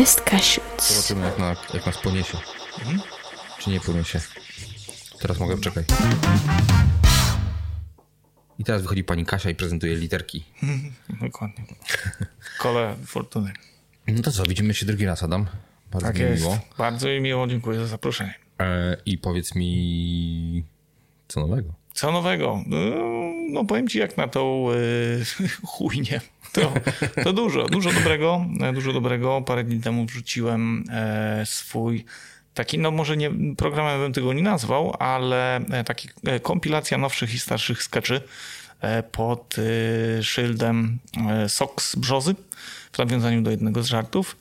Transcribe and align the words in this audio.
Cheapest 0.00 0.20
Cashews. 0.20 0.88
Zobaczymy, 0.88 1.26
jak, 1.26 1.38
na, 1.38 1.56
jak 1.74 1.86
nas 1.86 1.98
poniesie. 1.98 2.38
Czy 3.58 3.70
nie 3.70 3.80
poniesie. 3.80 4.20
Teraz 5.18 5.38
mogę, 5.38 5.58
czekaj. 5.58 5.84
I 8.58 8.64
teraz 8.64 8.82
wychodzi 8.82 9.04
pani 9.04 9.24
Kasia 9.26 9.50
i 9.50 9.54
prezentuje 9.54 9.96
literki. 9.96 10.44
Dokładnie. 11.22 11.64
Kole 12.58 12.96
Fortuny. 13.06 13.52
No 14.08 14.22
to 14.22 14.32
co, 14.32 14.42
widzimy 14.42 14.74
się 14.74 14.86
drugi 14.86 15.06
raz, 15.06 15.22
Adam. 15.22 15.46
Bardzo 15.90 16.06
Tak 16.06 16.16
mi 16.18 16.22
jest. 16.22 16.42
miło. 16.42 16.58
Bardzo 16.78 17.08
mi 17.08 17.20
miło, 17.20 17.46
dziękuję 17.46 17.78
za 17.80 17.86
zaproszenie. 17.86 18.34
E, 18.60 18.96
I 19.06 19.18
powiedz 19.18 19.54
mi, 19.54 20.64
co 21.28 21.40
nowego? 21.40 21.74
Co 21.94 22.12
nowego? 22.12 22.62
No, 22.66 22.76
No 23.50 23.64
powiem 23.64 23.88
ci 23.88 23.98
jak 23.98 24.16
na 24.16 24.28
tą 24.28 24.66
yy, 24.70 25.48
chujnię. 25.66 26.20
To, 26.52 26.72
to 27.24 27.32
dużo, 27.32 27.66
dużo 27.66 27.92
dobrego, 27.92 28.46
dużo 28.74 28.92
dobrego. 28.92 29.42
Parę 29.42 29.64
dni 29.64 29.80
temu 29.80 30.06
wrzuciłem 30.06 30.84
e, 30.90 31.46
swój 31.46 32.04
taki, 32.54 32.78
no 32.78 32.90
może 32.90 33.16
nie 33.16 33.30
programem 33.56 34.00
bym 34.00 34.12
tego 34.12 34.32
nie 34.32 34.42
nazwał, 34.42 34.96
ale 34.98 35.56
e, 35.56 35.84
taki 35.84 36.08
e, 36.26 36.40
kompilacja 36.40 36.98
nowszych 36.98 37.34
i 37.34 37.38
starszych 37.38 37.82
skeczy 37.82 38.20
pod 39.12 39.56
szyldem 40.22 40.98
Sox 41.48 41.96
Brzozy 41.96 42.34
w 42.92 42.98
nawiązaniu 42.98 43.42
do 43.42 43.50
jednego 43.50 43.82
z 43.82 43.86
żartów. 43.86 44.36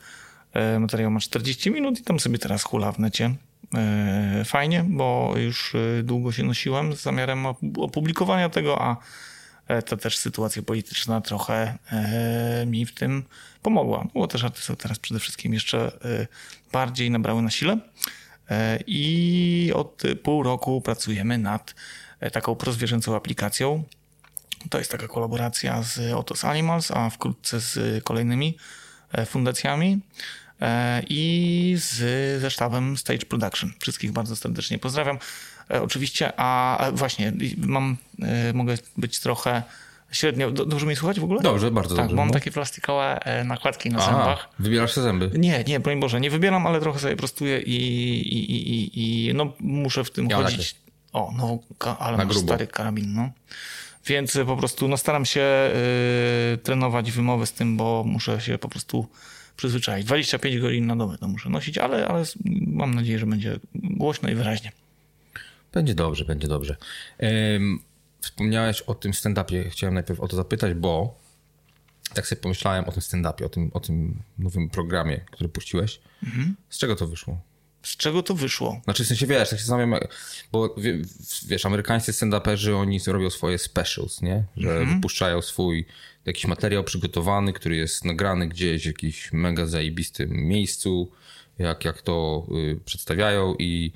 Materiał 0.80 1.12
ma 1.12 1.20
40 1.20 1.72
minut 1.72 2.00
i 2.00 2.04
tam 2.04 2.20
sobie 2.20 2.38
teraz 2.38 2.64
hula 2.64 2.92
w 2.92 3.00
necie. 3.00 3.36
Fajnie, 4.46 4.86
bo 4.88 5.34
już 5.38 5.76
długo 6.04 6.32
się 6.32 6.44
nosiłem 6.44 6.96
z 6.96 7.02
zamiarem 7.02 7.44
op- 7.44 7.84
opublikowania 7.84 8.50
tego, 8.50 8.82
a 8.82 8.98
e, 9.70 9.82
ta 9.82 9.98
też 9.98 10.18
sytuacja 10.18 10.62
polityczna 10.62 11.22
trochę 11.22 11.78
e, 11.92 12.66
mi 12.66 12.86
w 12.86 12.94
tym 12.94 13.24
pomogła. 13.62 14.08
Bo 14.14 14.28
te 14.28 14.38
żarty 14.38 14.62
są 14.62 14.76
teraz 14.76 15.00
przede 15.00 15.20
wszystkim 15.20 15.54
jeszcze 15.54 15.92
e, 16.06 16.28
bardziej 16.72 17.12
nabrały 17.12 17.42
na 17.42 17.50
sile. 17.50 17.78
I 18.88 19.72
od 19.76 20.04
pół 20.24 20.44
roku 20.44 20.82
pracujemy 20.82 21.38
nad 21.38 21.76
taką 22.32 22.56
prozwierzęcą 22.56 23.16
aplikacją. 23.16 23.84
To 24.70 24.78
jest 24.78 24.92
taka 24.92 25.08
kolaboracja 25.08 25.84
z 25.84 26.14
Otos 26.14 26.46
Animals, 26.46 26.92
a 26.92 27.10
wkrótce 27.10 27.60
z 27.60 28.04
kolejnymi 28.04 28.58
fundacjami 29.26 30.00
i 31.10 31.76
z, 31.80 31.96
ze 32.42 32.52
sztabem 32.52 32.98
Stage 32.98 33.26
Production. 33.26 33.74
Wszystkich 33.80 34.12
bardzo 34.12 34.36
serdecznie 34.36 34.80
pozdrawiam. 34.80 35.18
E, 35.72 35.82
Oczywiście, 35.82 36.32
a 36.38 36.78
właśnie 36.94 37.34
mam, 37.58 37.98
e, 38.22 38.54
mogę 38.54 38.76
być 38.98 39.20
trochę 39.20 39.64
średnio. 40.12 40.52
do- 40.52 40.66
Dobrze 40.66 40.86
mnie 40.86 40.96
słuchać 40.96 41.20
w 41.20 41.24
ogóle? 41.24 41.42
Dobrze, 41.42 41.72
bardzo 41.72 41.96
tak, 41.96 42.04
dobrze. 42.06 42.16
Mam 42.16 42.28
no. 42.28 42.34
takie 42.34 42.52
plastikowe 42.52 43.26
e, 43.26 43.44
nakładki 43.44 43.90
na 43.90 43.98
A, 44.00 44.06
zębach. 44.06 44.50
wybierasz 44.60 44.94
te 44.96 45.02
zęby. 45.02 45.32
Nie, 45.34 45.64
nie, 45.64 45.80
broń 45.80 46.00
Boże, 46.00 46.22
nie 46.22 46.30
wybieram, 46.30 46.68
ale 46.68 46.80
trochę 46.80 47.00
sobie 47.00 47.16
prostuję 47.16 47.62
i, 47.62 47.76
i, 48.34 48.52
i, 48.74 49.28
i, 49.28 49.34
no, 49.34 49.54
muszę 49.60 50.04
w 50.04 50.12
tym 50.12 50.30
Ja 50.30 50.36
chodzić. 50.38 50.76
O, 51.14 51.34
no, 51.38 51.60
ale 52.00 52.18
Na 52.18 52.26
masz 52.26 52.34
grubo. 52.34 52.48
stary 52.48 52.68
karabin, 52.68 53.14
no. 53.14 53.30
Więc 54.06 54.38
po 54.46 54.58
prostu 54.58 54.88
no, 54.88 54.98
staram 54.98 55.26
się 55.26 55.42
y, 56.54 56.58
trenować 56.58 57.12
wymowę 57.12 57.46
z 57.46 57.52
tym, 57.54 57.78
bo 57.78 58.04
muszę 58.08 58.42
się 58.42 58.58
po 58.58 58.70
prostu 58.70 59.08
przyzwyczaić. 59.56 60.06
25 60.06 60.58
godzin 60.60 60.88
na 60.88 60.96
dobę 60.96 61.18
to 61.18 61.28
muszę 61.28 61.50
nosić, 61.50 61.78
ale, 61.78 62.08
ale 62.08 62.24
mam 62.68 62.94
nadzieję, 62.96 63.20
że 63.20 63.26
będzie 63.26 63.60
głośno 63.76 64.30
i 64.30 64.36
wyraźnie. 64.36 64.72
Będzie 65.74 65.96
dobrze, 65.96 66.26
będzie 66.26 66.48
dobrze. 66.48 66.76
Wspomniałeś 68.22 68.82
o 68.82 68.96
tym 68.96 69.12
stand-upie. 69.12 69.70
Chciałem 69.70 69.94
najpierw 69.94 70.20
o 70.20 70.28
to 70.28 70.36
zapytać, 70.36 70.74
bo 70.74 71.20
tak 72.14 72.28
sobie 72.28 72.42
pomyślałem 72.42 72.86
o 72.86 72.92
tym 72.92 73.02
stand-upie, 73.02 73.46
o 73.46 73.50
tym, 73.50 73.72
o 73.74 73.80
tym 73.80 74.22
nowym 74.40 74.70
programie, 74.70 75.18
który 75.32 75.50
puściłeś. 75.50 76.00
Mhm. 76.24 76.56
Z 76.70 76.78
czego 76.78 76.96
to 76.96 77.08
wyszło? 77.08 77.42
Z 77.84 77.98
czego 77.98 78.24
to 78.24 78.34
wyszło? 78.36 78.82
Znaczy, 78.84 79.04
w 79.04 79.08
sensie, 79.08 79.28
wiesz, 79.28 79.50
tak 79.50 79.60
się 79.60 79.66
zastanawiam, 79.66 80.00
bo 80.52 80.76
wie- 80.78 81.02
wiesz, 81.48 81.66
amerykańscy 81.66 82.12
stand-uperzy, 82.12 82.74
oni 82.76 83.00
robią 83.08 83.30
swoje 83.30 83.58
specials, 83.58 84.22
nie? 84.22 84.44
Że 84.58 84.72
Mhm. 84.72 84.96
wypuszczają 84.96 85.42
swój 85.42 85.86
jakiś 86.26 86.46
materiał 86.46 86.84
przygotowany, 86.84 87.54
który 87.54 87.76
jest 87.76 88.06
nagrany 88.06 88.48
gdzieś 88.48 88.84
w 88.84 88.86
jakimś 88.86 89.34
mega 89.34 89.66
zajebistym 89.66 90.30
miejscu, 90.48 91.12
jak, 91.60 91.86
jak 91.86 92.02
to 92.02 92.48
y, 92.58 92.80
przedstawiają 92.86 93.56
i, 93.60 93.92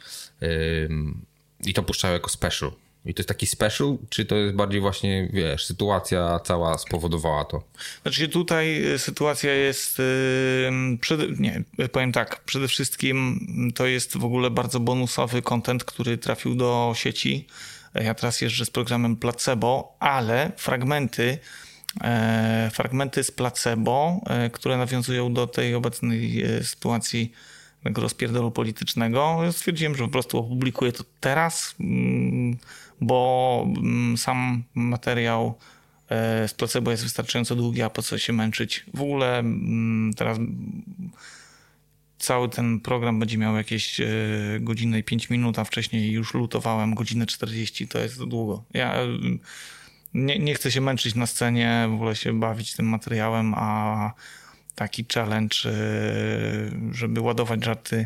ym, 0.90 1.26
i 1.66 1.74
to 1.74 1.84
puszczają 1.84 2.13
jako 2.13 2.29
special. 2.29 2.72
I 3.06 3.13
to 3.13 3.19
jest 3.22 3.28
taki 3.28 3.47
special, 3.47 3.97
czy 4.09 4.25
to 4.25 4.35
jest 4.35 4.56
bardziej 4.56 4.81
właśnie, 4.81 5.29
wiesz, 5.34 5.66
sytuacja 5.66 6.40
cała 6.44 6.78
spowodowała 6.78 7.46
to? 7.46 7.63
Znaczy 8.01 8.29
tutaj 8.29 8.94
y, 8.94 9.00
sytuacja 9.00 9.53
jest, 9.53 10.02
przede, 11.02 11.28
nie, 11.28 11.63
powiem 11.91 12.12
tak, 12.12 12.44
przede 12.44 12.68
wszystkim 12.68 13.40
to 13.75 13.85
jest 13.85 14.18
w 14.18 14.25
ogóle 14.25 14.50
bardzo 14.50 14.79
bonusowy 14.79 15.41
content, 15.41 15.84
który 15.84 16.18
trafił 16.18 16.56
do 16.56 16.94
sieci. 16.96 17.47
Ja 17.96 18.13
teraz 18.13 18.41
jeżdżę 18.41 18.66
z 18.66 18.69
programem 18.69 19.16
Placebo, 19.16 19.96
ale 20.00 20.52
fragmenty, 20.57 21.38
e, 22.02 22.69
fragmenty 22.73 23.23
z 23.23 23.31
Placebo, 23.31 24.22
e, 24.25 24.50
które 24.50 24.78
nawiązują 24.78 25.34
do 25.34 25.47
tej 25.47 25.75
obecnej 25.75 26.44
e, 26.44 26.63
sytuacji 26.63 27.31
tego 27.84 28.02
rozpierdolu 28.02 28.52
politycznego, 28.52 29.40
stwierdziłem, 29.52 29.96
że 29.96 30.04
po 30.04 30.10
prostu 30.10 30.38
opublikuję 30.38 30.92
to 30.92 31.04
teraz, 31.20 31.76
mm, 31.80 32.58
bo 33.02 33.68
mm, 33.78 34.18
sam 34.18 34.64
materiał 34.76 35.58
e, 36.10 36.48
z 36.48 36.54
placebo 36.54 36.92
jest 36.92 37.04
wystarczająco 37.04 37.56
długi, 37.56 37.82
a 37.82 37.90
po 37.90 38.02
co 38.02 38.18
się 38.18 38.34
męczyć. 38.34 38.86
W 38.94 39.02
ogóle 39.02 39.40
mm, 39.40 40.14
teraz 40.14 40.38
cały 42.18 42.50
ten 42.50 42.80
program 42.80 43.20
będzie 43.20 43.38
miał 43.38 43.56
jakieś 43.56 44.00
e, 44.00 44.06
godzinę 44.60 45.00
i 45.00 45.04
5 45.04 45.30
minut, 45.30 45.60
a 45.60 45.64
wcześniej 45.64 46.12
już 46.12 46.34
lutowałem 46.34 46.96
godzinę 46.96 47.26
40, 47.26 47.88
to 47.88 48.00
jest 48.00 48.24
długo. 48.24 48.64
Ja 48.74 48.96
nie, 50.14 50.40
nie 50.40 50.56
chcę 50.56 50.72
się 50.72 50.82
męczyć 50.82 51.16
na 51.16 51.26
scenie, 51.26 51.86
w 51.90 51.94
ogóle 51.94 52.16
się 52.16 52.40
bawić 52.40 52.74
tym 52.74 52.86
materiałem, 52.86 53.54
a 53.58 54.12
taki 54.75 55.06
challenge, 55.13 55.56
e, 55.66 55.72
żeby 56.91 57.22
ładować 57.22 57.66
żarty 57.66 58.06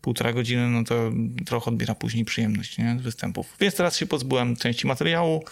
półtora 0.00 0.32
godziny, 0.32 0.68
no 0.68 0.84
to 0.84 1.10
trochę 1.46 1.70
odbiera 1.70 1.94
później 1.94 2.24
przyjemność 2.24 2.78
nie? 2.78 2.96
z 2.98 3.02
występów. 3.02 3.56
Więc 3.60 3.74
teraz 3.74 3.96
się 3.96 4.06
pozbyłem 4.06 4.56
części 4.56 4.86
materiału, 4.86 5.44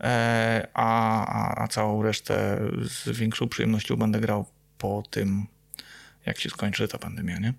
e, 0.00 0.68
a, 0.74 1.26
a, 1.26 1.62
a 1.64 1.68
całą 1.68 2.02
resztę 2.02 2.60
z 2.82 3.08
większą 3.08 3.48
przyjemnością 3.48 3.96
będę 3.96 4.20
grał 4.20 4.46
po 4.78 5.02
tym, 5.10 5.46
jak 6.26 6.40
się 6.40 6.50
skończy 6.50 6.88
ta 6.88 6.98
pandemia, 6.98 7.38
nie? 7.38 7.54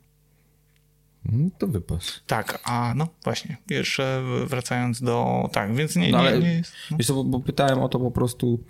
Mm, 1.29 1.51
To 1.57 1.67
wypas. 1.67 2.21
Tak, 2.27 2.59
a 2.63 2.93
no 2.95 3.07
właśnie, 3.23 3.57
jeszcze 3.69 4.23
wracając 4.45 5.01
do... 5.01 5.49
Tak, 5.53 5.75
więc 5.75 5.95
nie, 5.95 6.11
No, 6.11 6.21
nie, 6.21 6.27
ale 6.27 6.39
nie 6.39 6.53
jest... 6.53 6.73
No. 6.91 6.97
Wiesz 6.97 7.07
co, 7.07 7.13
bo, 7.13 7.23
bo 7.23 7.39
pytałem 7.39 7.79
o 7.79 7.89
to 7.89 7.99
po 7.99 8.11
prostu, 8.11 8.63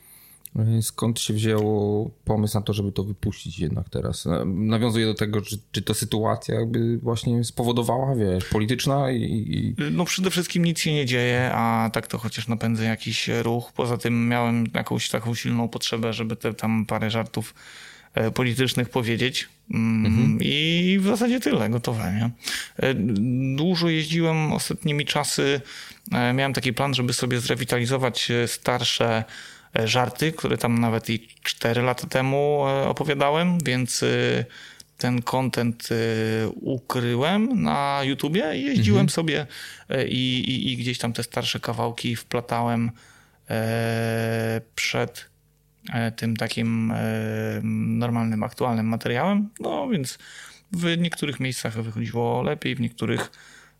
skąd 0.81 1.19
się 1.19 1.33
wzięło 1.33 2.09
pomysł 2.25 2.57
na 2.57 2.61
to, 2.61 2.73
żeby 2.73 2.91
to 2.91 3.03
wypuścić 3.03 3.59
jednak 3.59 3.89
teraz. 3.89 4.27
E, 4.27 4.45
Nawiązuję 4.45 5.05
do 5.05 5.13
tego, 5.13 5.41
czy, 5.41 5.59
czy 5.71 5.81
to 5.81 5.93
sytuacja 5.93 6.55
jakby 6.55 6.97
właśnie 6.97 7.43
spowodowała, 7.43 8.15
wiesz, 8.15 8.45
polityczna 8.45 9.11
i... 9.11 9.21
i... 9.23 9.75
No 9.91 10.05
przede 10.05 10.29
wszystkim 10.29 10.65
nic 10.65 10.79
się 10.79 10.93
nie 10.93 11.05
dzieje, 11.05 11.51
a 11.53 11.89
tak 11.93 12.07
to 12.07 12.17
chociaż 12.17 12.47
napędzę 12.47 12.83
jakiś 12.85 13.29
ruch. 13.41 13.71
Poza 13.71 13.97
tym 13.97 14.29
miałem 14.29 14.65
jakąś 14.73 15.09
taką 15.09 15.35
silną 15.35 15.67
potrzebę, 15.67 16.13
żeby 16.13 16.35
te 16.35 16.53
tam 16.53 16.85
parę 16.85 17.11
żartów 17.11 17.53
e, 18.13 18.31
politycznych 18.31 18.89
powiedzieć. 18.89 19.49
Mm, 19.73 20.37
I 20.41 20.97
w 21.01 21.05
zasadzie 21.05 21.39
tyle, 21.39 21.69
gotowe. 21.69 22.13
Nie? 22.13 22.29
E, 22.87 22.93
Dużo 23.55 23.89
jeździłem 23.89 24.53
ostatnimi 24.53 25.05
czasy. 25.05 25.61
E, 26.11 26.33
Miałem 26.33 26.53
taki 26.53 26.73
plan, 26.73 26.93
żeby 26.93 27.13
sobie 27.13 27.39
zrewitalizować 27.39 28.31
starsze 28.47 29.23
żarty, 29.75 30.31
które 30.31 30.57
tam 30.57 30.79
nawet 30.79 31.09
i 31.09 31.27
4 31.43 31.81
lata 31.81 32.07
temu 32.07 32.63
e, 32.67 32.87
opowiadałem, 32.87 33.57
więc 33.59 34.03
e, 34.03 34.07
ten 34.97 35.21
content 35.21 35.89
e, 35.91 36.49
ukryłem 36.49 37.63
na 37.63 38.01
YouTubie 38.03 38.55
i 38.55 38.63
jeździłem 38.63 39.09
sobie 39.09 39.47
e, 39.89 40.07
i, 40.07 40.51
i, 40.51 40.73
i 40.73 40.77
gdzieś 40.77 40.97
tam 40.97 41.13
te 41.13 41.23
starsze 41.23 41.59
kawałki 41.59 42.15
wplatałem 42.15 42.91
e, 43.49 44.61
przed 44.75 45.29
e, 45.93 46.11
tym 46.11 46.37
takim 46.37 46.91
e, 46.91 46.97
normalnym, 47.63 48.43
aktualnym 48.43 48.85
materiałem. 48.85 49.49
No 49.59 49.87
więc 49.87 50.17
w 50.71 50.97
niektórych 50.97 51.39
miejscach 51.39 51.81
wychodziło 51.81 52.43
lepiej, 52.43 52.75
w 52.75 52.81
niektórych 52.81 53.31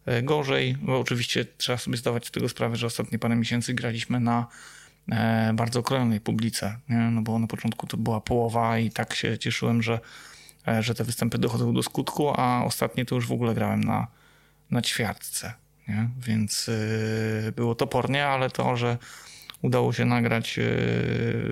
e, 0.06 0.24
gorzej, 0.24 0.78
bo 0.81 1.00
oczywiście 1.00 1.45
trzeba 1.57 1.78
sobie 1.78 1.98
zdawać 1.98 2.28
z 2.28 2.31
tego 2.31 2.50
sprawę, 2.50 2.75
że 2.75 2.88
ostatnie 2.88 3.19
parę 3.19 3.36
miesięcy 3.36 3.74
graliśmy 3.74 4.19
na 4.19 4.39
e, 4.42 4.76
bardzo 5.54 5.80
okrojonej 5.80 6.19
publice, 6.19 6.77
nie? 6.89 6.98
no 6.98 7.21
bo 7.21 7.39
na 7.39 7.48
początku 7.48 7.88
to 7.88 7.98
była 7.98 8.21
połowa 8.21 8.80
i 8.80 8.92
tak 8.92 9.13
się 9.13 9.38
cieszyłem, 9.38 9.83
że, 9.83 10.00
e, 10.68 10.83
że 10.83 10.95
te 10.95 11.04
występy 11.04 11.38
dochodzą 11.38 11.74
do 11.74 11.83
skutku, 11.83 12.30
a 12.39 12.63
ostatnie 12.65 13.06
to 13.06 13.15
już 13.15 13.27
w 13.27 13.31
ogóle 13.31 13.54
grałem 13.54 13.83
na, 13.83 14.07
na 14.71 14.81
ćwiartce, 14.81 15.54
nie? 15.88 16.09
więc 16.19 16.69
y, 16.69 17.54
było 17.56 17.75
topornie, 17.75 18.25
ale 18.25 18.50
to, 18.50 18.77
że 18.77 18.98
udało 19.62 19.94
się 19.94 20.06
nagrać 20.06 20.59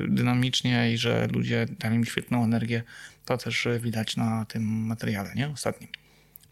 dynamicznie 0.07 0.93
i 0.93 0.97
że 0.97 1.27
ludzie 1.27 1.65
dali 1.79 1.97
mi 1.97 2.05
świetną 2.05 2.43
energię. 2.43 2.83
To 3.25 3.37
też 3.37 3.67
widać 3.79 4.17
na 4.17 4.45
tym 4.45 4.63
materiale, 4.63 5.35
nie? 5.35 5.49
Ostatnim. 5.49 6.04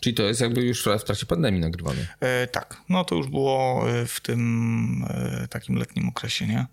Czyli 0.04 0.16
to 0.16 0.24
jest 0.24 0.42
jakby 0.42 0.62
już 0.62 0.88
w 1.00 1.04
trakcie 1.04 1.26
pandemii 1.26 1.62
nagrywane? 1.62 2.08
E, 2.20 2.48
tak, 2.48 2.82
no 2.90 3.04
to 3.04 3.16
już 3.16 3.28
było 3.28 3.86
w 4.08 4.20
tym 4.20 5.06
e, 5.10 5.48
takim 5.48 5.76
letnim 5.76 6.10
okresie, 6.10 6.48
nie? 6.48 6.66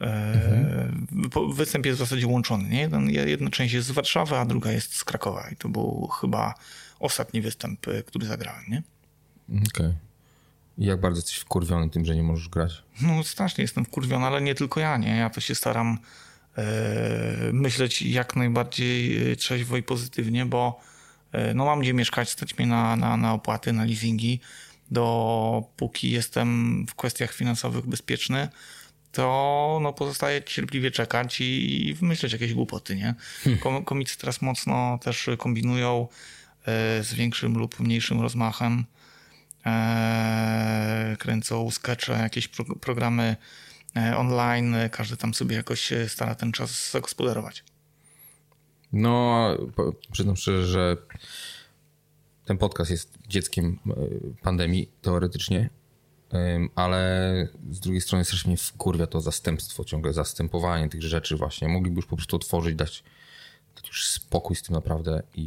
Mhm. 0.00 1.08
Występ 1.54 1.86
jest 1.86 1.98
w 1.98 2.02
zasadzie 2.02 2.26
łączony. 2.26 2.68
Nie? 2.68 2.88
Jedna 3.26 3.50
część 3.50 3.74
jest 3.74 3.88
z 3.88 3.90
Warszawy, 3.90 4.36
a 4.36 4.44
druga 4.44 4.72
jest 4.72 4.94
z 4.94 5.04
Krakowa. 5.04 5.48
I 5.52 5.56
to 5.56 5.68
był 5.68 6.06
chyba 6.06 6.54
ostatni 7.00 7.40
występ, 7.40 7.88
e, 7.88 8.02
który 8.02 8.26
zagrałem. 8.26 8.64
Nie? 8.68 8.82
Okej. 9.48 9.66
Okay. 9.68 9.94
Jak 10.78 11.00
bardzo 11.00 11.18
jesteś 11.18 11.36
wkurwiony 11.36 11.90
tym, 11.90 12.04
że 12.04 12.16
nie 12.16 12.22
możesz 12.22 12.48
grać? 12.48 12.82
No 13.02 13.24
strasznie 13.24 13.62
jestem 13.62 13.84
wkurwiony, 13.84 14.26
ale 14.26 14.42
nie 14.42 14.54
tylko 14.54 14.80
ja. 14.80 14.96
Nie? 14.96 15.16
Ja 15.16 15.30
to 15.30 15.40
się 15.40 15.54
staram 15.54 15.98
e, 16.58 16.62
myśleć 17.52 18.02
jak 18.02 18.36
najbardziej 18.36 19.32
e, 19.32 19.36
trzeźwo 19.36 19.76
i 19.76 19.82
pozytywnie, 19.82 20.46
bo 20.46 20.80
e, 20.88 20.91
no 21.54 21.64
mam 21.64 21.80
gdzie 21.80 21.94
mieszkać, 21.94 22.30
stać 22.30 22.58
mnie 22.58 22.66
na, 22.66 22.96
na, 22.96 23.16
na 23.16 23.32
opłaty, 23.32 23.72
na 23.72 23.84
leasingi. 23.84 24.40
Dopóki 24.90 26.10
jestem 26.10 26.86
w 26.86 26.94
kwestiach 26.94 27.32
finansowych 27.32 27.86
bezpieczny, 27.86 28.48
to 29.12 29.78
no, 29.82 29.92
pozostaje 29.92 30.42
cierpliwie 30.42 30.90
czekać 30.90 31.40
i 31.40 31.94
wymyśleć 32.00 32.32
jakieś 32.32 32.54
głupoty, 32.54 32.96
nie? 32.96 33.14
Hmm. 33.44 33.84
Komicy 33.84 34.18
teraz 34.18 34.42
mocno 34.42 34.98
też 35.02 35.30
kombinują 35.38 36.08
e, 36.66 37.02
z 37.02 37.14
większym 37.14 37.58
lub 37.58 37.80
mniejszym 37.80 38.20
rozmachem. 38.20 38.84
E, 39.66 41.16
kręcą 41.18 41.70
skecze, 41.70 42.12
jakieś 42.12 42.48
pro, 42.48 42.64
programy 42.64 43.36
e, 43.96 44.16
online, 44.16 44.76
każdy 44.90 45.16
tam 45.16 45.34
sobie 45.34 45.56
jakoś 45.56 45.92
stara 46.08 46.34
ten 46.34 46.52
czas 46.52 46.90
zagospodarować. 46.90 47.64
No, 48.92 49.48
przyznam 50.12 50.36
szczerze, 50.36 50.66
że 50.66 50.96
ten 52.44 52.58
podcast 52.58 52.90
jest 52.90 53.18
dzieckiem 53.28 53.78
pandemii 54.42 54.90
teoretycznie, 55.02 55.70
ale 56.74 57.48
z 57.70 57.80
drugiej 57.80 58.00
strony 58.00 58.24
strasznie 58.24 58.48
mnie 58.48 58.56
wkurwia 58.56 59.06
to 59.06 59.20
zastępstwo, 59.20 59.84
ciągle 59.84 60.12
zastępowanie 60.12 60.88
tych 60.88 61.02
rzeczy 61.02 61.36
właśnie. 61.36 61.68
Mogliby 61.68 61.96
już 61.96 62.06
po 62.06 62.16
prostu 62.16 62.36
otworzyć, 62.36 62.74
dać, 62.74 63.04
dać 63.76 63.88
już 63.88 64.06
spokój 64.06 64.56
z 64.56 64.62
tym 64.62 64.74
naprawdę 64.74 65.22
i, 65.34 65.44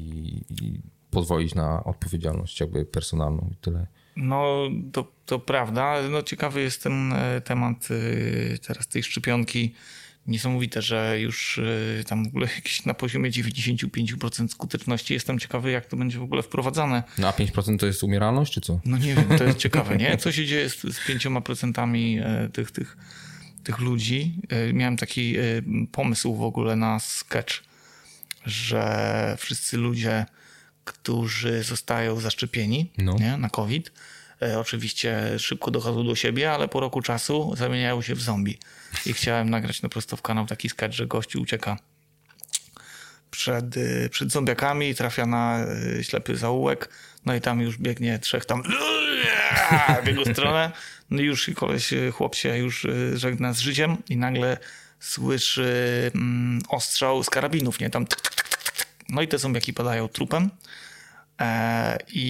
i 0.49 0.79
pozwolić 1.11 1.55
na 1.55 1.83
odpowiedzialność 1.83 2.59
jakby 2.59 2.85
personalną 2.85 3.49
i 3.51 3.55
tyle. 3.55 3.87
No, 4.15 4.55
to, 4.91 5.11
to 5.25 5.39
prawda. 5.39 6.01
No, 6.09 6.23
ciekawy 6.23 6.61
jest 6.61 6.83
ten 6.83 7.13
e, 7.13 7.41
temat 7.41 7.87
e, 7.91 8.57
teraz 8.57 8.87
tej 8.87 9.03
szczepionki 9.03 9.73
niesamowite, 10.27 10.81
że 10.81 11.19
już 11.19 11.57
y, 11.57 12.03
tam 12.07 12.23
w 12.25 12.27
ogóle 12.27 12.47
jakieś 12.55 12.85
na 12.85 12.93
poziomie 12.93 13.31
95% 13.31 14.47
skuteczności. 14.47 15.13
Jestem 15.13 15.39
ciekawy, 15.39 15.71
jak 15.71 15.85
to 15.85 15.97
będzie 15.97 16.19
w 16.19 16.23
ogóle 16.23 16.43
wprowadzane. 16.43 17.03
No 17.17 17.27
a 17.27 17.31
5% 17.31 17.77
to 17.77 17.85
jest 17.85 18.03
umieralność, 18.03 18.53
czy 18.53 18.61
co? 18.61 18.79
No 18.85 18.97
nie 18.97 19.15
wiem, 19.15 19.37
to 19.37 19.43
jest 19.43 19.57
ciekawe, 19.65 19.97
nie? 19.97 20.17
Co 20.17 20.31
się 20.31 20.45
dzieje 20.45 20.69
z, 20.69 20.81
z 20.81 20.99
5% 21.09 21.95
e, 22.23 22.49
tych, 22.49 22.71
tych, 22.71 22.97
tych 23.63 23.79
ludzi? 23.79 24.35
E, 24.49 24.73
miałem 24.73 24.97
taki 24.97 25.37
e, 25.37 25.41
pomysł 25.91 26.35
w 26.35 26.43
ogóle 26.43 26.75
na 26.75 26.99
sketch, 26.99 27.63
że 28.45 29.35
wszyscy 29.39 29.77
ludzie, 29.77 30.25
którzy 30.85 31.63
zostają 31.63 32.19
zaszczepieni 32.19 32.91
no. 32.97 33.15
nie, 33.19 33.37
na 33.37 33.49
COVID, 33.49 33.91
oczywiście 34.57 35.39
szybko 35.39 35.71
dochodzą 35.71 36.07
do 36.07 36.15
siebie, 36.15 36.51
ale 36.51 36.67
po 36.67 36.79
roku 36.79 37.01
czasu 37.01 37.53
zamieniają 37.57 38.01
się 38.01 38.15
w 38.15 38.21
zombie. 38.21 38.57
I 39.05 39.13
chciałem 39.13 39.49
nagrać 39.49 39.81
na 39.81 39.89
prosto 39.89 40.17
w 40.17 40.21
kanał 40.21 40.45
taki 40.45 40.69
sketch, 40.69 40.95
że 40.95 41.07
gościu 41.07 41.41
ucieka 41.41 41.77
przed, 43.31 43.77
e, 43.77 44.09
przed 44.09 44.31
zombiakami, 44.31 44.95
trafia 44.95 45.25
na 45.25 45.59
e, 45.99 46.03
ślepy 46.03 46.37
zaułek, 46.37 46.89
no 47.25 47.35
i 47.35 47.41
tam 47.41 47.61
już 47.61 47.77
biegnie 47.77 48.19
trzech 48.19 48.45
tam 48.45 48.63
w 50.03 50.07
jego 50.07 50.25
stronę. 50.25 50.71
No 51.09 51.21
i 51.21 51.25
już 51.25 51.49
koleś, 51.55 51.93
chłop 52.13 52.35
się 52.35 52.57
już 52.57 52.87
żegna 53.13 53.53
z 53.53 53.59
życiem 53.59 53.97
i 54.09 54.17
nagle 54.17 54.57
słyszy 54.99 56.11
mm, 56.15 56.61
ostrzał 56.69 57.23
z 57.23 57.29
karabinów, 57.29 57.79
nie? 57.79 57.89
Tam 57.89 58.05
no 59.09 59.21
i 59.21 59.27
te 59.27 59.37
zombiaki 59.37 59.73
padają 59.73 60.07
trupem. 60.07 60.49
E, 61.41 61.97
I 62.07 62.25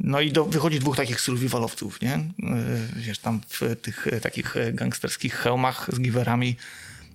no 0.00 0.20
i 0.20 0.32
do, 0.32 0.44
wychodzi 0.44 0.80
dwóch 0.80 0.96
takich 0.96 1.20
survivalowców, 1.20 2.00
nie? 2.00 2.12
E, 2.12 2.30
wiesz, 2.96 3.18
tam 3.18 3.40
w 3.48 3.76
tych 3.82 4.06
e, 4.06 4.20
takich 4.20 4.56
e, 4.56 4.72
gangsterskich 4.72 5.34
hełmach 5.34 5.86
z 5.92 6.00
giwerami 6.00 6.56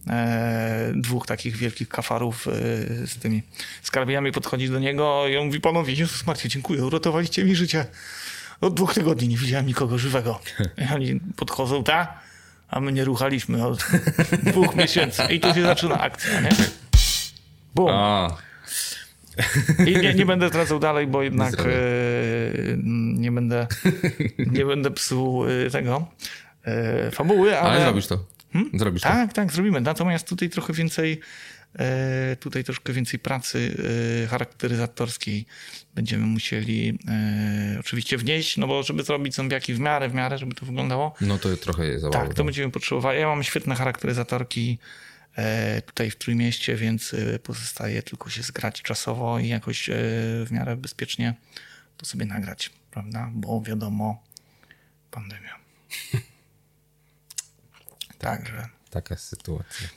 e, 0.07 0.91
dwóch 0.95 1.27
takich 1.27 1.57
wielkich 1.57 1.89
kafarów 1.89 2.47
e, 2.47 2.51
z 3.07 3.17
tymi 3.17 3.43
skarbiami 3.83 4.31
podchodzi 4.31 4.69
do 4.69 4.79
niego 4.79 5.27
i 5.27 5.37
on 5.37 5.45
mówi, 5.45 5.61
panowie, 5.61 5.93
Jezus 5.93 6.27
Maria, 6.27 6.47
dziękuję, 6.47 6.85
uratowaliście 6.85 7.43
mi 7.43 7.55
życie. 7.55 7.85
Od 8.61 8.73
dwóch 8.73 8.93
tygodni 8.93 9.27
nie 9.27 9.37
widziałem 9.37 9.65
nikogo 9.65 9.97
żywego. 9.97 10.39
I 10.77 10.93
oni 10.93 11.19
podchodzą, 11.35 11.83
ta, 11.83 12.19
a 12.69 12.79
my 12.79 12.91
nie 12.91 13.05
ruchaliśmy 13.05 13.67
od 13.67 13.85
dwóch 14.43 14.75
miesięcy. 14.75 15.23
I 15.29 15.39
tu 15.39 15.53
się 15.53 15.61
zaczyna 15.61 15.99
akcja, 15.99 16.41
nie? 16.41 16.49
Bum. 17.75 17.91
I 19.87 19.97
nie, 19.97 20.13
nie 20.13 20.25
będę 20.25 20.49
tracał 20.49 20.79
dalej, 20.79 21.07
bo 21.07 21.23
jednak 21.23 21.53
e, 21.59 21.65
nie 23.13 23.31
będę, 23.31 23.67
nie 24.51 24.65
będę 24.65 24.91
psuł 24.91 25.45
e, 25.45 25.69
tego 25.69 26.07
e, 26.63 27.11
fabuły, 27.11 27.59
ale... 27.59 27.71
Ale 27.71 27.81
zrobisz 27.81 28.07
to. 28.07 28.25
Hmm? 28.53 28.71
Zrobisz 28.73 29.01
tak, 29.01 29.29
to. 29.29 29.35
tak, 29.35 29.51
zrobimy. 29.51 29.81
Natomiast 29.81 30.27
tutaj 30.27 30.49
trochę 30.49 30.73
więcej 30.73 31.19
e, 31.79 32.35
tutaj 32.39 32.63
troszkę 32.63 32.93
więcej 32.93 33.19
pracy 33.19 33.75
e, 34.23 34.27
charakteryzatorskiej 34.27 35.45
będziemy 35.95 36.25
musieli 36.25 36.99
e, 37.07 37.79
oczywiście 37.79 38.17
wnieść, 38.17 38.57
no 38.57 38.67
bo 38.67 38.83
żeby 38.83 39.03
zrobić 39.03 39.35
zombiaki 39.35 39.73
w 39.73 39.79
miarę, 39.79 40.09
w 40.09 40.13
miarę, 40.13 40.37
żeby 40.37 40.55
to 40.55 40.65
wyglądało. 40.65 41.13
No 41.21 41.37
to 41.37 41.57
trochę 41.57 41.85
jest 41.85 42.01
zabawa. 42.01 42.25
Tak, 42.25 42.33
to 42.33 42.43
będziemy 42.43 42.71
potrzebowali. 42.71 43.19
Ja 43.19 43.27
mam 43.27 43.43
świetne 43.43 43.75
charakteryzatorki 43.75 44.77
tutaj 45.85 46.11
w 46.11 46.15
Trójmieście, 46.15 46.75
więc 46.75 47.13
e, 47.13 47.39
pozostaje 47.39 48.03
tylko 48.03 48.29
się 48.29 48.43
zgrać 48.43 48.81
czasowo 48.81 49.39
i 49.39 49.47
jakoś 49.47 49.89
e, 49.89 49.93
w 50.45 50.47
miarę 50.51 50.77
bezpiecznie 50.77 51.33
to 51.97 52.05
sobie 52.05 52.25
nagrać, 52.25 52.71
prawda? 52.91 53.29
Bo 53.33 53.61
wiadomo, 53.61 54.23
pandemia. 55.11 55.55
Także. 58.17 58.69
Taka 58.89 59.15
sytuacja. 59.15 59.87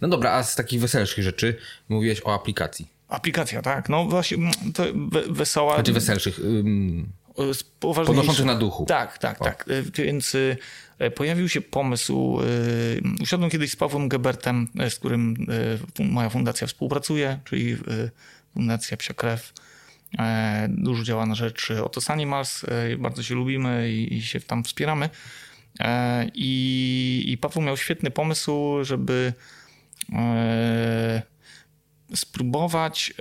No 0.00 0.08
dobra, 0.08 0.32
a 0.32 0.42
z 0.42 0.54
takich 0.54 0.80
weselszych 0.80 1.24
rzeczy 1.24 1.58
mówiłeś 1.88 2.22
o 2.24 2.34
aplikacji. 2.34 2.88
Aplikacja, 3.08 3.62
tak. 3.62 3.88
No 3.88 4.04
właśnie, 4.04 4.50
to 4.74 4.84
wesoła. 5.30 5.74
Znaczy 5.74 5.92
weselszych. 5.92 6.40
Podnoszących 7.80 8.44
na 8.44 8.54
duchu. 8.54 8.86
Tak, 8.86 9.18
tak, 9.18 9.42
o. 9.42 9.44
tak. 9.44 9.68
Więc 9.94 10.36
E, 10.98 11.10
pojawił 11.10 11.48
się 11.48 11.60
pomysł, 11.60 12.40
e, 12.40 13.22
usiadłem 13.22 13.50
kiedyś 13.50 13.70
z 13.70 13.76
Pawłem 13.76 14.08
Gebertem, 14.08 14.68
e, 14.78 14.90
z 14.90 14.98
którym 14.98 15.46
moja 15.98 16.30
fundacja 16.30 16.66
współpracuje, 16.66 17.38
czyli 17.44 17.76
Fundacja 18.54 18.96
Psia 18.96 19.14
Krew. 19.14 19.52
Dużo 20.68 21.04
działa 21.04 21.26
na 21.26 21.34
rzecz 21.34 21.70
Otos 21.70 22.10
Animals, 22.10 22.66
bardzo 22.98 23.22
się 23.22 23.34
lubimy 23.34 23.92
i 23.92 24.22
się 24.22 24.40
tam 24.40 24.64
wspieramy. 24.64 25.10
I, 26.34 27.24
i 27.26 27.38
Paweł 27.38 27.62
miał 27.62 27.76
świetny 27.76 28.10
pomysł, 28.10 28.84
żeby 28.84 29.32
spróbować 32.14 33.12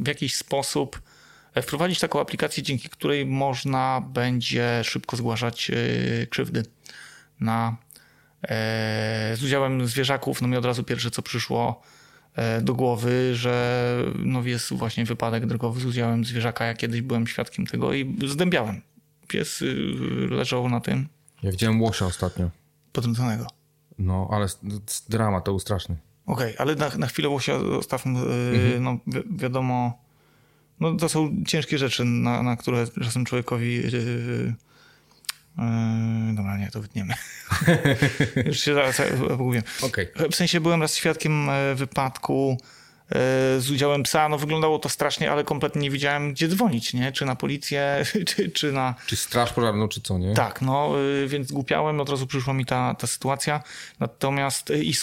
w 0.00 0.08
jakiś 0.08 0.34
sposób 0.36 1.00
E, 1.00 1.07
wprowadzić 1.62 2.00
taką 2.00 2.20
aplikację, 2.20 2.62
dzięki 2.62 2.88
której 2.88 3.26
można 3.26 4.02
będzie 4.08 4.80
szybko 4.84 5.16
zgłaszać 5.16 5.70
e, 5.70 6.26
krzywdy 6.26 6.62
na, 7.40 7.76
e, 8.42 9.36
z 9.36 9.42
udziałem 9.42 9.86
zwierzaków. 9.86 10.42
No 10.42 10.48
mi 10.48 10.56
od 10.56 10.64
razu 10.64 10.84
pierwsze, 10.84 11.10
co 11.10 11.22
przyszło 11.22 11.82
do 12.62 12.74
głowy, 12.74 13.36
że 13.36 14.04
no 14.18 14.42
jest 14.42 14.72
właśnie 14.72 15.04
wypadek 15.04 15.46
drogowy 15.46 15.80
z 15.80 15.84
udziałem 15.84 16.24
zwierzaka. 16.24 16.64
Ja 16.64 16.74
kiedyś 16.74 17.02
byłem 17.02 17.26
świadkiem 17.26 17.66
tego 17.66 17.92
i 17.92 18.16
zdębiałem. 18.26 18.82
Pies 19.28 19.64
leżał 20.30 20.68
na 20.68 20.80
tym. 20.80 21.08
Ja 21.42 21.50
widziałem 21.50 21.82
łosia 21.82 22.06
ostatnio. 22.06 22.50
Potrąconego. 22.92 23.46
No, 23.98 24.28
ale 24.30 24.46
drama 25.08 25.40
to 25.40 25.52
był 25.52 25.60
straszny. 25.60 25.96
Okej, 26.26 26.54
okay, 26.54 26.58
ale 26.58 26.74
na, 26.74 26.88
na 26.88 27.06
chwilę 27.06 27.28
łosia 27.28 27.58
zostawmy, 27.58 28.18
mhm. 28.20 28.82
no 28.82 28.98
wi 29.06 29.20
wiadomo 29.36 30.07
no, 30.80 30.92
to 30.92 31.08
są 31.08 31.44
ciężkie 31.46 31.78
rzeczy, 31.78 32.04
na, 32.04 32.42
na 32.42 32.56
które 32.56 32.86
czasem 33.02 33.24
człowiekowi. 33.24 33.74
Yy, 33.74 34.54
yy, 35.58 36.34
dobra, 36.34 36.58
nie, 36.58 36.70
to 36.70 36.80
wytniemy. 36.80 37.14
Już 38.46 38.60
się 38.60 38.74
zaraz 38.74 39.02
pogubiłem. 39.28 39.64
Okay. 39.82 40.08
W 40.30 40.34
sensie 40.34 40.60
byłem 40.60 40.82
raz 40.82 40.96
świadkiem 40.96 41.50
wypadku 41.74 42.58
z 43.58 43.70
udziałem 43.70 44.02
psa. 44.02 44.28
No 44.28 44.38
wyglądało 44.38 44.78
to 44.78 44.88
strasznie, 44.88 45.32
ale 45.32 45.44
kompletnie 45.44 45.82
nie 45.82 45.90
wiedziałem, 45.90 46.32
gdzie 46.32 46.48
dzwonić, 46.48 46.94
nie? 46.94 47.12
Czy 47.12 47.24
na 47.24 47.36
policję, 47.36 48.04
czy, 48.28 48.50
czy 48.50 48.72
na... 48.72 48.94
Czy 49.06 49.16
straż 49.16 49.52
pożarną, 49.52 49.88
czy 49.88 50.00
co, 50.00 50.18
nie? 50.18 50.34
Tak, 50.34 50.62
no 50.62 50.92
więc 51.26 51.52
głupiałem, 51.52 52.00
od 52.00 52.08
razu 52.08 52.26
przyszła 52.26 52.54
mi 52.54 52.66
ta, 52.66 52.94
ta 52.94 53.06
sytuacja. 53.06 53.62
Natomiast 54.00 54.72
i, 54.82 54.94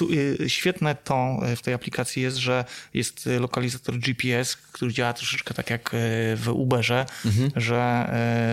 świetne 0.48 0.96
to 0.96 1.40
w 1.56 1.62
tej 1.62 1.74
aplikacji 1.74 2.24
jest, 2.24 2.38
że 2.38 2.66
jest 2.94 3.30
lokalizator 3.40 3.98
GPS, 3.98 4.56
który 4.56 4.94
działa 4.94 5.14
troszeczkę 5.14 5.54
tak 5.54 5.70
jak 5.70 5.92
w 6.36 6.50
Uberze, 6.54 7.06
mhm. 7.26 7.52
że 7.56 8.10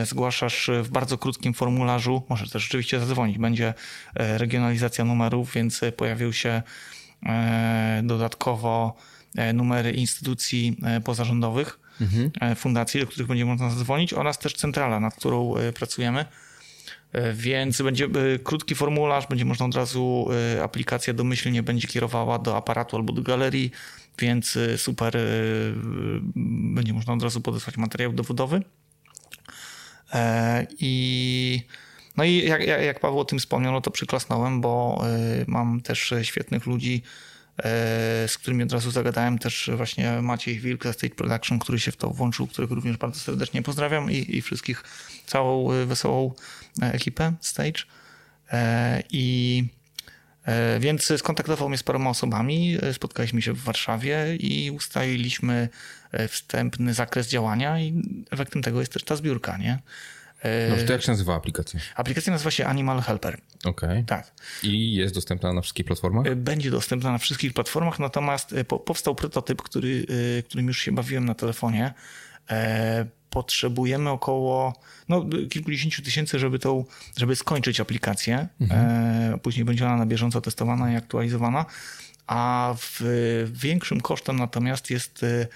zgłaszasz 0.06 0.71
w 0.82 0.88
bardzo 0.88 1.18
krótkim 1.18 1.54
formularzu, 1.54 2.23
może 2.28 2.49
też 2.49 2.62
rzeczywiście 2.62 3.00
zadzwonić, 3.00 3.38
będzie 3.38 3.75
regionalizacja 4.14 5.04
numerów, 5.04 5.52
więc 5.54 5.80
pojawił 5.97 6.32
się 6.32 6.62
E, 7.26 8.02
dodatkowo 8.04 8.94
e, 8.97 9.12
numery 9.55 9.93
instytucji 9.93 10.77
e, 10.83 11.01
pozarządowych, 11.01 11.79
mhm. 12.01 12.57
fundacji, 12.57 13.01
do 13.01 13.07
których 13.07 13.29
będzie 13.29 13.45
można 13.45 13.71
zadzwonić 13.71 14.12
oraz 14.12 14.39
też 14.39 14.55
centrala, 14.55 15.01
nad 15.01 15.15
którą 15.15 15.55
pracujemy. 15.75 16.25
Więc 17.35 17.83
będzie 17.83 18.09
krótki 18.45 18.75
formularz, 18.75 19.27
będzie 19.27 19.45
można 19.45 19.67
od 19.67 19.75
razu, 19.75 20.29
aplikacja 20.62 21.15
domyślnie 21.15 21.62
będzie 21.62 21.89
kierowała 21.89 22.39
do 22.39 22.57
aparatu 22.57 22.97
albo 22.97 23.12
do 23.12 23.23
galerii, 23.23 23.71
więc 24.19 24.59
super, 24.77 25.19
będzie 26.75 26.93
można 26.93 27.12
od 27.12 27.23
razu 27.23 27.41
podesłać 27.41 27.77
materiał 27.77 28.12
dowodowy. 28.12 28.62
I 30.79 31.62
no 32.17 32.25
i 32.25 32.37
jak, 32.37 32.67
jak 32.67 33.01
Paweł 33.01 33.21
o 33.21 33.25
tym 33.25 33.39
wspomniał, 33.39 33.73
no 33.73 33.81
to 33.81 33.91
przyklasnąłem, 33.91 34.61
bo 34.61 35.05
mam 35.47 35.81
też 35.81 36.15
świetnych 36.23 36.67
ludzi, 36.67 37.03
z 38.26 38.38
którymi 38.38 38.62
od 38.62 38.73
razu 38.73 38.90
zagadałem. 38.90 39.38
Też 39.38 39.71
właśnie 39.76 40.23
Maciej 40.23 40.61
Wilk 40.61 40.85
ze 40.85 40.92
State 40.92 41.14
Production, 41.14 41.59
który 41.59 41.81
się 41.81 41.92
w 41.92 41.97
to 41.97 42.11
włączył, 42.11 42.47
którego 42.47 42.75
również 42.75 42.97
bardzo 42.97 43.21
serdecznie 43.21 43.62
pozdrawiam 43.62 44.11
i, 44.11 44.37
i 44.37 44.42
wszystkich, 44.42 44.85
całą 45.26 45.73
y, 45.73 45.87
wesołą 45.87 46.35
e, 46.83 46.92
ekipę 46.92 47.33
Stage. 47.40 47.83
E, 48.52 49.02
I 49.11 49.64
e, 50.45 50.81
więc 50.81 51.12
skontaktował 51.16 51.69
mnie 51.69 51.78
z 51.78 51.83
paroma 51.83 52.11
osobami, 52.11 52.78
spotkaliśmy 52.92 53.42
się 53.42 53.52
w 53.52 53.62
Warszawie 53.62 54.37
i 54.37 54.71
ustaliliśmy 54.71 55.69
wstępny 56.28 56.95
zakres 56.95 57.28
działania 57.28 57.81
i 57.81 58.02
efektem 58.31 58.62
tego 58.62 58.81
jest 58.81 58.92
też 58.92 59.04
ta 59.04 59.16
zbiórka, 59.16 59.57
nie? 59.57 59.78
No, 60.44 60.87
to 60.87 60.92
jak 60.92 61.02
się 61.02 61.11
nazywa 61.11 61.34
aplikacja? 61.34 61.80
Aplikacja 61.94 62.32
nazywa 62.32 62.50
się 62.50 62.66
Animal 62.66 63.00
Helper. 63.00 63.40
Okej. 63.64 63.90
Okay. 63.90 64.04
Tak. 64.04 64.32
I 64.62 64.94
jest 64.94 65.14
dostępna 65.14 65.52
na 65.52 65.61
wszystkich 65.61 65.87
platformach? 65.87 66.26
E, 66.26 66.37
będzie 66.37 66.70
dostępna 66.70 67.12
na 67.12 67.18
wszystkich 67.18 67.54
platformach, 67.54 67.99
natomiast 67.99 68.52
e, 68.52 68.64
powstał 68.64 69.14
prototyp, 69.14 69.62
który, 69.62 70.06
e, 70.38 70.42
którym 70.42 70.66
już 70.66 70.78
się 70.78 70.92
bawiłem 70.92 71.25
na 71.25 71.34
telefonie. 71.34 71.94
Potrzebujemy 73.30 74.11
około 74.11 74.80
no, 75.08 75.25
kilkudziesięciu 75.50 76.02
tysięcy, 76.02 76.38
żeby, 76.38 76.58
tą, 76.58 76.84
żeby 77.16 77.37
skończyć 77.37 77.80
aplikację. 77.80 78.49
Mhm. 78.61 79.40
Później 79.40 79.64
będzie 79.64 79.87
ona 79.87 79.96
na 79.96 80.06
bieżąco 80.06 80.40
testowana 80.40 80.92
i 80.92 80.96
aktualizowana. 80.96 81.66
A 82.26 82.75
w, 82.78 83.00
większym 83.52 84.00
kosztem 84.00 84.38
natomiast 84.38 84.90
jest 84.90 85.22
E, 85.22 85.46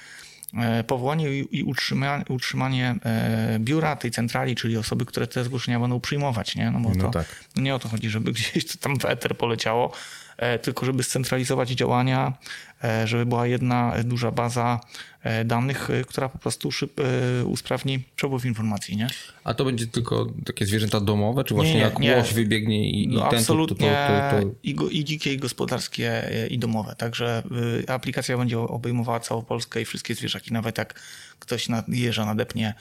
powołanie 0.86 1.38
i 1.38 1.62
utrzymanie, 1.62 2.24
utrzymanie 2.28 2.94
e, 3.04 3.58
biura 3.58 3.96
tej 3.96 4.10
centrali, 4.10 4.54
czyli 4.54 4.76
osoby, 4.76 5.06
które 5.06 5.26
te 5.26 5.44
zgłoszenia 5.44 5.80
będą 5.80 6.00
przyjmować, 6.00 6.56
nie? 6.56 6.70
No 6.70 6.80
bo 6.80 6.90
no 6.94 7.04
to 7.04 7.10
tak. 7.10 7.44
nie 7.56 7.74
o 7.74 7.78
to 7.78 7.88
chodzi, 7.88 8.10
żeby 8.10 8.32
gdzieś 8.52 8.66
to 8.66 8.78
tam 8.78 8.98
w 8.98 9.04
eter 9.04 9.36
poleciało, 9.36 9.92
E, 10.36 10.58
tylko 10.58 10.86
żeby 10.86 11.02
scentralizować 11.02 11.70
działania, 11.70 12.26
e, 12.26 12.65
żeby 13.04 13.26
była 13.26 13.46
jedna 13.46 13.94
duża 14.04 14.30
baza 14.30 14.80
e, 15.22 15.44
danych, 15.44 15.88
która 16.06 16.28
po 16.28 16.38
prostu 16.38 16.72
szyb, 16.72 17.00
usprawni 17.44 18.04
przepływ 18.16 18.44
informacji, 18.44 18.96
nie? 18.96 19.08
A 19.44 19.54
to 19.54 19.64
będzie 19.64 19.86
tylko 19.86 20.26
takie 20.44 20.66
zwierzęta 20.66 21.00
domowe, 21.00 21.44
czy 21.44 21.54
właśnie 21.54 21.74
nie, 21.74 21.80
jak 21.80 21.98
nie. 21.98 22.16
łoś 22.16 22.34
wybiegnie 22.34 22.90
i, 22.90 23.08
no, 23.08 23.26
i 23.26 23.30
ten, 23.30 23.38
absolutnie 23.38 23.96
to, 24.08 24.36
to, 24.36 24.42
to, 24.42 24.54
I, 24.62 24.74
go, 24.74 24.88
i 24.88 25.04
dzikie, 25.04 25.32
i 25.32 25.38
gospodarskie, 25.38 26.30
i 26.50 26.58
domowe. 26.58 26.94
Także 26.98 27.42
aplikacja 27.88 28.38
będzie 28.38 28.58
obejmowała 28.58 29.20
całą 29.20 29.42
Polskę 29.42 29.80
i 29.80 29.84
wszystkie 29.84 30.14
zwierzaki, 30.14 30.52
nawet 30.52 30.78
jak 30.78 31.00
ktoś 31.38 31.68
na, 31.68 31.82
jeża 31.88 32.26
nadepnie, 32.26 32.74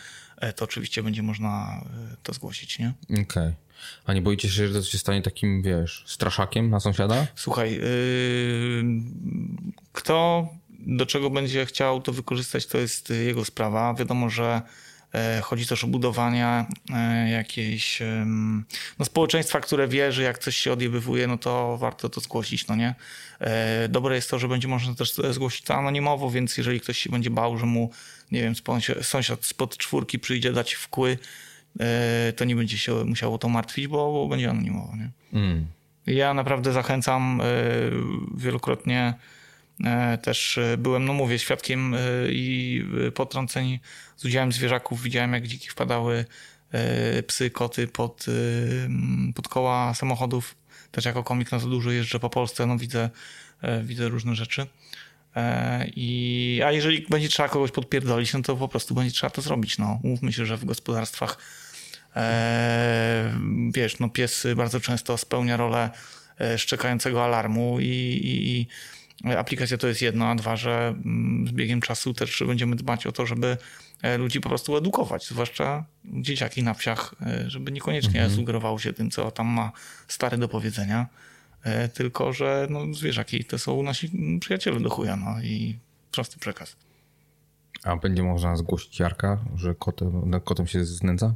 to 0.56 0.66
oczywiście 0.66 1.04
będzie 1.04 1.24
można 1.24 1.82
to 2.24 2.34
zgłosić, 2.34 2.80
nie? 2.80 2.94
Okej. 3.10 3.24
Okay. 3.24 3.65
A 4.06 4.14
nie 4.14 4.22
boicie 4.22 4.50
się, 4.50 4.68
że 4.68 4.82
to 4.82 4.86
się 4.86 4.98
stanie 4.98 5.22
takim, 5.22 5.62
wiesz, 5.62 6.04
straszakiem 6.08 6.70
na 6.70 6.80
sąsiada? 6.80 7.28
Słuchaj, 7.36 7.74
yy, 7.74 8.84
kto 9.94 10.50
do 10.86 11.06
czego 11.06 11.30
będzie 11.30 11.66
chciał 11.66 12.02
to 12.02 12.14
wykorzystać, 12.14 12.66
to 12.66 12.78
jest 12.78 13.10
jego 13.10 13.46
sprawa. 13.46 13.94
Wiadomo, 13.94 14.30
że 14.30 14.62
e, 15.14 15.42
Chodzi 15.42 15.68
też 15.68 15.84
o 15.84 15.88
budowanie 15.88 16.66
e, 16.94 17.30
jakiejś 17.30 18.00
no, 19.00 19.06
społeczeństwa, 19.06 19.60
które 19.60 19.88
wie, 19.88 20.12
że 20.12 20.24
jak 20.24 20.40
coś 20.40 20.58
się 20.58 20.74
odjebywuje, 20.74 21.28
no 21.28 21.38
to 21.38 21.78
warto 21.78 22.10
to 22.10 22.22
zgłosić, 22.22 22.68
no 22.68 22.76
nie? 22.76 22.96
E, 23.40 23.90
dobre 23.90 24.16
jest 24.16 24.30
to, 24.30 24.40
że 24.40 24.48
będzie 24.48 24.68
można 24.68 24.96
też 24.96 25.14
zgłosić 25.14 25.62
to 25.62 25.76
anonimowo, 25.76 26.30
więc 26.30 26.58
jeżeli 26.58 26.80
ktoś 26.80 26.98
się 26.98 27.10
będzie 27.10 27.30
bał, 27.30 27.58
że 27.58 27.66
mu, 27.66 27.92
nie 28.32 28.42
wiem, 28.42 28.54
sąsiad 29.02 29.46
spod 29.46 29.78
czwórki 29.78 30.20
przyjdzie 30.20 30.52
dać 30.52 30.74
wkły, 30.74 31.18
to 32.36 32.46
nie 32.46 32.56
będzie 32.56 32.78
się 32.78 33.06
musiało 33.06 33.38
to 33.38 33.50
martwić, 33.50 33.88
bo, 33.88 34.12
bo 34.12 34.28
będzie 34.28 34.50
anonimowo. 34.50 34.96
Nie? 34.96 35.10
Mm. 35.34 35.66
Ja 36.08 36.34
naprawdę 36.34 36.74
zachęcam 36.74 37.42
e, 37.42 37.46
wielokrotnie 38.38 39.14
e, 39.84 40.18
też 40.18 40.60
byłem, 40.78 41.06
no 41.06 41.14
mówię, 41.14 41.40
świadkiem 41.40 41.96
i 42.30 42.84
potrąceń 43.16 43.80
z 44.18 44.26
udziałem 44.26 44.52
zwierzaków. 44.52 45.02
Widziałem, 45.02 45.34
jak 45.34 45.48
dziki 45.48 45.70
wpadały 45.70 46.26
psy, 47.28 47.50
koty 47.50 47.88
pod, 47.88 48.26
pod 49.36 49.48
koła 49.48 49.94
samochodów. 49.94 50.56
Też 50.92 51.06
jako 51.06 51.24
komik 51.24 51.52
na 51.52 51.60
to 51.60 51.68
dużo 51.68 51.92
jeżdżę 51.92 52.20
po 52.20 52.30
Polsce, 52.30 52.66
no 52.66 52.78
widzę, 52.78 53.10
widzę 53.84 54.10
różne 54.10 54.36
rzeczy. 54.36 54.68
I, 55.96 56.62
a 56.66 56.72
jeżeli 56.72 57.06
będzie 57.10 57.30
trzeba 57.30 57.50
kogoś 57.50 57.72
podpierdolić, 57.72 58.34
no 58.34 58.42
to 58.42 58.56
po 58.56 58.68
prostu 58.68 58.96
będzie 58.96 59.12
trzeba 59.12 59.30
to 59.30 59.42
zrobić. 59.42 59.78
No. 59.78 60.00
Mówmy 60.04 60.34
się, 60.34 60.46
że 60.46 60.58
w 60.58 60.66
gospodarstwach 60.66 61.38
E, 61.38 61.65
wiesz, 63.72 64.00
no 64.00 64.10
pies 64.10 64.48
bardzo 64.56 64.80
często 64.80 65.18
spełnia 65.18 65.58
rolę 65.58 65.90
e, 66.40 66.58
szczekającego 66.58 67.24
alarmu 67.24 67.80
i, 67.80 67.86
i, 67.86 68.60
i 68.60 68.68
aplikacja 69.34 69.78
to 69.78 69.88
jest 69.88 70.02
jedno, 70.02 70.28
a 70.28 70.36
dwa, 70.36 70.56
że 70.56 70.88
mm, 71.06 71.48
z 71.48 71.52
biegiem 71.52 71.82
czasu 71.82 72.14
też 72.14 72.44
będziemy 72.48 72.76
dbać 72.76 73.08
o 73.08 73.12
to, 73.12 73.26
żeby 73.26 73.58
e, 74.02 74.18
ludzi 74.18 74.42
po 74.42 74.50
prostu 74.50 74.78
edukować, 74.78 75.28
zwłaszcza 75.28 75.86
dzieciaki 76.06 76.64
na 76.64 76.74
wsiach, 76.74 77.16
żeby 77.48 77.72
niekoniecznie 77.72 78.22
mhm. 78.22 78.36
sugerowało 78.36 78.80
się 78.80 78.94
tym, 78.94 79.12
co 79.12 79.32
tam 79.32 79.48
ma 79.48 79.72
stary 80.08 80.38
do 80.38 80.48
powiedzenia, 80.48 81.08
tylko 81.94 82.34
że 82.34 82.68
no, 82.70 82.94
zwierzaki 82.94 83.46
to 83.46 83.60
są 83.60 83.84
nasi 83.84 84.12
przyjaciele 84.40 84.80
do 84.80 84.90
chuja, 84.90 85.16
no 85.16 85.42
i 85.44 85.80
prosty 86.12 86.40
przekaz. 86.40 86.76
A 87.84 87.96
będzie 87.96 88.24
można 88.24 88.56
zgłosić 88.56 89.00
Jarka, 89.00 89.40
że 89.56 89.76
kotem, 89.76 90.42
kotem 90.44 90.68
się 90.68 90.86
znęca? 90.86 91.36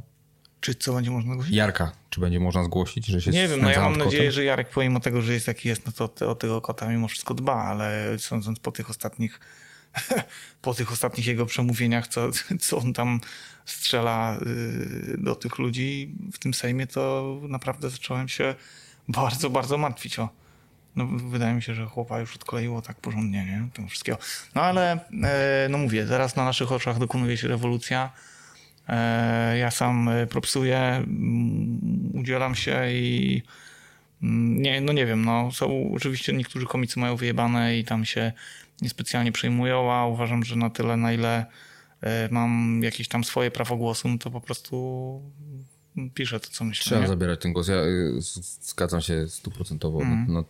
Czy 0.60 0.74
co 0.74 0.92
będzie 0.92 1.10
można 1.10 1.32
zgłosić? 1.32 1.54
Jarka, 1.54 1.92
czy 2.10 2.20
będzie 2.20 2.40
można 2.40 2.64
zgłosić, 2.64 3.06
że 3.06 3.20
się 3.20 3.30
Nie 3.30 3.48
wiem, 3.48 3.60
no 3.62 3.70
ja 3.70 3.80
mam 3.80 3.96
nadzieję, 3.96 4.32
że 4.32 4.44
Jarek 4.44 4.70
pomimo 4.70 5.00
tego, 5.00 5.22
że 5.22 5.32
jest 5.32 5.46
jaki 5.46 5.68
jest, 5.68 5.86
no 5.86 6.08
to 6.08 6.30
o 6.30 6.34
tego 6.34 6.60
kota 6.60 6.88
mimo 6.88 7.08
wszystko 7.08 7.34
dba, 7.34 7.54
ale 7.54 8.16
sądząc 8.18 8.58
po 8.58 8.72
tych 8.72 8.90
ostatnich 8.90 9.40
po 10.62 10.74
tych 10.74 10.92
ostatnich 10.92 11.26
jego 11.26 11.46
przemówieniach, 11.46 12.08
co, 12.08 12.28
co 12.60 12.78
on 12.78 12.92
tam 12.92 13.20
strzela 13.64 14.36
y, 14.36 15.18
do 15.18 15.34
tych 15.34 15.58
ludzi 15.58 16.14
w 16.32 16.38
tym 16.38 16.54
Sejmie, 16.54 16.86
to 16.86 17.36
naprawdę 17.42 17.90
zacząłem 17.90 18.28
się 18.28 18.54
bardzo, 19.08 19.50
bardzo 19.50 19.78
martwić 19.78 20.18
o. 20.18 20.28
No, 20.96 21.06
wydaje 21.06 21.54
mi 21.54 21.62
się, 21.62 21.74
że 21.74 21.86
chłopa 21.86 22.20
już 22.20 22.36
odkleiło 22.36 22.82
tak 22.82 23.00
porządnie, 23.00 23.44
nie? 23.44 23.68
Tego 23.74 23.88
wszystkiego. 23.88 24.18
No 24.54 24.62
ale, 24.62 24.92
e, 25.22 25.68
no 25.70 25.78
mówię, 25.78 26.06
teraz 26.06 26.36
na 26.36 26.44
naszych 26.44 26.72
oczach 26.72 26.98
dokonuje 26.98 27.36
się 27.36 27.48
rewolucja 27.48 28.10
ja 29.58 29.70
sam 29.70 30.08
e, 30.08 30.26
propsuję, 30.26 30.78
mm, 30.78 32.10
udzielam 32.14 32.54
się 32.54 32.90
i 32.90 33.42
mm, 34.22 34.62
nie, 34.62 34.80
no 34.80 34.92
nie 34.92 35.06
wiem, 35.06 35.24
no 35.24 35.52
są 35.52 35.92
oczywiście 35.94 36.32
niektórzy 36.32 36.66
komicy 36.66 37.00
mają 37.00 37.16
wyjebane 37.16 37.78
i 37.78 37.84
tam 37.84 38.04
się 38.04 38.32
niespecjalnie 38.82 39.32
przejmują, 39.32 39.92
a 39.92 40.06
uważam, 40.06 40.44
że 40.44 40.56
na 40.56 40.70
tyle, 40.70 40.96
na 40.96 41.12
ile 41.12 41.46
e, 42.00 42.28
mam 42.30 42.80
jakieś 42.82 43.08
tam 43.08 43.24
swoje 43.24 43.50
prawo 43.50 43.76
głosu, 43.76 44.08
no 44.08 44.18
to 44.18 44.30
po 44.30 44.40
prostu 44.40 45.22
piszę 46.14 46.40
to, 46.40 46.48
co 46.50 46.64
myślę. 46.64 46.84
Trzeba 46.84 47.00
nie? 47.00 47.08
zabierać 47.08 47.40
ten 47.40 47.52
głos. 47.52 47.68
Ja 47.68 47.76
zgadzam 48.60 49.00
się 49.00 49.28
stuprocentowo. 49.28 50.02
Mm. 50.02 50.26
No, 50.28 50.44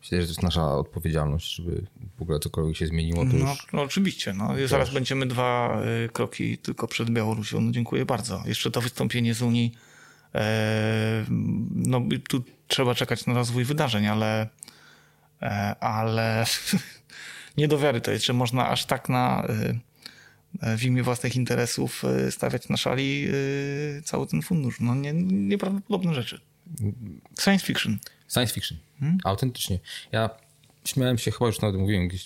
Myślę, 0.00 0.20
że 0.20 0.26
to 0.26 0.30
jest 0.30 0.42
nasza 0.42 0.76
odpowiedzialność, 0.76 1.54
żeby 1.54 1.86
w 2.18 2.22
ogóle 2.22 2.38
cokolwiek 2.38 2.76
się 2.76 2.86
zmieniło. 2.86 3.24
No, 3.24 3.34
już... 3.34 3.66
no 3.72 3.82
oczywiście. 3.82 4.32
No. 4.32 4.54
Zaraz 4.66 4.90
będziemy 4.90 5.26
dwa 5.26 5.82
y, 6.04 6.08
kroki 6.08 6.58
tylko 6.58 6.88
przed 6.88 7.10
Białorusią. 7.10 7.60
No, 7.60 7.72
dziękuję 7.72 8.06
bardzo. 8.06 8.42
Jeszcze 8.46 8.70
to 8.70 8.80
wystąpienie 8.80 9.34
z 9.34 9.42
Unii. 9.42 9.74
E, 10.34 11.24
no, 11.70 12.02
tu 12.28 12.42
trzeba 12.66 12.94
czekać 12.94 13.26
na 13.26 13.34
rozwój 13.34 13.64
wydarzeń, 13.64 14.06
ale, 14.06 14.48
e, 15.42 15.76
ale 15.80 16.44
nie 17.58 17.68
do 17.68 17.78
wiary 17.78 18.00
to 18.00 18.10
jest, 18.10 18.24
że 18.24 18.32
można 18.32 18.68
aż 18.68 18.84
tak 18.84 19.08
na 19.08 19.46
w 20.62 20.84
imię 20.84 21.02
własnych 21.02 21.36
interesów 21.36 22.02
stawiać 22.30 22.68
na 22.68 22.76
szali 22.76 23.28
cały 24.04 24.26
ten 24.26 24.42
fundusz. 24.42 24.80
No 24.80 24.94
nie, 24.94 25.12
nieprawdopodobne 25.12 26.14
rzeczy. 26.14 26.40
Science 27.40 27.66
fiction. 27.66 27.98
Science 28.28 28.54
fiction. 28.54 28.78
Hmm? 29.00 29.18
Autentycznie. 29.24 29.78
Ja 30.12 30.30
śmiałem 30.84 31.18
się, 31.18 31.30
chyba 31.30 31.46
już 31.46 31.60
nawet 31.60 31.80
mówiłem 31.80 32.08
gdzieś, 32.08 32.24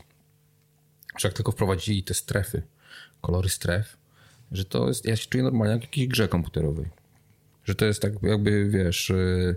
że 1.19 1.29
jak 1.29 1.37
tylko 1.37 1.53
wprowadzili 1.53 2.03
te 2.03 2.15
strefy, 2.15 2.63
kolory 3.21 3.49
stref, 3.49 3.97
że 4.53 4.65
to 4.65 4.89
jest, 4.89 5.05
ja 5.05 5.17
się 5.17 5.27
czuję 5.29 5.45
normalnie 5.45 5.73
jak 5.73 5.81
w 5.81 5.85
jakiejś 5.85 6.09
grze 6.09 6.29
komputerowej. 6.29 6.87
Że 7.65 7.75
to 7.75 7.85
jest 7.85 8.03
tak 8.03 8.13
jakby, 8.23 8.69
wiesz, 8.69 9.11
y, 9.11 9.57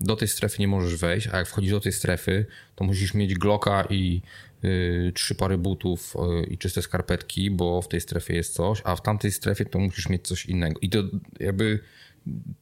do 0.00 0.16
tej 0.16 0.28
strefy 0.28 0.56
nie 0.58 0.68
możesz 0.68 0.96
wejść, 0.96 1.28
a 1.32 1.38
jak 1.38 1.48
wchodzisz 1.48 1.70
do 1.70 1.80
tej 1.80 1.92
strefy, 1.92 2.46
to 2.76 2.84
musisz 2.84 3.14
mieć 3.14 3.34
Glocka 3.34 3.86
i 3.90 4.22
y, 4.64 5.12
trzy 5.14 5.34
pary 5.34 5.58
butów 5.58 6.16
y, 6.16 6.46
i 6.46 6.58
czyste 6.58 6.82
skarpetki, 6.82 7.50
bo 7.50 7.82
w 7.82 7.88
tej 7.88 8.00
strefie 8.00 8.34
jest 8.34 8.54
coś, 8.54 8.82
a 8.84 8.96
w 8.96 9.02
tamtej 9.02 9.32
strefie 9.32 9.64
to 9.64 9.78
musisz 9.78 10.08
mieć 10.08 10.26
coś 10.26 10.46
innego. 10.46 10.80
I 10.80 10.90
to 10.90 10.98
jakby 11.40 11.80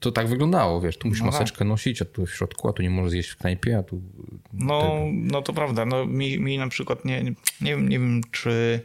to 0.00 0.12
tak 0.12 0.28
wyglądało, 0.28 0.80
wiesz, 0.80 0.98
tu 0.98 1.08
musisz 1.08 1.22
no 1.22 1.30
tak. 1.30 1.40
maseczkę 1.40 1.64
nosić, 1.64 2.02
a 2.02 2.04
tu 2.04 2.26
w 2.26 2.34
środku, 2.34 2.68
a 2.68 2.72
tu 2.72 2.82
nie 2.82 2.90
możesz 2.90 3.10
zjeść 3.10 3.28
w 3.28 3.36
knajpie, 3.36 3.78
a 3.78 3.82
tu... 3.82 4.02
No, 4.52 5.04
no 5.12 5.42
to 5.42 5.52
prawda, 5.52 5.84
no 5.84 6.06
mi, 6.06 6.38
mi 6.38 6.58
na 6.58 6.68
przykład 6.68 7.04
nie, 7.04 7.22
nie, 7.24 7.34
wiem, 7.60 7.88
nie 7.88 7.98
wiem, 7.98 8.20
czy 8.30 8.80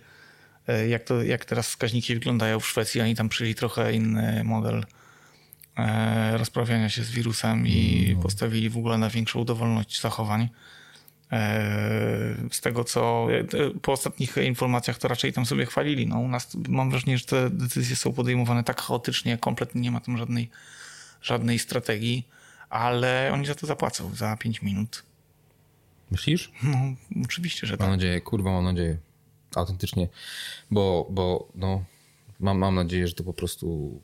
e, 0.68 0.88
jak, 0.88 1.04
to, 1.04 1.24
jak 1.24 1.46
teraz 1.46 1.68
wskaźniki 1.68 2.14
wyglądają 2.14 2.60
w 2.60 2.68
Szwecji, 2.68 3.02
oni 3.02 3.16
tam 3.16 3.30
przyjęli 3.30 3.56
trochę 3.56 3.94
inny 3.94 4.44
model 4.44 4.86
e, 5.78 6.38
rozprawiania 6.38 6.90
się 6.90 7.04
z 7.04 7.12
wirusem 7.12 7.68
i 7.68 8.12
no. 8.16 8.22
postawili 8.22 8.70
w 8.70 8.78
ogóle 8.78 8.98
na 8.98 9.10
większą 9.10 9.46
dowolność 9.46 10.02
zachowań. 10.02 10.50
E, 11.34 12.36
z 12.52 12.62
tego 12.62 12.84
co 12.84 13.28
po 13.82 13.92
ostatnich 13.92 14.38
informacjach 14.38 14.98
to 14.98 15.08
raczej 15.08 15.34
tam 15.34 15.46
sobie 15.46 15.66
chwalili. 15.66 16.08
No, 16.08 16.20
u 16.20 16.28
nas 16.28 16.58
mam 16.70 16.90
wrażenie, 16.90 17.18
że 17.18 17.26
te 17.26 17.50
decyzje 17.50 17.96
są 17.96 18.14
podejmowane 18.14 18.64
tak 18.64 18.82
chaotycznie, 18.82 19.38
kompletnie 19.38 19.82
nie 19.82 19.92
ma 19.92 20.00
tam 20.00 20.18
żadnej, 20.18 20.50
żadnej 21.22 21.60
strategii, 21.60 22.28
ale 22.70 23.32
oni 23.34 23.46
za 23.46 23.56
to 23.56 23.68
zapłacą 23.68 24.16
za 24.16 24.38
5 24.38 24.62
minut. 24.62 25.04
Myślisz? 26.12 26.52
No, 26.64 26.78
oczywiście, 27.26 27.68
że 27.68 27.78
tak. 27.78 27.88
Mam 27.88 27.98
nadzieję, 27.98 28.22
kurwa, 28.22 28.52
mam 28.52 28.64
nadzieję. 28.64 28.98
Autentycznie, 29.56 30.08
bo, 30.72 31.08
bo 31.10 31.48
no, 31.56 31.84
mam, 32.40 32.58
mam 32.58 32.76
nadzieję, 32.76 33.08
że 33.08 33.14
to 33.14 33.24
po 33.24 33.34
prostu 33.34 34.00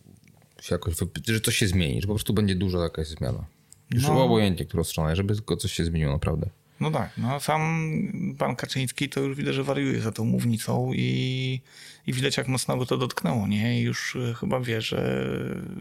się 0.62 0.76
jakoś, 0.76 0.96
że 1.28 1.42
coś 1.42 1.58
się 1.58 1.68
zmieni, 1.68 2.02
że 2.02 2.08
po 2.08 2.14
prostu 2.14 2.34
będzie 2.34 2.56
duża 2.56 2.80
jakaś 2.80 3.08
zmiana. 3.08 3.46
Już 3.92 4.04
no. 4.04 4.24
obojętnie, 4.24 4.66
którą 4.66 4.84
stronę, 4.84 5.16
żeby 5.16 5.36
tylko 5.36 5.58
coś 5.58 5.74
się 5.74 5.86
zmieniło 5.86 6.14
naprawdę. 6.14 6.50
No 6.80 6.92
tak, 6.92 7.18
no 7.18 7.40
sam 7.40 7.92
pan 8.38 8.56
Kaczyński 8.56 9.10
to 9.10 9.20
już 9.20 9.38
widać, 9.38 9.56
że 9.56 9.64
wariuje 9.64 10.02
za 10.02 10.12
tą 10.12 10.26
mównicą 10.26 10.92
i, 10.94 11.62
i 12.08 12.14
widać 12.14 12.38
jak 12.38 12.48
mocno 12.48 12.78
go 12.78 12.86
to 12.86 12.98
dotknęło, 12.98 13.48
nie? 13.48 13.82
I 13.82 13.84
już 13.84 14.16
e, 14.16 14.34
chyba 14.34 14.60
wie, 14.60 14.82
że 14.82 15.26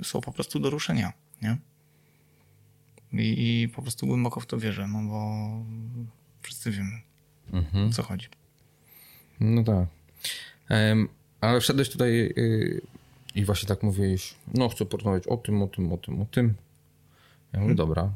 są 0.03 0.21
po 0.21 0.33
prostu 0.33 0.61
do 0.61 0.71
ruszenia, 0.71 1.13
nie? 1.43 1.57
I, 3.13 3.63
i 3.63 3.69
po 3.69 3.83
prostu 3.83 4.07
głęboko 4.07 4.41
w 4.41 4.47
to 4.47 4.59
wierzę, 4.59 4.89
no 4.89 5.03
bo 5.03 5.49
wszyscy 6.43 6.71
wiemy, 6.71 7.01
mhm. 7.53 7.89
o 7.89 7.93
co 7.93 8.03
chodzi. 8.03 8.29
No 9.41 9.65
tak. 9.65 9.87
Um, 10.71 11.09
ale 11.41 11.61
wszedłeś 11.61 11.91
tutaj 11.91 12.13
yy, 12.37 12.81
i 13.35 13.45
właśnie 13.45 13.69
tak 13.69 13.83
mówiłeś, 13.83 14.35
no 14.55 14.69
chcę 14.69 14.85
porozmawiać 14.85 15.27
o 15.27 15.37
tym, 15.37 15.63
o 15.63 15.67
tym, 15.67 15.93
o 15.93 15.97
tym, 15.97 16.23
o 16.23 16.25
tym. 16.25 16.55
Ja 17.53 17.61
mówię, 17.61 17.75
hmm. 17.75 17.77
dobra, 17.77 18.13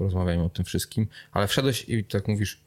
porozmawiajmy 0.00 0.44
o 0.44 0.48
tym 0.48 0.64
wszystkim, 0.64 1.06
ale 1.32 1.48
wszedłeś 1.48 1.84
i 1.88 2.04
tak 2.04 2.28
mówisz, 2.28 2.60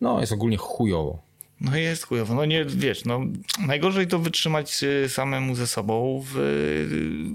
no 0.00 0.20
jest 0.20 0.32
ogólnie 0.32 0.56
chujowo. 0.56 1.22
No 1.60 1.76
jest 1.76 2.06
chujowo. 2.06 2.34
No 2.34 2.44
nie, 2.44 2.64
wiesz, 2.64 3.04
no 3.04 3.20
najgorzej 3.66 4.06
to 4.06 4.18
wytrzymać 4.18 4.82
y, 4.82 5.08
samemu 5.08 5.54
ze 5.54 5.66
sobą 5.66 6.24
w, 6.26 6.32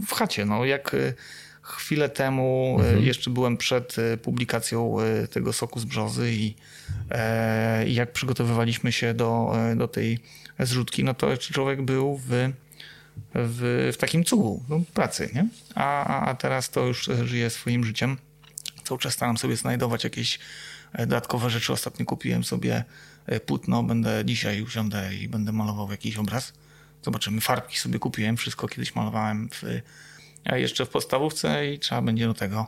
w 0.07 0.13
chacie. 0.13 0.45
No 0.45 0.65
jak 0.65 0.93
y, 0.93 1.13
chwilę 1.61 2.09
temu, 2.09 2.77
y, 2.79 2.83
mhm. 2.83 3.03
jeszcze 3.03 3.29
byłem 3.29 3.57
przed 3.57 3.95
publikacją 4.21 4.97
tego 5.31 5.53
soku 5.53 5.79
z 5.79 5.85
brzozy 5.85 6.31
i, 6.31 6.55
e, 7.11 7.87
i 7.87 7.93
jak 7.93 8.11
przygotowywaliśmy 8.11 8.91
się 8.91 9.13
do, 9.13 9.53
do 9.75 9.87
tej 9.87 10.19
zrzutki, 10.59 11.03
no 11.03 11.13
to 11.13 11.37
człowiek 11.37 11.81
był 11.81 12.17
w, 12.17 12.51
w, 13.35 13.89
w 13.93 13.97
takim 13.97 14.23
cugu 14.23 14.63
no, 14.69 14.81
pracy, 14.93 15.29
nie? 15.35 15.47
A, 15.75 16.19
a 16.29 16.35
teraz 16.35 16.69
to 16.69 16.85
już 16.85 17.09
żyje 17.23 17.49
swoim 17.49 17.83
życiem 17.83 18.17
cały 18.85 18.99
czas 18.99 19.13
staram 19.13 19.37
sobie 19.37 19.55
znajdować 19.55 20.03
jakieś 20.03 20.39
e, 20.93 21.07
dodatkowe 21.07 21.49
rzeczy. 21.49 21.73
Ostatnio 21.73 22.05
kupiłem 22.05 22.43
sobie 22.43 22.83
e, 23.25 23.39
płótno, 23.39 23.83
będę 23.83 24.25
dzisiaj 24.25 24.61
usiądę 24.61 25.15
i 25.15 25.27
będę 25.27 25.51
malował 25.51 25.91
jakiś 25.91 26.17
obraz. 26.17 26.53
Zobaczymy, 27.01 27.41
farbki 27.41 27.77
sobie 27.77 27.99
kupiłem, 27.99 28.37
wszystko 28.37 28.67
kiedyś 28.67 28.95
malowałem 28.95 29.49
w, 29.49 29.63
jeszcze 30.55 30.85
w 30.85 30.89
podstawówce 30.89 31.73
i 31.73 31.79
trzeba 31.79 32.01
będzie 32.01 32.27
do 32.27 32.33
tego 32.33 32.67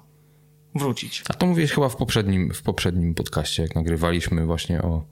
wrócić. 0.75 1.23
A 1.29 1.33
to 1.33 1.45
mówiłeś 1.45 1.71
chyba 1.71 1.89
w 1.89 1.95
poprzednim, 1.95 2.53
w 2.53 2.61
poprzednim 2.61 3.15
podcaście, 3.15 3.63
jak 3.63 3.75
nagrywaliśmy 3.75 4.45
właśnie 4.45 4.81
o, 4.81 5.05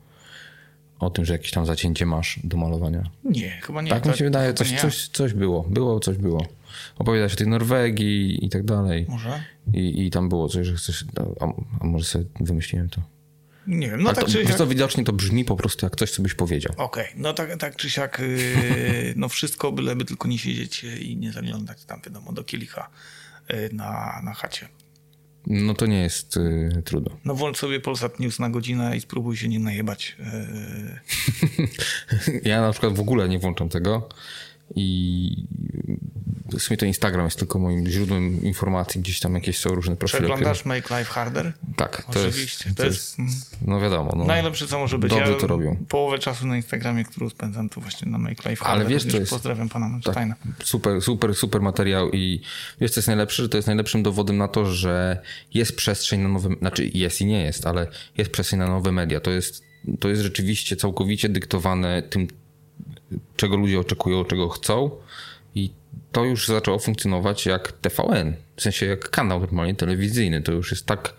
o 1.00 1.10
tym, 1.10 1.26
że 1.26 1.34
jakieś 1.34 1.52
tam 1.52 1.66
zacięcie 1.66 2.06
masz 2.06 2.40
do 2.44 2.58
malowania. 2.58 3.04
Nie, 3.24 3.50
chyba 3.50 3.82
nie. 3.82 3.90
Tak, 3.90 4.04
tak 4.04 4.12
mi 4.12 4.18
się 4.18 4.26
wydaje, 4.26 4.54
coś, 4.54 4.72
coś, 4.82 5.08
coś 5.08 5.34
było. 5.34 5.64
Było, 5.64 6.00
coś 6.00 6.18
było 6.18 6.46
opowiadać 6.98 7.34
o 7.34 7.36
tej 7.36 7.48
Norwegii 7.48 8.46
i 8.46 8.50
tak 8.50 8.64
dalej. 8.64 9.06
Może? 9.10 9.44
I, 9.74 10.06
i 10.06 10.12
tam 10.12 10.30
było 10.30 10.50
coś, 10.50 10.68
że 10.68 10.76
chcesz, 10.76 11.06
a, 11.40 11.46
a 11.82 11.88
może 11.88 12.06
sobie 12.06 12.26
wymyśliłem 12.40 12.90
to. 12.90 13.02
Nie 13.68 13.90
wiem, 13.90 14.04
no 14.04 14.10
Ale 14.10 14.16
tak 14.16 14.26
to, 14.26 14.32
czy 14.32 14.48
siak... 14.48 14.68
widocznie 14.68 15.04
to 15.04 15.14
brzmi 15.14 15.46
po 15.46 15.56
prostu 15.56 15.86
jak 15.86 15.96
coś, 15.96 16.12
co 16.12 16.22
byś 16.22 16.34
powiedział. 16.34 16.74
Okej, 16.78 17.04
okay. 17.04 17.16
no 17.16 17.34
tak, 17.34 17.58
tak 17.58 17.76
czy 17.76 17.90
siak, 17.90 18.20
yy, 18.20 19.14
no 19.22 19.30
wszystko, 19.30 19.72
byleby 19.72 20.06
tylko 20.06 20.28
nie 20.28 20.38
siedzieć 20.38 20.84
i 20.84 21.18
nie 21.18 21.32
zaglądać 21.32 21.86
tam, 21.86 22.02
wiadomo, 22.06 22.34
do 22.34 22.44
kielicha 22.44 22.90
yy, 23.50 23.70
na, 23.74 24.22
na 24.24 24.34
chacie. 24.34 24.68
No 25.48 25.74
to 25.74 25.86
nie 25.86 26.02
jest 26.02 26.38
y, 26.38 26.82
trudno. 26.86 27.18
No 27.26 27.36
włącz 27.36 27.58
sobie 27.58 27.80
Polsat 27.80 28.20
News 28.20 28.40
na 28.40 28.50
godzinę 28.50 28.98
i 28.98 29.02
spróbuj 29.02 29.38
się 29.38 29.48
nie 29.48 29.60
najebać. 29.60 30.18
Y. 32.36 32.40
ja 32.50 32.62
na 32.62 32.72
przykład 32.72 32.96
w 32.96 33.00
ogóle 33.00 33.30
nie 33.30 33.40
włączam 33.40 33.70
tego 33.70 34.10
i 34.76 35.48
w 36.58 36.62
sumie 36.62 36.78
to 36.78 36.86
Instagram 36.86 37.26
jest 37.26 37.40
tylko 37.40 37.60
moim 37.60 37.88
źródłem 37.88 38.44
informacji, 38.44 39.02
gdzieś 39.02 39.20
tam 39.20 39.36
jakieś 39.36 39.60
są 39.60 39.70
różne 39.70 39.96
profile. 39.96 40.20
Przeglądasz 40.20 40.60
które... 40.60 40.76
Make 40.76 40.90
Life 40.90 41.04
Harder? 41.04 41.54
Tak, 41.76 42.04
to 42.04 42.20
Oczywiście. 42.20 42.66
Jest, 42.66 42.78
to, 42.78 42.84
to 42.84 42.90
jest, 42.90 43.20
jest, 43.20 43.58
no 43.62 43.80
wiadomo. 43.82 44.14
No, 44.16 44.26
najlepsze 44.26 44.68
co 44.68 44.80
może 44.80 44.98
być. 44.98 45.10
Dobrze 45.10 45.32
ja 45.32 45.40
to 45.40 45.48
robią. 45.48 45.78
Połowę 45.90 46.20
czasu 46.20 46.48
na 46.48 46.56
Instagramie, 46.56 47.06
którą 47.06 47.30
spędzam, 47.30 47.70
to 47.70 47.82
właśnie 47.82 48.12
na 48.12 48.18
Make 48.18 48.46
Life 48.46 48.66
Harder. 48.66 48.82
Ale 48.82 48.86
wiesz, 48.86 49.06
to 49.12 49.18
jest... 49.18 49.30
Pozdrawiam 49.32 49.70
pana 49.70 49.90
Mansteina. 49.90 50.36
Tak, 50.36 50.68
super, 50.68 51.02
super, 51.02 51.36
super 51.36 51.62
materiał 51.62 52.12
i 52.12 52.42
wiesz, 52.82 52.92
co 52.92 53.00
jest 53.00 53.08
najlepsze? 53.08 53.44
Że 53.44 53.50
to 53.50 53.58
jest 53.58 53.68
najlepszym 53.68 54.04
dowodem 54.04 54.38
na 54.38 54.48
to, 54.48 54.66
że 54.66 55.22
jest 55.54 55.76
przestrzeń 55.76 56.22
na 56.22 56.30
nowe, 56.30 56.50
znaczy 56.60 56.92
jest 56.94 57.22
i 57.22 57.26
nie 57.26 57.44
jest, 57.44 57.68
ale 57.68 57.88
jest 58.18 58.32
przestrzeń 58.32 58.60
na 58.60 58.68
nowe 58.68 58.92
media. 58.92 59.20
To 59.20 59.32
jest, 59.32 59.64
to 60.00 60.10
jest 60.10 60.22
rzeczywiście 60.22 60.76
całkowicie 60.76 61.30
dyktowane 61.30 62.04
tym, 62.04 62.28
czego 63.36 63.58
ludzie 63.58 63.80
oczekują, 63.80 64.26
czego 64.26 64.50
chcą 64.50 64.92
i 65.56 65.72
to 66.12 66.24
już 66.26 66.48
zaczęło 66.48 66.80
funkcjonować 66.80 67.46
jak 67.46 67.72
TVN, 67.72 68.34
w 68.56 68.62
sensie 68.62 68.86
jak 68.86 69.10
kanał 69.10 69.40
normalnie 69.40 69.76
telewizyjny. 69.76 70.42
To 70.42 70.52
już 70.52 70.72
jest 70.72 70.86
tak 70.86 71.14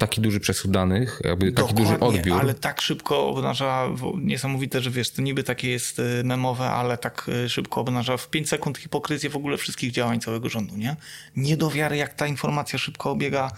taki 0.00 0.20
duży 0.20 0.40
przesył 0.40 0.70
danych, 0.70 1.20
jakby 1.24 1.52
taki 1.52 1.74
duży 1.74 2.00
odbiór. 2.00 2.40
ale 2.40 2.54
tak 2.54 2.80
szybko 2.80 3.28
obnaża, 3.28 3.88
niesamowite, 4.18 4.80
że 4.80 4.90
wiesz, 4.90 5.10
to 5.10 5.22
niby 5.22 5.42
takie 5.42 5.70
jest 5.70 5.98
y, 5.98 6.24
memowe, 6.24 6.70
ale 6.70 6.98
tak 6.98 7.30
y, 7.44 7.48
szybko 7.48 7.80
obnaża 7.80 8.16
w 8.16 8.30
5 8.30 8.48
sekund 8.48 8.78
hipokryzję 8.78 9.30
w 9.30 9.36
ogóle 9.36 9.56
wszystkich 9.56 9.92
działań 9.92 10.20
całego 10.20 10.48
rządu, 10.48 10.76
nie? 10.76 10.96
Nie 11.36 11.56
do 11.56 11.70
wiary, 11.70 11.96
jak 11.96 12.14
ta 12.14 12.26
informacja 12.26 12.78
szybko 12.78 13.10
obiega 13.10 13.50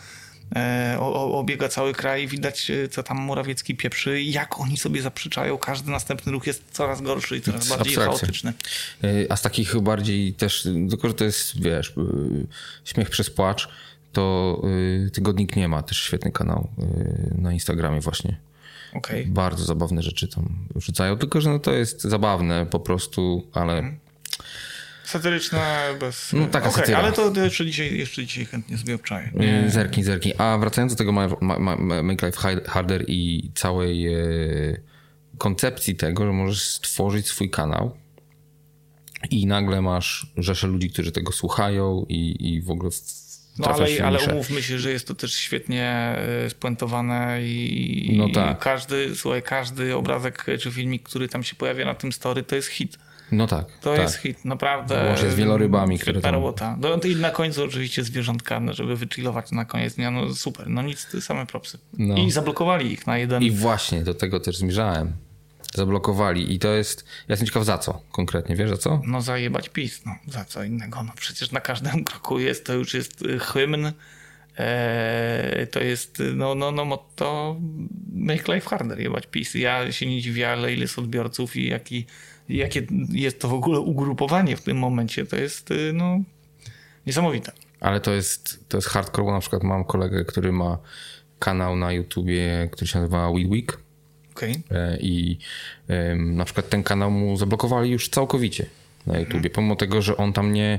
E, 0.57 0.97
obiega 1.33 1.69
cały 1.69 1.93
kraj, 1.93 2.27
widać 2.27 2.71
e, 2.71 2.89
co 2.89 3.03
tam 3.03 3.19
Morawiecki 3.19 3.77
pieprzy, 3.77 4.23
jak 4.23 4.61
oni 4.61 4.77
sobie 4.77 5.03
zaprzeczają, 5.03 5.59
każdy 5.59 5.91
następny 5.91 6.33
ruch 6.33 6.47
jest 6.47 6.65
coraz 6.71 7.03
gorszy 7.03 7.37
i 7.37 7.41
coraz 7.41 7.69
bardziej 7.69 7.95
Abstrakcja. 7.95 8.19
chaotyczny. 8.19 8.53
E, 9.05 9.33
a 9.33 9.37
z 9.37 9.43
takich 9.43 9.81
bardziej 9.81 10.35
też, 10.35 10.69
tylko 10.91 11.09
że 11.09 11.15
to 11.15 11.25
jest, 11.25 11.63
wiesz, 11.63 11.95
śmiech 12.85 13.11
przez 13.11 13.31
płacz, 13.31 13.69
to 14.13 14.63
Tygodnik 15.13 15.57
nie 15.57 15.69
ma 15.69 15.83
też 15.83 16.03
świetny 16.03 16.33
kanał 16.33 16.69
na 17.39 17.53
Instagramie 17.53 18.01
właśnie. 18.01 18.37
Okay. 18.95 19.27
Bardzo 19.29 19.65
zabawne 19.65 20.03
rzeczy 20.03 20.29
tam 20.29 20.67
wrzucają, 20.75 21.19
tylko 21.19 21.41
że 21.41 21.51
no 21.51 21.59
to 21.59 21.73
jest 21.73 22.03
zabawne 22.03 22.67
po 22.67 22.81
prostu, 22.81 23.47
ale... 23.53 23.73
Hmm 23.73 24.03
Satyryczna, 25.05 25.81
bez... 26.01 26.33
No 26.33 26.47
taka 26.47 26.69
okay, 26.69 26.97
Ale 26.97 27.13
to 27.13 27.33
jeszcze 27.37 27.67
dzisiaj, 27.67 27.99
jeszcze 27.99 28.27
dzisiaj 28.27 28.45
chętnie 28.45 28.79
sobie 28.79 28.95
obczaję. 28.95 29.31
Nie. 29.35 29.65
Zerki, 29.71 30.03
zerki. 30.03 30.33
A 30.39 30.59
wracając 30.59 30.93
do 30.93 30.99
tego 30.99 31.13
Make 32.03 32.23
Life 32.23 32.63
Harder 32.67 33.05
i 33.09 33.51
całej 33.55 34.15
e, 34.15 34.21
koncepcji 35.39 35.97
tego, 35.97 36.27
że 36.27 36.33
możesz 36.33 36.63
stworzyć 36.63 37.27
swój 37.27 37.51
kanał 37.51 37.97
i 39.31 39.47
nagle 39.47 39.83
masz 39.83 40.27
rzeszę 40.37 40.67
ludzi, 40.67 40.91
którzy 40.91 41.13
tego 41.13 41.33
słuchają 41.33 42.07
i, 42.09 42.37
i 42.55 42.63
w 42.63 42.71
ogóle 42.71 42.91
No 43.59 43.69
ale, 43.69 43.87
ale 44.05 44.19
umówmy 44.19 44.63
się, 44.63 44.79
że 44.79 44.91
jest 44.91 45.09
to 45.09 45.15
też 45.15 45.35
świetnie 45.35 45.85
e, 45.85 46.51
spuentowane 46.51 47.43
i, 47.43 48.15
no 48.19 48.29
tak. 48.29 48.59
każdy, 48.59 49.17
słuchaj, 49.17 49.43
każdy 49.43 49.97
obrazek 49.97 50.47
czy 50.61 50.71
filmik, 50.71 51.03
który 51.03 51.29
tam 51.29 51.43
się 51.43 51.55
pojawia 51.55 51.85
na 51.85 51.95
tym 51.95 52.13
story, 52.13 52.43
to 52.43 52.57
jest 52.57 52.69
hit. 52.69 52.99
No 53.33 53.47
tak. 53.47 53.67
To 53.81 53.93
tak. 53.93 54.03
jest 54.03 54.17
hit, 54.17 54.45
naprawdę. 54.45 55.09
Może 55.11 55.31
z 55.31 55.35
wielorybami, 55.35 55.99
które 55.99 56.21
tam... 56.21 56.35
No 56.81 56.97
i 57.05 57.17
na 57.17 57.31
końcu 57.31 57.65
oczywiście 57.65 58.05
zwierzątka, 58.05 58.61
no, 58.61 58.73
żeby 58.73 58.97
wychillować 58.97 59.51
na 59.51 59.65
koniec 59.65 59.95
dnia, 59.95 60.11
no 60.11 60.35
super, 60.35 60.69
no 60.71 60.83
nic, 60.83 61.07
same 61.21 61.47
propsy. 61.47 61.79
No. 61.99 62.17
I 62.17 62.31
zablokowali 62.31 62.93
ich 62.93 63.07
na 63.07 63.19
jeden... 63.19 63.43
I 63.43 63.51
właśnie, 63.51 64.03
do 64.03 64.15
tego 64.15 64.41
też 64.41 64.57
zmierzałem. 64.57 65.13
Zablokowali 65.75 66.55
i 66.55 66.59
to 66.59 66.69
jest, 66.69 67.05
ja 67.29 67.33
jestem 67.33 67.47
ciekaw 67.47 67.65
za 67.65 67.79
co 67.79 68.03
konkretnie, 68.13 68.57
wiesz 68.57 68.71
za 68.71 68.77
co? 68.77 69.03
No 69.07 69.23
zajebać 69.23 69.69
PiS, 69.69 70.03
no 70.07 70.15
za 70.27 70.45
co 70.45 70.65
innego, 70.65 71.03
no 71.03 71.13
przecież 71.17 71.53
na 71.53 71.61
każdym 71.61 72.05
kroku 72.09 72.39
jest, 72.39 72.67
to 72.67 72.73
już 72.73 72.95
jest 72.95 73.23
y, 73.23 73.39
hymn, 73.39 73.93
Eee, 74.59 75.67
to 75.67 75.81
jest 75.81 76.23
no, 76.35 76.55
no, 76.55 76.71
no 76.71 76.85
motto 76.85 77.57
make 78.15 78.49
life 78.49 78.69
harder, 78.69 79.01
jebać 79.01 79.27
PiS. 79.27 79.55
Ja 79.55 79.93
się 79.93 80.07
nie 80.07 80.21
dziwię, 80.21 80.51
ale 80.51 80.73
ile 80.73 80.83
jest 80.83 80.99
odbiorców 80.99 81.57
i 81.57 81.69
jaki 81.69 82.07
jakie 82.57 82.87
jest 83.13 83.41
to 83.41 83.49
w 83.49 83.55
ogóle 83.55 83.81
ugrupowanie 83.81 84.57
w 84.57 84.63
tym 84.63 84.79
momencie, 84.79 85.27
to 85.27 85.37
jest 85.37 85.71
y, 85.71 85.93
no, 85.95 86.21
niesamowite. 87.07 87.53
Ale 87.81 88.01
to 88.01 88.13
jest, 88.13 88.69
to 88.69 88.79
jest 88.79 88.89
hardcore, 88.89 89.25
bo 89.25 89.33
na 89.33 89.41
przykład 89.41 89.63
mam 89.63 89.85
kolegę, 89.85 90.25
który 90.25 90.53
ma 90.53 90.79
kanał 91.39 91.77
na 91.77 91.93
YouTubie, 91.93 92.69
który 92.73 92.87
się 92.87 92.99
nazywa 92.99 93.31
Week. 93.31 93.79
Okay. 94.35 94.55
E, 94.71 94.99
I 95.01 95.39
na 96.17 96.45
przykład 96.45 96.69
ten 96.69 96.83
kanał 96.83 97.11
mu 97.11 97.37
zablokowali 97.37 97.91
już 97.91 98.09
całkowicie 98.09 98.67
na 99.07 99.19
YouTubie, 99.19 99.37
mhm. 99.37 99.55
pomimo 99.55 99.77
tego, 99.77 100.03
że 100.03 100.17
on 100.17 100.33
tam 100.33 100.53
nie 100.53 100.79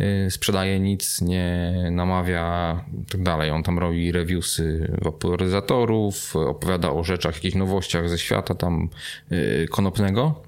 y, 0.00 0.30
sprzedaje 0.30 0.80
nic, 0.80 1.20
nie 1.20 1.74
namawia 1.90 2.84
tak 3.10 3.22
dalej. 3.22 3.50
On 3.50 3.62
tam 3.62 3.78
robi 3.78 4.12
reviewsy 4.12 4.96
waporyzatorów, 5.02 6.36
opowiada 6.36 6.90
o 6.90 7.04
rzeczach, 7.04 7.34
jakichś 7.34 7.54
nowościach 7.54 8.08
ze 8.08 8.18
świata 8.18 8.54
tam 8.54 8.88
y, 9.32 9.66
konopnego. 9.70 10.42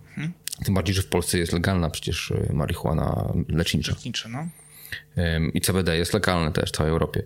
Tym 0.64 0.74
bardziej, 0.74 0.94
że 0.94 1.02
w 1.02 1.06
Polsce 1.06 1.38
jest 1.38 1.52
legalna 1.52 1.90
przecież 1.90 2.30
e, 2.30 2.52
marihuana 2.52 3.32
lecznicza. 3.48 3.92
Lecznicza, 3.92 4.28
no. 4.28 4.48
I 5.54 5.60
CBD 5.60 5.98
jest 5.98 6.14
legalne 6.14 6.52
też 6.52 6.70
w 6.70 6.72
całej 6.72 6.92
Europie. 6.92 7.22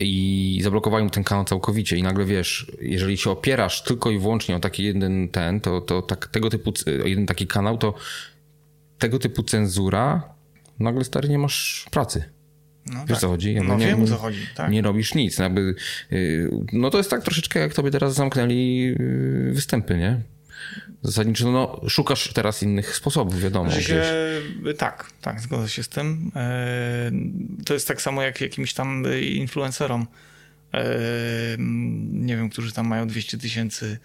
I 0.00 0.60
zablokowali 0.62 1.04
mu 1.04 1.10
ten 1.10 1.24
kanał 1.24 1.44
całkowicie 1.44 1.96
i 1.96 2.02
nagle 2.02 2.24
wiesz, 2.24 2.72
jeżeli 2.80 3.16
się 3.16 3.30
opierasz 3.30 3.82
tylko 3.82 4.10
i 4.10 4.18
wyłącznie 4.18 4.56
o 4.56 4.60
taki 4.60 4.84
jeden 4.84 5.28
ten, 5.28 5.60
to, 5.60 5.80
to 5.80 6.02
tak, 6.02 6.26
tego 6.26 6.50
typu, 6.50 6.72
jeden 7.04 7.26
taki 7.26 7.46
kanał, 7.46 7.78
to 7.78 7.94
tego 8.98 9.18
typu 9.18 9.42
cenzura, 9.42 10.34
nagle 10.78 11.04
stary 11.04 11.28
nie 11.28 11.38
masz 11.38 11.86
pracy. 11.90 12.24
No 12.86 13.00
Wiesz 13.00 13.08
tak. 13.08 13.18
co 13.18 13.28
chodzi? 13.28 13.54
Jakby 13.54 13.68
no 13.68 13.78
nie, 13.78 13.86
wiem 13.86 14.02
o 14.02 14.06
co 14.06 14.16
chodzi, 14.16 14.46
tak. 14.54 14.70
Nie 14.70 14.82
robisz 14.82 15.14
nic. 15.14 15.38
Jakby, 15.38 15.74
y, 16.12 16.50
no 16.72 16.90
to 16.90 16.98
jest 16.98 17.10
tak 17.10 17.22
troszeczkę 17.22 17.60
jak 17.60 17.74
tobie 17.74 17.90
teraz 17.90 18.14
zamknęli 18.14 18.94
y, 19.00 19.50
występy, 19.52 19.98
nie? 19.98 20.20
Zasadniczo 21.02 21.52
no, 21.52 21.80
szukasz 21.88 22.32
teraz 22.32 22.62
innych 22.62 22.96
sposobów, 22.96 23.40
wiadomo. 23.40 23.70
Że 23.70 23.82
się, 23.82 24.02
tak, 24.78 25.10
tak, 25.20 25.40
zgodzę 25.40 25.68
się 25.68 25.82
z 25.82 25.88
tym. 25.88 26.32
E, 26.36 27.10
to 27.66 27.74
jest 27.74 27.88
tak 27.88 28.02
samo 28.02 28.22
jak 28.22 28.40
jakimś 28.40 28.74
tam 28.74 29.04
influencerom, 29.22 30.06
e, 30.74 30.84
nie 32.12 32.36
wiem, 32.36 32.50
którzy 32.50 32.72
tam 32.72 32.86
mają 32.86 33.06
200 33.06 33.38
tysięcy 33.38 33.98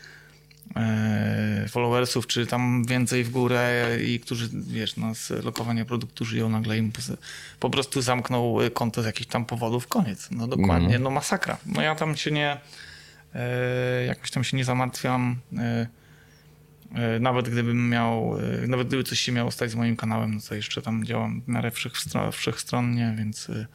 e, 0.75 1.65
followersów, 1.69 2.27
czy 2.27 2.45
tam 2.45 2.85
więcej 2.85 3.23
w 3.23 3.29
górę 3.29 3.97
i 4.07 4.19
którzy, 4.19 4.49
wiesz, 4.53 4.97
no, 4.97 5.15
z 5.15 5.29
lokowania 5.29 5.85
produktu 5.85 6.25
żyją, 6.25 6.49
nagle 6.49 6.77
im 6.77 6.91
po 7.59 7.69
prostu 7.69 8.01
zamknął 8.01 8.57
konto 8.73 9.01
z 9.01 9.05
jakichś 9.05 9.27
tam 9.27 9.45
powodów, 9.45 9.87
koniec. 9.87 10.27
No 10.31 10.47
dokładnie, 10.47 10.87
mm. 10.87 11.03
no 11.03 11.09
masakra. 11.09 11.57
No 11.65 11.81
ja 11.81 11.95
tam 11.95 12.17
się 12.17 12.31
nie, 12.31 12.57
jakoś 14.07 14.31
tam 14.31 14.43
się 14.43 14.57
nie 14.57 14.65
zamartwiam 14.65 15.35
E, 15.57 16.00
nawet 17.19 17.49
gdybym 17.49 17.89
miał, 17.89 18.37
e, 18.63 18.67
nawet 18.67 18.87
gdyby 18.87 19.03
coś 19.03 19.19
się 19.19 19.31
miało 19.31 19.51
stać 19.51 19.71
z 19.71 19.75
moim 19.75 19.95
kanałem, 19.95 20.35
no 20.35 20.41
to 20.49 20.55
jeszcze 20.55 20.81
tam 20.81 21.05
działam 21.05 21.41
w 21.41 21.47
miarę 21.47 21.71
wszechstronnie, 22.31 23.15
więc 23.17 23.49
e, 23.49 23.65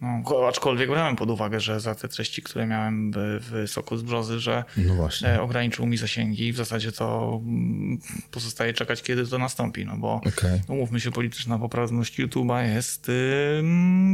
no, 0.00 0.48
aczkolwiek 0.48 0.90
brałem 0.90 1.16
pod 1.16 1.30
uwagę, 1.30 1.60
że 1.60 1.80
za 1.80 1.94
te 1.94 2.08
treści, 2.08 2.42
które 2.42 2.66
miałem 2.66 3.12
w, 3.14 3.64
Soku 3.66 3.96
z 3.96 4.02
Brzozy, 4.02 4.40
że 4.40 4.64
no 4.76 5.08
ograniczył 5.42 5.86
mi 5.86 5.96
zasięgi 5.96 6.46
i 6.46 6.52
w 6.52 6.56
zasadzie 6.56 6.92
to 6.92 7.40
mm, 7.44 7.98
pozostaje 8.30 8.72
czekać, 8.72 9.02
kiedy 9.02 9.26
to 9.26 9.38
nastąpi, 9.38 9.86
no 9.86 9.96
bo 9.96 10.14
okay. 10.14 10.60
umówmy 10.68 11.00
się, 11.00 11.10
polityczna 11.10 11.58
poprawność 11.58 12.20
YouTube'a 12.20 12.74
jest 12.74 13.10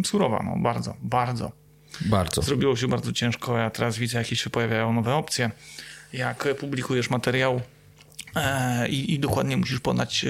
surowa, 0.05 0.43
no 0.45 0.63
bardzo, 0.63 0.97
bardzo. 1.03 1.53
Bardzo. 2.01 2.43
Zrobiło 2.43 2.77
się 2.77 2.89
bardzo 2.89 3.13
ciężko, 3.13 3.59
ja 3.59 3.71
teraz 3.71 3.99
widzę, 3.99 4.19
jakie 4.19 4.37
się 4.37 4.51
pojawiają 4.51 4.93
nowe 4.93 5.15
opcje. 5.15 5.51
Jak 6.13 6.49
publikujesz 6.59 7.11
materiał, 7.11 7.61
E, 7.61 7.82
i, 8.89 9.15
i 9.15 9.19
dokładnie 9.19 9.57
musisz 9.57 9.81
podać, 9.81 10.25
e, 10.25 10.29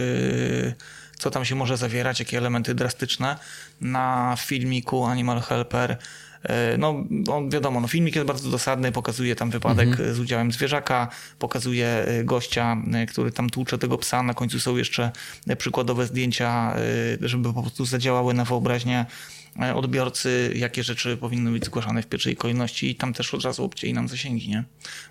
co 1.18 1.30
tam 1.30 1.44
się 1.44 1.54
może 1.54 1.76
zawierać, 1.76 2.20
jakie 2.20 2.38
elementy 2.38 2.74
drastyczne. 2.74 3.38
Na 3.80 4.36
filmiku 4.38 5.04
Animal 5.04 5.40
Helper 5.40 5.96
e, 6.42 6.78
no, 6.78 7.04
on, 7.30 7.50
wiadomo, 7.50 7.80
no, 7.80 7.88
filmik 7.88 8.14
jest 8.14 8.26
bardzo 8.26 8.50
dosadny, 8.50 8.92
pokazuje 8.92 9.36
tam 9.36 9.50
wypadek 9.50 9.88
mhm. 9.88 10.14
z 10.14 10.18
udziałem 10.18 10.52
zwierzaka, 10.52 11.08
pokazuje 11.38 12.06
gościa, 12.24 12.76
który 13.08 13.32
tam 13.32 13.50
tłucze 13.50 13.78
tego 13.78 13.98
psa, 13.98 14.22
na 14.22 14.34
końcu 14.34 14.60
są 14.60 14.76
jeszcze 14.76 15.10
przykładowe 15.58 16.06
zdjęcia, 16.06 16.76
żeby 17.20 17.54
po 17.54 17.62
prostu 17.62 17.84
zadziałały 17.84 18.34
na 18.34 18.44
wyobraźnię 18.44 19.06
E, 19.06 19.41
odbiorcy, 19.74 20.52
jakie 20.56 20.82
rzeczy 20.82 21.16
powinny 21.16 21.50
być 21.50 21.64
zgłaszane 21.64 22.02
w 22.02 22.06
pierwszej 22.06 22.36
kolejności 22.36 22.90
i 22.90 22.94
tam 22.94 23.12
też 23.12 23.34
od 23.34 23.44
razu 23.44 23.64
obcięli 23.64 23.92
nam 23.92 24.08
zasięgi, 24.08 24.48
nie? 24.48 24.64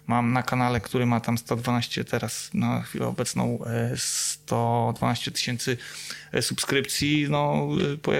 Mam 0.08 0.34
na 0.34 0.44
kanale, 0.44 0.82
który 0.82 1.06
ma 1.06 1.20
tam 1.20 1.38
112 1.38 2.04
teraz 2.04 2.50
na 2.54 2.82
chwilę 2.82 3.08
obecną 3.08 3.60
112 3.96 5.32
e, 5.32 5.34
tysięcy 5.34 5.78
e, 6.32 6.42
subskrypcji, 6.42 7.28
no 7.30 7.68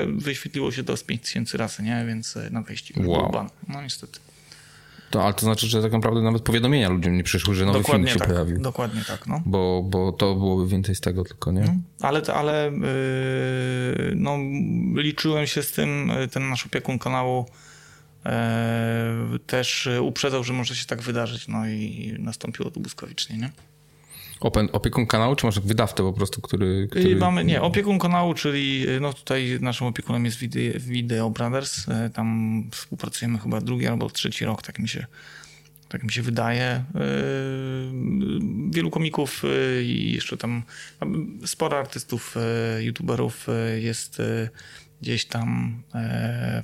wyświetliło 0.08 0.72
się 0.72 0.84
to 0.84 0.98
z 0.98 1.04
5 1.04 1.22
tysięcy 1.22 1.58
razy, 1.58 1.84
nie? 1.84 2.06
Więc 2.08 2.38
na 2.52 2.62
wejściu 2.62 2.94
wow. 3.10 3.32
ban. 3.32 3.50
No 3.68 3.82
niestety. 3.82 4.20
To, 5.12 5.24
ale 5.24 5.34
to 5.34 5.42
znaczy, 5.42 5.68
że 5.68 5.82
tak 5.82 5.92
naprawdę 5.92 6.22
nawet 6.22 6.42
powiadomienia 6.42 6.90
ludziom 6.90 7.18
nie 7.18 7.24
przyszły, 7.24 7.56
że 7.56 7.66
nowy 7.66 7.80
dokładnie 7.80 8.08
film 8.08 8.14
się 8.14 8.20
tak, 8.20 8.30
pojawił. 8.30 8.62
Dokładnie 8.62 9.02
tak, 9.08 9.28
no. 9.28 9.42
Bo, 9.46 9.84
bo 9.84 10.12
to 10.12 10.36
byłoby 10.36 10.68
więcej 10.68 10.96
z 10.96 11.02
tego 11.02 11.24
tylko, 11.24 11.52
nie? 11.52 11.62
Hmm. 11.62 11.84
Ale, 12.02 12.22
ale 12.34 12.72
yy, 12.72 14.14
no, 14.16 14.38
liczyłem 14.96 15.48
się 15.48 15.64
z 15.64 15.72
tym, 15.72 16.12
ten 16.32 16.50
nasz 16.50 16.66
opiekun 16.66 17.00
kanału 17.00 17.46
yy, 18.26 18.32
też 19.40 19.90
uprzedzał, 20.02 20.44
że 20.44 20.54
może 20.54 20.76
się 20.76 20.86
tak 20.86 21.02
wydarzyć, 21.02 21.48
no 21.48 21.68
i 21.68 22.16
nastąpiło 22.20 22.72
to 22.72 22.80
błyskawicznie, 22.80 23.38
nie? 23.38 23.52
Open, 24.42 24.70
opiekun 24.72 25.06
kanału, 25.06 25.36
czy 25.36 25.46
może 25.46 25.62
wydawcę 25.62 26.04
po 26.04 26.14
prostu, 26.14 26.42
który, 26.42 26.88
który... 26.92 27.16
Mamy, 27.16 27.46
nie, 27.46 27.62
opiekun 27.62 28.00
kanału, 28.00 28.34
czyli 28.34 28.86
no 29.02 29.14
tutaj 29.14 29.58
naszym 29.62 29.88
opiekunem 29.88 30.26
jest 30.26 30.38
Video, 30.38 30.74
Video 30.80 31.30
Brothers. 31.30 31.90
E, 31.90 32.10
tam 32.10 32.64
współpracujemy 32.72 33.40
chyba 33.40 33.62
drugi 33.62 33.88
albo 33.88 34.10
trzeci 34.10 34.46
rok, 34.46 34.62
tak 34.62 34.80
mi 34.80 34.88
się, 34.88 35.06
tak 35.90 36.04
mi 36.04 36.12
się 36.12 36.22
wydaje. 36.22 36.64
E, 36.64 36.84
wielu 38.70 38.90
komików 38.90 39.44
i 39.84 40.12
jeszcze 40.16 40.38
tam 40.38 40.64
sporo 41.46 41.80
artystów, 41.80 42.36
youtuberów 42.80 43.48
jest 43.80 44.22
gdzieś 45.02 45.26
tam 45.26 45.82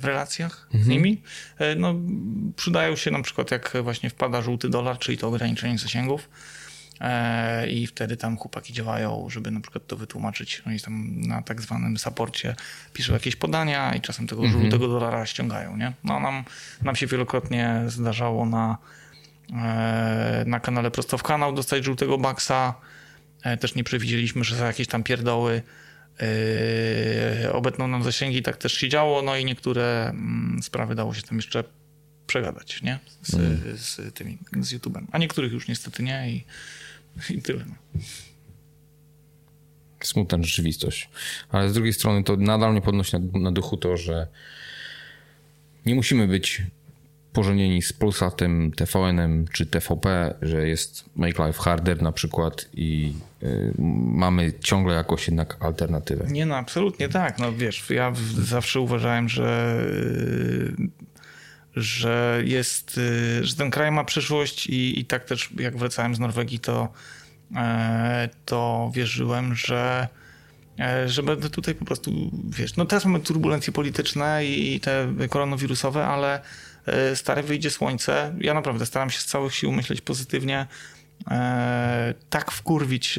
w 0.00 0.04
relacjach 0.04 0.64
mhm. 0.66 0.84
z 0.84 0.88
nimi. 0.88 1.22
No, 1.76 1.94
przydają 2.56 2.96
się 2.96 3.10
na 3.10 3.22
przykład 3.22 3.50
jak 3.50 3.76
właśnie 3.82 4.10
wpada 4.10 4.42
żółty 4.42 4.68
dolar, 4.68 4.98
czyli 4.98 5.18
to 5.18 5.28
ograniczenie 5.28 5.78
zasięgów 5.78 6.28
i 7.68 7.86
wtedy 7.86 8.16
tam 8.16 8.36
chłopaki 8.36 8.72
działają, 8.72 9.26
żeby 9.30 9.50
na 9.50 9.60
przykład 9.60 9.86
to 9.86 9.96
wytłumaczyć. 9.96 10.62
Oni 10.66 10.80
tam 10.80 11.20
na 11.20 11.42
tak 11.42 11.62
zwanym 11.62 11.98
saporcie 11.98 12.56
piszą 12.92 13.12
jakieś 13.12 13.36
podania 13.36 13.94
i 13.94 14.00
czasem 14.00 14.26
tego 14.26 14.44
mhm. 14.44 14.62
żółtego 14.62 14.88
dolara 14.88 15.26
ściągają, 15.26 15.76
nie? 15.76 15.92
No 16.04 16.20
nam, 16.20 16.44
nam 16.82 16.96
się 16.96 17.06
wielokrotnie 17.06 17.82
zdarzało 17.86 18.46
na, 18.46 18.78
e, 19.52 20.44
na 20.46 20.60
kanale 20.60 20.90
Prosto 20.90 21.18
w 21.18 21.22
kanał 21.22 21.52
dostać 21.52 21.84
żółtego 21.84 22.18
baksa. 22.18 22.74
E, 23.42 23.56
też 23.56 23.74
nie 23.74 23.84
przewidzieliśmy, 23.84 24.44
że 24.44 24.56
za 24.56 24.66
jakieś 24.66 24.86
tam 24.86 25.02
pierdoły 25.02 25.62
obetną 27.52 27.88
nam 27.88 28.02
zasięgi, 28.02 28.42
tak 28.42 28.56
też 28.56 28.72
się 28.72 28.88
działo, 28.88 29.22
no 29.22 29.36
i 29.36 29.44
niektóre 29.44 30.08
mm, 30.08 30.62
sprawy 30.62 30.94
dało 30.94 31.14
się 31.14 31.22
tam 31.22 31.36
jeszcze 31.38 31.64
przegadać, 32.26 32.82
nie? 32.82 32.98
Z, 33.22 33.34
mm. 33.34 33.60
z 33.76 34.14
tymi, 34.14 34.38
z 34.60 34.74
YouTube'em. 34.74 35.04
A 35.12 35.18
niektórych 35.18 35.52
już 35.52 35.68
niestety 35.68 36.02
nie 36.02 36.30
i 36.30 36.44
i 37.30 37.42
tyle. 37.42 37.64
No. 37.68 38.00
Smutna 40.00 40.38
rzeczywistość. 40.42 41.10
Ale 41.50 41.70
z 41.70 41.74
drugiej 41.74 41.92
strony 41.92 42.24
to 42.24 42.36
nadal 42.36 42.72
mnie 42.72 42.80
podnosi 42.80 43.16
na, 43.16 43.38
na 43.38 43.52
duchu 43.52 43.76
to, 43.76 43.96
że 43.96 44.26
nie 45.86 45.94
musimy 45.94 46.26
być 46.26 46.62
spożenieni 47.38 47.82
z 47.82 47.92
Polsatem, 47.92 48.72
TVN-em 48.72 49.46
czy 49.52 49.66
TVP, 49.66 50.34
że 50.42 50.68
jest 50.68 51.04
Make 51.16 51.38
Life 51.38 51.62
Harder 51.62 52.02
na 52.02 52.12
przykład 52.12 52.68
i 52.74 53.12
y, 53.42 53.72
mamy 53.78 54.52
ciągle 54.60 54.94
jakąś 54.94 55.26
jednak 55.26 55.56
alternatywę. 55.60 56.26
Nie 56.30 56.46
no, 56.46 56.56
absolutnie 56.56 57.08
tak. 57.08 57.38
No 57.38 57.52
wiesz, 57.52 57.90
ja 57.90 58.12
zawsze 58.34 58.80
uważałem, 58.80 59.28
że 59.28 59.78
że 61.82 62.42
jest, 62.44 63.00
że 63.40 63.56
ten 63.56 63.70
kraj 63.70 63.90
ma 63.90 64.04
przyszłość 64.04 64.66
i, 64.66 65.00
i 65.00 65.04
tak 65.04 65.24
też 65.24 65.50
jak 65.58 65.76
wracałem 65.76 66.14
z 66.14 66.18
Norwegii, 66.18 66.58
to, 66.58 66.88
e, 67.56 68.28
to 68.44 68.90
wierzyłem, 68.94 69.54
że 69.54 70.08
E, 70.80 71.08
że 71.08 71.22
będę 71.22 71.50
tutaj 71.50 71.74
po 71.74 71.84
prostu, 71.84 72.30
wiesz, 72.48 72.76
no 72.76 72.86
teraz 72.86 73.04
mamy 73.04 73.20
turbulencje 73.20 73.72
polityczne 73.72 74.46
i 74.46 74.80
te 74.80 75.08
koronawirusowe, 75.30 76.06
ale 76.06 76.40
e, 76.86 77.16
stare 77.16 77.42
wyjdzie 77.42 77.70
słońce. 77.70 78.34
Ja 78.40 78.54
naprawdę 78.54 78.86
staram 78.86 79.10
się 79.10 79.20
z 79.20 79.24
całych 79.24 79.54
sił 79.54 79.72
myśleć 79.72 80.00
pozytywnie, 80.00 80.66
tak 82.30 82.52
wkurwić 82.52 83.18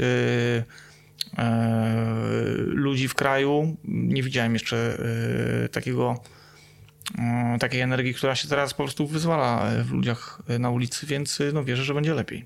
ludzi 2.57 3.07
w 3.07 3.15
kraju. 3.15 3.77
Nie 3.83 4.23
widziałem 4.23 4.53
jeszcze 4.53 4.97
takiego, 5.71 6.23
takiej 7.59 7.81
energii, 7.81 8.13
która 8.13 8.35
się 8.35 8.47
teraz 8.47 8.73
po 8.73 8.83
prostu 8.83 9.07
wyzwala 9.07 9.71
w 9.83 9.91
ludziach 9.91 10.41
na 10.59 10.69
ulicy, 10.69 11.05
więc 11.05 11.39
no 11.53 11.63
wierzę, 11.63 11.83
że 11.83 11.93
będzie 11.93 12.13
lepiej. 12.13 12.45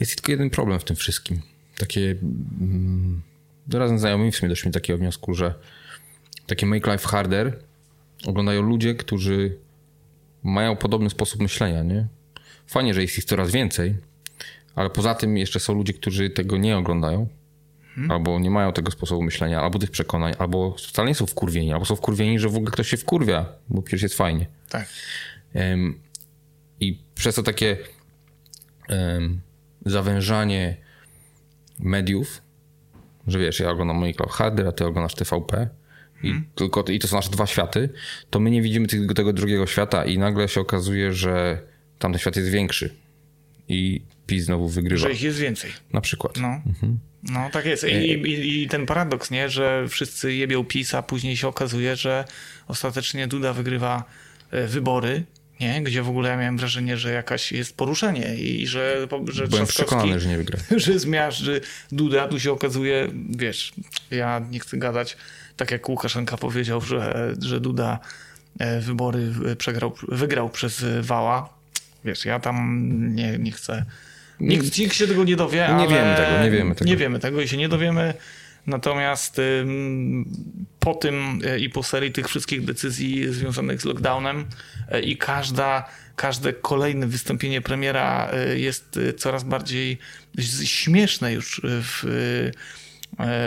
Jest 0.00 0.16
tylko 0.16 0.32
jeden 0.32 0.50
problem 0.50 0.80
w 0.80 0.84
tym 0.84 0.96
wszystkim. 0.96 1.40
Takie... 1.78 2.16
Mm 2.60 3.22
razem 3.72 3.98
z 3.98 4.00
znajomymi 4.00 4.32
w 4.32 4.36
sumie 4.36 4.48
doszliśmy 4.48 4.70
do 4.70 4.80
takiego 4.80 4.98
wniosku, 4.98 5.34
że 5.34 5.54
takie 6.46 6.66
Make 6.66 6.86
Life 6.86 7.08
Harder 7.08 7.58
oglądają 8.26 8.62
ludzie, 8.62 8.94
którzy 8.94 9.56
mają 10.42 10.76
podobny 10.76 11.10
sposób 11.10 11.40
myślenia, 11.40 11.82
nie? 11.82 12.06
Fajnie, 12.66 12.94
że 12.94 13.02
jest 13.02 13.18
ich 13.18 13.24
coraz 13.24 13.50
więcej, 13.52 13.94
ale 14.74 14.90
poza 14.90 15.14
tym 15.14 15.36
jeszcze 15.36 15.60
są 15.60 15.74
ludzie, 15.74 15.92
którzy 15.92 16.30
tego 16.30 16.56
nie 16.56 16.76
oglądają, 16.76 17.28
hmm. 17.94 18.10
albo 18.10 18.38
nie 18.38 18.50
mają 18.50 18.72
tego 18.72 18.90
sposobu 18.90 19.22
myślenia, 19.22 19.60
albo 19.60 19.78
tych 19.78 19.90
przekonań, 19.90 20.34
albo 20.38 20.76
wcale 20.78 21.08
nie 21.08 21.14
są 21.14 21.26
wkurwieni, 21.26 21.72
albo 21.72 21.84
są 21.84 21.96
wkurwieni, 21.96 22.38
że 22.38 22.48
w 22.48 22.56
ogóle 22.56 22.70
ktoś 22.70 22.88
się 22.88 22.96
wkurwia, 22.96 23.46
bo 23.68 23.82
przecież 23.82 24.02
jest 24.02 24.14
fajnie. 24.14 24.46
Tak. 24.68 24.88
Um, 25.54 26.00
I 26.80 27.02
przez 27.14 27.34
to 27.34 27.42
takie 27.42 27.76
um, 28.88 29.40
zawężanie 29.86 30.76
mediów 31.78 32.44
że 33.26 33.38
wiesz, 33.38 33.60
ja 33.60 33.70
oglądam 33.70 33.96
Monitor 33.96 34.28
Harder, 34.28 34.66
a 34.66 34.72
ty 34.72 34.86
oglądasz 34.86 35.14
TVP 35.14 35.68
i, 36.22 36.26
hmm. 36.26 36.44
tylko, 36.54 36.82
i 36.82 36.98
to 36.98 37.08
są 37.08 37.16
nasze 37.16 37.30
dwa 37.30 37.46
światy, 37.46 37.88
to 38.30 38.40
my 38.40 38.50
nie 38.50 38.62
widzimy 38.62 38.86
tego, 38.86 39.14
tego 39.14 39.32
drugiego 39.32 39.66
świata 39.66 40.04
i 40.04 40.18
nagle 40.18 40.48
się 40.48 40.60
okazuje, 40.60 41.12
że 41.12 41.62
tamten 41.98 42.18
świat 42.18 42.36
jest 42.36 42.48
większy 42.48 42.94
i 43.68 44.02
PiS 44.26 44.44
znowu 44.44 44.68
wygrywa. 44.68 45.02
Że 45.02 45.12
ich 45.12 45.22
jest 45.22 45.38
więcej. 45.38 45.70
Na 45.92 46.00
przykład. 46.00 46.36
No, 46.36 46.48
mhm. 46.66 46.98
no 47.22 47.50
tak 47.52 47.66
jest. 47.66 47.84
I, 47.84 47.86
e- 47.86 48.04
i, 48.04 48.62
I, 48.62 48.68
ten 48.68 48.86
paradoks, 48.86 49.30
nie, 49.30 49.48
że 49.48 49.88
wszyscy 49.88 50.34
jebią 50.34 50.64
PiS, 50.64 50.94
a 50.94 51.02
później 51.02 51.36
się 51.36 51.48
okazuje, 51.48 51.96
że 51.96 52.24
ostatecznie 52.68 53.26
Duda 53.28 53.52
wygrywa 53.52 54.04
e, 54.50 54.66
wybory 54.66 55.24
nie? 55.60 55.82
gdzie 55.82 56.02
w 56.02 56.08
ogóle 56.08 56.28
ja 56.28 56.36
miałem 56.36 56.56
wrażenie, 56.56 56.96
że 56.96 57.12
jakaś 57.12 57.52
jest 57.52 57.76
poruszenie 57.76 58.34
i 58.34 58.66
że, 58.66 59.08
że 59.28 59.48
Byłem 59.48 59.66
przekonany, 59.66 60.20
że 60.20 60.28
nie 60.28 60.36
wygra. 60.36 60.58
Że 60.76 60.98
zmiażdży 60.98 61.60
Duda, 61.92 62.28
tu 62.28 62.40
się 62.40 62.52
okazuje, 62.52 63.08
wiesz, 63.30 63.72
ja 64.10 64.38
nie 64.50 64.60
chcę 64.60 64.76
gadać, 64.76 65.16
tak 65.56 65.70
jak 65.70 65.88
Łukaszenka 65.88 66.36
powiedział, 66.36 66.80
że, 66.80 67.34
że 67.42 67.60
Duda 67.60 67.98
e, 68.58 68.80
wybory 68.80 69.32
przegrał, 69.58 69.94
wygrał 70.08 70.50
przez 70.50 70.84
Wała. 71.00 71.53
Wiesz, 72.04 72.24
ja 72.24 72.40
tam 72.40 72.88
nie, 73.14 73.38
nie 73.38 73.52
chcę... 73.52 73.84
Nikt, 74.40 74.78
nikt 74.78 74.94
się 74.94 75.06
tego 75.06 75.24
nie 75.24 75.36
dowie, 75.36 75.58
Nie 75.58 75.68
ale 75.68 75.88
wiemy 75.88 76.16
tego, 76.16 76.44
nie 76.44 76.50
wiemy 76.50 76.74
tego. 76.74 76.90
Nie 76.90 76.96
wiemy 76.96 77.18
tego 77.18 77.40
i 77.40 77.48
się 77.48 77.56
nie 77.56 77.68
dowiemy. 77.68 78.14
Natomiast 78.66 79.40
po 80.80 80.94
tym 80.94 81.40
e, 81.44 81.58
i 81.58 81.70
po 81.70 81.82
serii 81.82 82.12
tych 82.12 82.28
wszystkich 82.28 82.64
decyzji 82.64 83.32
związanych 83.32 83.80
z 83.80 83.84
lockdownem 83.84 84.46
e, 84.88 85.00
i 85.00 85.16
każda, 85.16 85.88
każde 86.16 86.52
kolejne 86.52 87.06
wystąpienie 87.06 87.60
premiera 87.60 88.30
e, 88.32 88.58
jest 88.58 88.98
coraz 89.18 89.44
bardziej 89.44 89.98
śmieszne 90.64 91.32
już 91.32 91.60
w, 91.64 92.00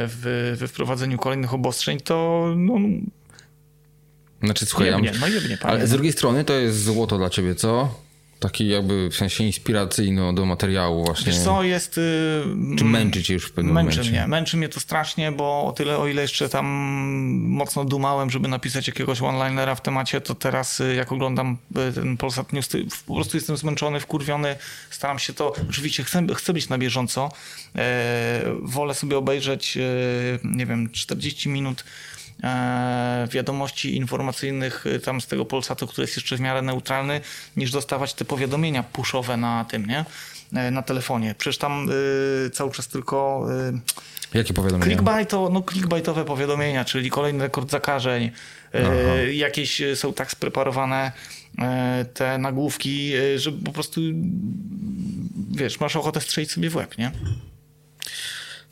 w, 0.07 0.55
we 0.59 0.67
wprowadzeniu 0.67 1.17
kolejnych 1.17 1.53
obostrzeń, 1.53 1.99
to 1.99 2.45
no, 2.57 2.77
znaczy, 4.43 4.65
słuchaj, 4.65 4.87
jebnie, 4.87 5.11
no 5.19 5.27
jebnie, 5.27 5.57
ale 5.61 5.87
z 5.87 5.91
drugiej 5.91 6.11
strony 6.11 6.43
to 6.43 6.53
jest 6.53 6.83
złoto 6.83 7.17
dla 7.17 7.29
ciebie, 7.29 7.55
co? 7.55 8.01
Taki 8.39 8.67
jakby 8.67 9.09
w 9.09 9.15
sensie 9.15 9.43
inspiracyjny 9.43 10.33
do 10.33 10.45
materiału 10.45 11.03
właśnie. 11.05 11.31
Wiesz 11.31 11.41
co, 11.41 11.63
jest... 11.63 11.97
Yy, 11.97 12.75
Czy 12.77 12.85
męczy 12.85 13.23
cię 13.23 13.33
już 13.33 13.45
w 13.45 13.51
pewnym 13.51 13.73
męczy 13.73 13.97
momencie? 13.97 14.11
Mnie. 14.11 14.27
Męczy 14.27 14.57
mnie 14.57 14.69
to 14.69 14.79
strasznie, 14.79 15.31
bo 15.31 15.65
o 15.65 15.71
tyle, 15.71 15.97
o 15.97 16.07
ile 16.07 16.21
jeszcze 16.21 16.49
tam 16.49 16.65
mocno 17.43 17.85
dumałem, 17.85 18.29
żeby 18.29 18.47
napisać 18.47 18.87
jakiegoś 18.87 19.21
one-linera 19.21 19.75
w 19.75 19.81
temacie, 19.81 20.21
to 20.21 20.35
teraz 20.35 20.79
y, 20.79 20.95
jak 20.95 21.11
oglądam 21.11 21.57
y, 21.89 21.93
ten 21.93 22.17
Polsat 22.17 22.53
News, 22.53 22.69
po 23.05 23.15
prostu 23.15 23.37
jestem 23.37 23.57
zmęczony, 23.57 23.99
wkurwiony, 23.99 24.55
staram 24.89 25.19
się 25.19 25.33
to... 25.33 25.53
Oczywiście 25.69 26.03
chcę, 26.03 26.27
chcę 26.35 26.53
być 26.53 26.69
na 26.69 26.77
bieżąco. 26.77 27.31
E, 27.75 28.41
wolę 28.61 28.93
sobie 28.93 29.17
obejrzeć, 29.17 29.77
nie 30.43 30.65
wiem, 30.65 30.89
40 30.89 31.49
minut 31.49 31.83
wiadomości 33.27 33.95
informacyjnych 33.95 34.85
y, 34.85 34.99
tam 34.99 35.21
z 35.21 35.27
tego 35.27 35.45
Polsatu, 35.45 35.87
który 35.87 36.03
jest 36.03 36.15
jeszcze 36.15 36.37
w 36.37 36.39
miarę 36.39 36.61
neutralny, 36.61 37.21
niż 37.57 37.71
dostawać 37.71 38.13
te 38.13 38.25
powiadomienia 38.25 38.83
puszowe 38.83 39.37
na 39.37 39.65
tym, 39.65 39.85
nie? 39.85 40.05
E, 40.53 40.71
na 40.71 40.81
telefonie. 40.81 41.35
Przecież 41.37 41.57
tam 41.57 41.89
y, 42.45 42.49
cały 42.49 42.71
czas 42.71 42.87
tylko... 42.87 43.47
Y, 44.33 44.37
Jakie 44.37 44.53
powiadomienia? 44.53 44.85
Clickbaito, 44.85 45.49
no 45.53 45.63
clickbaitowe 45.71 46.25
powiadomienia, 46.25 46.85
czyli 46.85 47.09
kolejny 47.09 47.43
rekord 47.43 47.71
zakażeń. 47.71 48.31
Y, 49.25 49.33
jakieś 49.33 49.81
są 49.95 50.13
tak 50.13 50.31
spreparowane 50.31 51.11
te 52.13 52.37
nagłówki, 52.37 53.11
że 53.35 53.51
po 53.51 53.71
prostu 53.71 54.01
wiesz, 55.51 55.79
masz 55.79 55.95
ochotę 55.95 56.21
strzelić 56.21 56.51
sobie 56.51 56.69
w 56.69 56.75
łeb, 56.75 56.97
nie? 56.97 57.11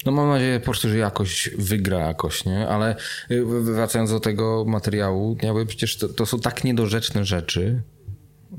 No 0.05 0.11
mam 0.11 0.29
nadzieję 0.29 0.59
po 0.59 0.65
prostu, 0.65 0.89
że 0.89 0.97
jakoś 0.97 1.49
wygra 1.57 1.99
jakoś, 1.99 2.45
nie? 2.45 2.67
Ale 2.67 2.95
y, 3.31 3.45
wracając 3.45 4.11
do 4.11 4.19
tego 4.19 4.65
materiału, 4.67 5.37
jakby 5.41 5.65
przecież 5.65 5.97
to, 5.97 6.09
to 6.09 6.25
są 6.25 6.39
tak 6.39 6.63
niedorzeczne 6.63 7.25
rzeczy, 7.25 7.81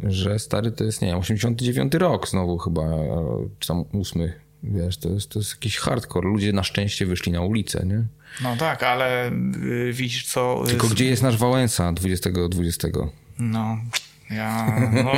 że 0.02 0.38
stary 0.38 0.72
to 0.72 0.84
jest, 0.84 1.02
nie 1.02 1.08
wiem, 1.08 1.18
89 1.18 1.94
rok 1.94 2.28
znowu 2.28 2.58
chyba, 2.58 2.82
czy 3.58 3.68
tam 3.68 3.84
8, 4.00 4.32
wiesz, 4.62 4.96
to 4.96 5.08
jest, 5.08 5.30
to 5.30 5.38
jest 5.38 5.50
jakiś 5.50 5.76
hardcore. 5.76 6.28
Ludzie 6.28 6.52
na 6.52 6.62
szczęście 6.62 7.06
wyszli 7.06 7.32
na 7.32 7.40
ulicę, 7.40 7.86
nie? 7.86 8.04
No 8.42 8.56
tak, 8.56 8.82
ale 8.82 9.30
y, 9.30 9.92
widzisz 9.92 10.26
co... 10.26 10.62
Tylko 10.66 10.88
gdzie 10.88 11.04
jest 11.04 11.22
nasz 11.22 11.36
Wałęsa 11.36 11.92
2020? 11.92 12.48
20? 12.48 12.88
No, 13.38 13.78
ja... 14.30 14.80
No, 15.04 15.12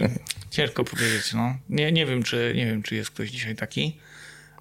ciężko 0.50 0.84
powiedzieć, 0.84 1.34
no. 1.34 1.54
Nie, 1.68 1.92
nie, 1.92 2.06
wiem, 2.06 2.22
czy, 2.22 2.52
nie 2.56 2.66
wiem, 2.66 2.82
czy 2.82 2.94
jest 2.94 3.10
ktoś 3.10 3.30
dzisiaj 3.30 3.56
taki. 3.56 3.96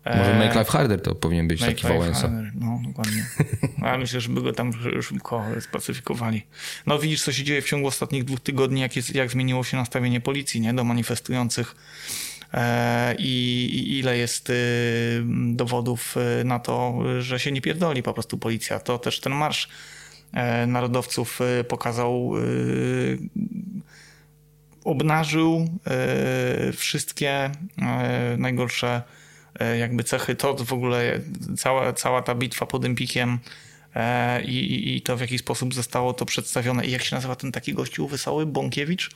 Może 0.06 0.40
Make 0.40 0.56
Life 0.56 0.72
Harder 0.72 1.02
to 1.02 1.16
powinien 1.16 1.48
być 1.48 1.62
Make 1.62 1.70
taki 1.70 1.88
Wałęsa. 1.88 2.32
No, 2.56 2.80
dokładnie. 2.88 3.26
Ale 3.82 3.98
myślę, 3.98 4.22
że 4.22 4.30
by 4.30 4.42
go 4.42 4.54
tam 4.54 4.72
szybko 5.02 5.46
spacyfikowali. 5.60 6.46
No 6.86 7.00
widzisz, 7.00 7.24
co 7.24 7.32
się 7.32 7.44
dzieje 7.44 7.62
w 7.62 7.66
ciągu 7.66 7.88
ostatnich 7.88 8.24
dwóch 8.24 8.40
tygodni, 8.40 8.82
jak, 8.82 8.96
jest, 8.96 9.16
jak 9.16 9.32
zmieniło 9.32 9.64
się 9.64 9.78
nastawienie 9.78 10.22
policji 10.22 10.62
nie? 10.62 10.74
do 10.74 10.84
manifestujących 10.84 11.76
e, 12.54 13.16
i, 13.16 13.66
i 13.74 14.00
ile 14.00 14.18
jest 14.18 14.50
y, 14.50 14.54
dowodów 15.52 16.16
y, 16.42 16.44
na 16.44 16.60
to, 16.60 17.00
że 17.20 17.40
się 17.40 17.52
nie 17.52 17.62
pierdoli 17.62 18.04
po 18.04 18.14
prostu 18.14 18.38
policja. 18.38 18.80
To 18.80 19.00
też 19.00 19.20
ten 19.20 19.34
marsz 19.34 19.70
e, 20.34 20.68
narodowców 20.68 21.40
y, 21.60 21.64
pokazał 21.64 22.32
obnażył 24.84 25.70
wszystkie 26.74 27.52
najgorsze 28.38 29.02
E, 29.02 29.17
jakby 29.80 30.04
cechy, 30.04 30.36
to 30.36 30.56
w 30.56 30.74
ogóle 30.74 31.20
cała, 31.58 31.94
cała 31.94 32.22
ta 32.22 32.36
bitwa 32.36 32.66
pod 32.66 32.86
Empikiem 32.86 33.40
e, 33.96 34.44
i, 34.44 34.96
i 34.96 35.02
to 35.02 35.18
w 35.18 35.22
jaki 35.22 35.38
sposób 35.38 35.74
zostało 35.74 36.14
to 36.14 36.26
przedstawione. 36.26 36.86
I 36.86 36.92
jak 36.92 37.04
się 37.04 37.16
nazywa 37.16 37.36
ten 37.36 37.52
taki 37.52 37.74
gościu 37.74 38.08
wesoły? 38.08 38.46
Bąkiewicz? 38.46 39.10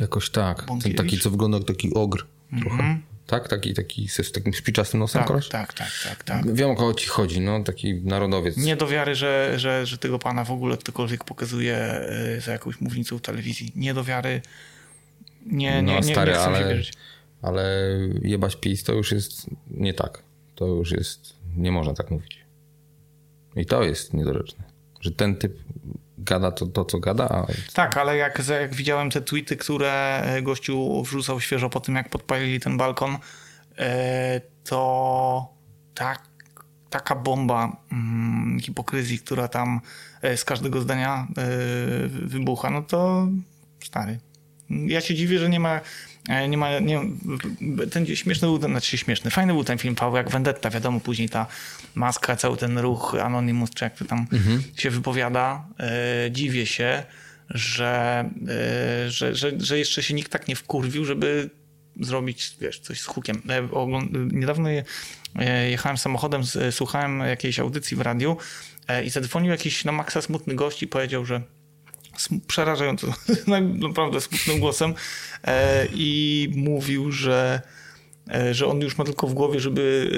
Jakoś 0.00 0.30
tak. 0.30 0.64
Bąkiewicz? 0.66 0.96
Ten 0.96 1.06
taki, 1.06 1.18
co 1.18 1.30
wygląda 1.30 1.58
jak 1.58 1.66
taki 1.66 1.94
ogr 1.94 2.26
trochę. 2.60 2.82
Mm 2.82 2.96
-hmm. 2.96 3.00
Tak? 3.26 3.48
Taki, 3.48 3.74
taki 3.74 4.08
z 4.08 4.32
takim 4.32 4.52
szpiczastym 4.54 5.00
nosem 5.00 5.20
tak, 5.20 5.28
koleś? 5.28 5.48
Tak, 5.48 5.72
tak, 5.72 5.90
tak, 6.04 6.24
tak. 6.24 6.54
Wiem 6.54 6.70
o 6.70 6.74
kogo 6.74 6.94
ci 6.94 7.06
chodzi, 7.06 7.40
no 7.40 7.64
taki 7.64 7.94
narodowiec. 7.94 8.56
Nie 8.56 8.76
do 8.76 8.86
wiary, 8.86 9.14
że, 9.14 9.54
że, 9.56 9.86
że 9.86 9.98
tego 9.98 10.18
pana 10.18 10.44
w 10.44 10.50
ogóle 10.50 10.76
ktokolwiek 10.76 11.24
pokazuje 11.24 11.76
e, 11.76 12.40
za 12.40 12.52
jakąś 12.52 12.80
mównicą 12.80 13.20
telewizji. 13.20 13.72
Nie 13.76 13.94
do 13.94 14.04
wiary. 14.04 14.42
Nie, 15.46 15.82
nie, 15.82 15.82
no, 15.82 16.00
nie, 16.00 16.12
stary, 16.12 16.32
nie 16.32 16.38
chcę 16.38 16.46
ale... 16.46 16.58
się 16.58 16.68
wierzyć 16.68 16.92
ale 17.42 17.98
jebać 18.22 18.56
PiS 18.56 18.84
to 18.84 18.92
już 18.92 19.12
jest 19.12 19.50
nie 19.70 19.94
tak. 19.94 20.22
To 20.54 20.66
już 20.66 20.90
jest, 20.90 21.36
nie 21.56 21.72
można 21.72 21.94
tak 21.94 22.10
mówić. 22.10 22.44
I 23.56 23.66
to 23.66 23.82
jest 23.82 24.14
niedorzeczne. 24.14 24.64
Że 25.00 25.10
ten 25.10 25.36
typ 25.36 25.58
gada 26.18 26.50
to, 26.52 26.66
to 26.66 26.84
co 26.84 26.98
gada. 26.98 27.28
A... 27.28 27.46
Tak, 27.74 27.96
ale 27.96 28.16
jak, 28.16 28.42
jak 28.48 28.74
widziałem 28.74 29.10
te 29.10 29.22
tweety, 29.22 29.56
które 29.56 30.24
gościu 30.42 31.02
wrzucał 31.02 31.40
świeżo 31.40 31.70
po 31.70 31.80
tym, 31.80 31.94
jak 31.94 32.08
podpalili 32.08 32.60
ten 32.60 32.76
balkon, 32.76 33.16
to 34.64 35.48
tak, 35.94 36.22
taka 36.90 37.14
bomba 37.14 37.76
mm, 37.92 38.60
hipokryzji, 38.60 39.18
która 39.18 39.48
tam 39.48 39.80
z 40.36 40.44
każdego 40.44 40.80
zdania 40.80 41.26
wybucha, 42.10 42.70
no 42.70 42.82
to 42.82 43.28
stary. 43.84 44.18
Ja 44.70 45.00
się 45.00 45.14
dziwię, 45.14 45.38
że 45.38 45.48
nie 45.48 45.60
ma 45.60 45.80
E, 45.80 45.80
nie 46.48 46.58
ma, 46.58 46.78
nie, 46.78 47.00
ten 47.90 48.06
śmieszny 48.06 48.48
był 48.48 48.60
znaczy 48.60 48.98
śmieszny, 48.98 49.30
fajny 49.30 49.52
był 49.52 49.64
ten 49.64 49.78
film 49.78 49.94
Paweł, 49.94 50.16
jak 50.16 50.30
Vendetta, 50.30 50.70
wiadomo, 50.70 51.00
później 51.00 51.28
ta 51.28 51.46
maska, 51.94 52.36
cały 52.36 52.56
ten 52.56 52.78
ruch 52.78 53.14
Anonymous, 53.22 53.70
czy 53.70 53.84
jak 53.84 53.96
to 53.96 54.04
tam 54.04 54.26
mhm. 54.32 54.62
się 54.76 54.90
wypowiada, 54.90 55.66
e, 55.80 56.30
dziwię 56.30 56.66
się, 56.66 57.02
że, 57.50 58.24
e, 59.06 59.10
że, 59.10 59.34
że, 59.34 59.52
że 59.60 59.78
jeszcze 59.78 60.02
się 60.02 60.14
nikt 60.14 60.32
tak 60.32 60.48
nie 60.48 60.56
wkurwił, 60.56 61.04
żeby 61.04 61.50
zrobić, 62.00 62.56
wiesz, 62.60 62.80
coś 62.80 63.00
z 63.00 63.06
hukiem. 63.06 63.42
E, 63.48 63.68
niedawno 64.32 64.68
e, 64.70 65.70
jechałem 65.70 65.98
samochodem, 65.98 66.42
słuchałem 66.70 67.20
jakiejś 67.20 67.58
audycji 67.58 67.96
w 67.96 68.00
radiu 68.00 68.36
e, 68.88 69.04
i 69.04 69.10
zadzwonił 69.10 69.50
jakiś 69.50 69.84
na 69.84 69.92
maksa 69.92 70.22
smutny 70.22 70.54
gość 70.54 70.82
i 70.82 70.86
powiedział, 70.86 71.24
że 71.24 71.42
przerażająco, 72.46 73.14
naprawdę 73.88 74.20
smutnym 74.20 74.60
głosem 74.60 74.94
e, 75.44 75.86
i 75.94 76.48
mówił, 76.56 77.12
że, 77.12 77.62
e, 78.30 78.54
że 78.54 78.66
on 78.66 78.80
już 78.80 78.98
ma 78.98 79.04
tylko 79.04 79.26
w 79.26 79.34
głowie, 79.34 79.60
żeby 79.60 80.10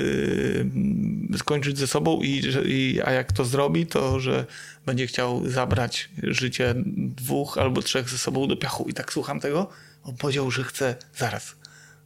e, 1.34 1.38
skończyć 1.38 1.78
ze 1.78 1.86
sobą 1.86 2.20
i, 2.22 2.42
i 2.64 3.00
a 3.04 3.12
jak 3.12 3.32
to 3.32 3.44
zrobi, 3.44 3.86
to 3.86 4.20
że 4.20 4.46
będzie 4.86 5.06
chciał 5.06 5.48
zabrać 5.48 6.08
życie 6.22 6.74
dwóch 6.96 7.58
albo 7.58 7.82
trzech 7.82 8.08
ze 8.08 8.18
sobą 8.18 8.48
do 8.48 8.56
piachu. 8.56 8.88
I 8.88 8.94
tak 8.94 9.12
słucham 9.12 9.40
tego. 9.40 9.68
On 10.04 10.16
powiedział, 10.16 10.50
że 10.50 10.64
chce 10.64 10.96
zaraz 11.16 11.56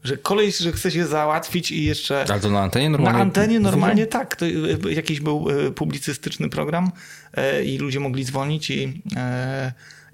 że 0.05 0.17
kolej, 0.17 0.53
że 0.53 0.73
chce 0.73 0.91
się 0.91 1.07
załatwić 1.07 1.71
i 1.71 1.85
jeszcze... 1.85 2.25
Ale 2.29 2.41
to 2.41 2.51
na 2.51 2.61
antenie 2.61 2.91
normalnie? 2.91 3.19
Na 3.19 3.25
antenie 3.25 3.61
normalnie 3.61 4.07
tak. 4.07 4.37
To 4.37 4.47
jakiś 4.91 5.21
był 5.21 5.47
publicystyczny 5.75 6.49
program 6.49 6.91
i 7.65 7.79
ludzie 7.79 8.01
mogli 8.01 8.25
dzwonić 8.25 8.71
i 8.71 9.03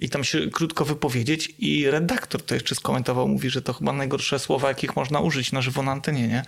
i 0.04 0.08
tam 0.08 0.24
się 0.24 0.50
krótko 0.50 0.84
wypowiedzieć 0.84 1.54
i 1.58 1.90
redaktor 1.90 2.42
to 2.42 2.54
jeszcze 2.54 2.74
skomentował, 2.74 3.28
mówi, 3.28 3.50
że 3.50 3.62
to 3.62 3.72
chyba 3.72 3.92
najgorsze 3.92 4.38
słowa, 4.38 4.68
jakich 4.68 4.96
można 4.96 5.20
użyć 5.20 5.52
na 5.52 5.62
żywo 5.62 5.82
na 5.82 5.92
antenie, 5.92 6.28
nie? 6.28 6.42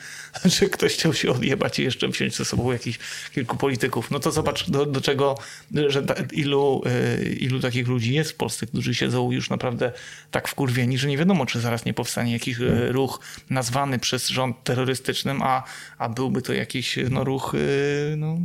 Że 0.59 0.69
ktoś 0.69 0.95
chciał 0.95 1.14
się 1.14 1.31
odjebać 1.31 1.79
i 1.79 1.83
jeszcze 1.83 2.09
wziąć 2.09 2.37
ze 2.37 2.45
sobą 2.45 2.73
jakichś 2.73 2.99
kilku 3.35 3.57
polityków. 3.57 4.11
No 4.11 4.19
to 4.21 4.33
zobacz 4.33 4.71
do, 4.71 4.87
do 4.87 5.01
czego, 5.01 5.38
że 5.88 6.05
ilu, 6.33 6.83
y, 7.23 7.35
ilu 7.35 7.61
takich 7.61 7.88
ludzi 7.88 8.14
jest 8.14 8.31
w 8.31 8.35
Polsce, 8.35 8.66
którzy 8.66 8.95
siedzą 8.95 9.31
już 9.31 9.51
naprawdę 9.51 9.92
tak 10.31 10.49
wkurwieni, 10.49 10.99
że 10.99 11.09
nie 11.09 11.19
wiadomo, 11.19 11.47
czy 11.47 11.61
zaraz 11.61 11.85
nie 11.85 11.95
powstanie 11.95 12.33
jakiś 12.33 12.61
y, 12.61 12.92
ruch 12.92 13.21
nazwany 13.51 13.99
przez 13.99 14.29
rząd 14.29 14.64
terrorystycznym, 14.64 15.42
a, 15.42 15.62
a 15.99 16.09
byłby 16.09 16.42
to 16.42 16.53
jakiś 16.53 16.99
no, 17.11 17.25
ruch, 17.25 17.55
y, 17.55 18.14
no, 18.16 18.38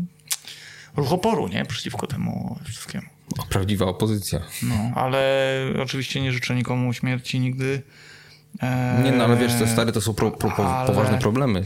ruch 0.96 1.14
oporu, 1.14 1.48
nie? 1.48 1.66
Przeciwko 1.66 2.08
temu 2.08 2.60
wszystkiemu. 2.66 3.21
Prawdziwa 3.50 3.86
opozycja. 3.86 4.40
No, 4.64 4.92
ale 4.96 5.58
oczywiście 5.84 6.22
nie 6.22 6.32
życzę 6.32 6.56
nikomu 6.56 6.94
śmierci 6.94 7.40
nigdy. 7.40 7.82
Eee, 8.62 9.04
nie, 9.04 9.12
no 9.12 9.24
ale 9.24 9.38
wiesz, 9.38 9.54
te 9.54 9.68
stare 9.68 9.92
to 9.92 10.02
są 10.02 10.14
pro, 10.14 10.32
pro, 10.32 10.52
ale... 10.56 10.88
poważne 10.88 11.20
problemy. 11.20 11.64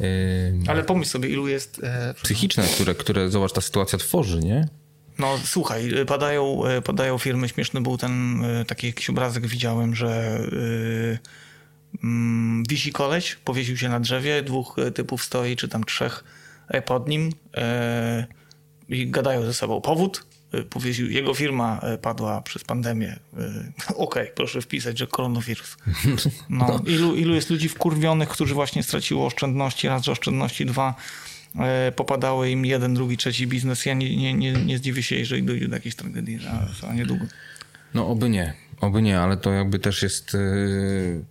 Eee, 0.00 0.68
ale 0.68 0.84
pomyśl 0.84 1.10
sobie, 1.10 1.28
ilu 1.28 1.48
jest... 1.48 1.80
E, 1.84 2.14
psychiczne, 2.22 2.64
które, 2.74 2.94
które, 2.94 3.30
zobacz, 3.30 3.52
ta 3.52 3.60
sytuacja 3.60 3.98
tworzy, 3.98 4.40
nie? 4.40 4.68
No 5.18 5.38
słuchaj, 5.44 5.90
padają, 6.06 6.64
e, 6.64 6.82
padają 6.82 7.18
firmy, 7.18 7.48
śmieszny 7.48 7.80
był 7.80 7.98
ten, 7.98 8.44
e, 8.44 8.64
taki 8.64 8.86
jakiś 8.86 9.10
obrazek 9.10 9.46
widziałem, 9.46 9.94
że 9.94 10.40
yy, 10.52 11.18
wisi 12.68 12.92
koleś, 12.92 13.34
powiesił 13.34 13.76
się 13.76 13.88
na 13.88 14.00
drzewie, 14.00 14.42
dwóch 14.42 14.76
typów 14.94 15.24
stoi, 15.24 15.56
czy 15.56 15.68
tam 15.68 15.84
trzech 15.84 16.24
pod 16.86 17.08
nim 17.08 17.32
yy, 17.56 18.96
i 18.96 19.10
gadają 19.10 19.42
ze 19.42 19.54
sobą. 19.54 19.80
Powód? 19.80 20.26
Y, 20.56 20.64
powiedział, 20.64 21.06
jego 21.06 21.34
firma 21.34 21.80
y, 21.94 21.98
padła 21.98 22.42
przez 22.42 22.64
pandemię. 22.64 23.12
Y, 23.12 23.38
okej, 23.88 23.96
okay, 23.96 24.26
proszę 24.34 24.62
wpisać, 24.62 24.98
że 24.98 25.06
koronawirus. 25.06 25.76
No, 26.50 26.66
no. 26.68 26.82
Ilu, 26.86 27.14
ilu 27.14 27.34
jest 27.34 27.50
ludzi 27.50 27.68
wkurwionych, 27.68 28.28
którzy 28.28 28.54
właśnie 28.54 28.82
straciło 28.82 29.26
oszczędności, 29.26 29.88
raz, 29.88 30.04
że 30.04 30.12
oszczędności, 30.12 30.66
dwa, 30.66 30.94
popadały 31.96 32.50
im 32.50 32.66
jeden, 32.66 32.94
drugi, 32.94 33.16
trzeci 33.16 33.46
biznes. 33.46 33.86
Ja 33.86 33.94
nie, 33.94 34.16
nie, 34.16 34.34
nie, 34.34 34.52
nie 34.52 34.78
zdziwię 34.78 35.02
się, 35.02 35.16
jeżeli 35.16 35.42
dojdzie 35.42 35.68
do 35.68 35.74
jakiejś 35.74 35.94
tragedii 35.94 36.38
za, 36.38 36.68
za 36.80 36.94
niedługo. 36.94 37.24
No 37.94 38.08
oby 38.08 38.30
nie, 38.30 38.54
oby 38.80 39.02
nie, 39.02 39.20
ale 39.20 39.36
to 39.36 39.52
jakby 39.52 39.78
też 39.78 40.02
jest... 40.02 40.34
Yy... 40.34 41.24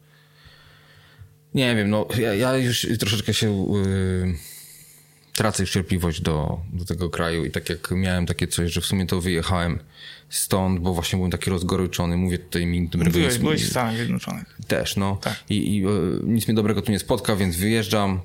Nie 1.53 1.75
wiem, 1.75 1.89
no 1.89 2.07
ja, 2.17 2.33
ja 2.33 2.57
już 2.57 2.87
troszeczkę 2.99 3.33
się... 3.33 3.65
Yy 3.73 4.54
tracę 5.35 5.63
już 5.63 5.71
cierpliwość 5.71 6.21
do, 6.21 6.59
do 6.73 6.85
tego 6.85 7.09
kraju 7.09 7.45
i 7.45 7.51
tak 7.51 7.69
jak 7.69 7.91
miałem 7.91 8.25
takie 8.25 8.47
coś, 8.47 8.71
że 8.71 8.81
w 8.81 8.85
sumie 8.85 9.05
to 9.05 9.21
wyjechałem 9.21 9.79
stąd, 10.29 10.79
bo 10.79 10.93
właśnie 10.93 11.17
byłem 11.17 11.31
taki 11.31 11.49
rozgoryczony, 11.49 12.17
mówię 12.17 12.37
tutaj 12.37 12.65
mi 12.65 12.89
dobrego... 12.89 13.11
Byłeś, 13.11 13.37
byłeś 13.37 13.65
w 13.65 13.69
Stanach 13.69 13.95
Zjednoczonych. 13.95 14.57
Też, 14.67 14.95
no. 14.95 15.17
Tak. 15.21 15.43
I, 15.49 15.77
I, 15.77 15.85
e, 15.85 15.89
nic 16.23 16.47
mnie 16.47 16.55
dobrego 16.55 16.81
tu 16.81 16.91
nie 16.91 16.99
spotka, 16.99 17.35
więc 17.35 17.55
wyjeżdżam 17.55 18.19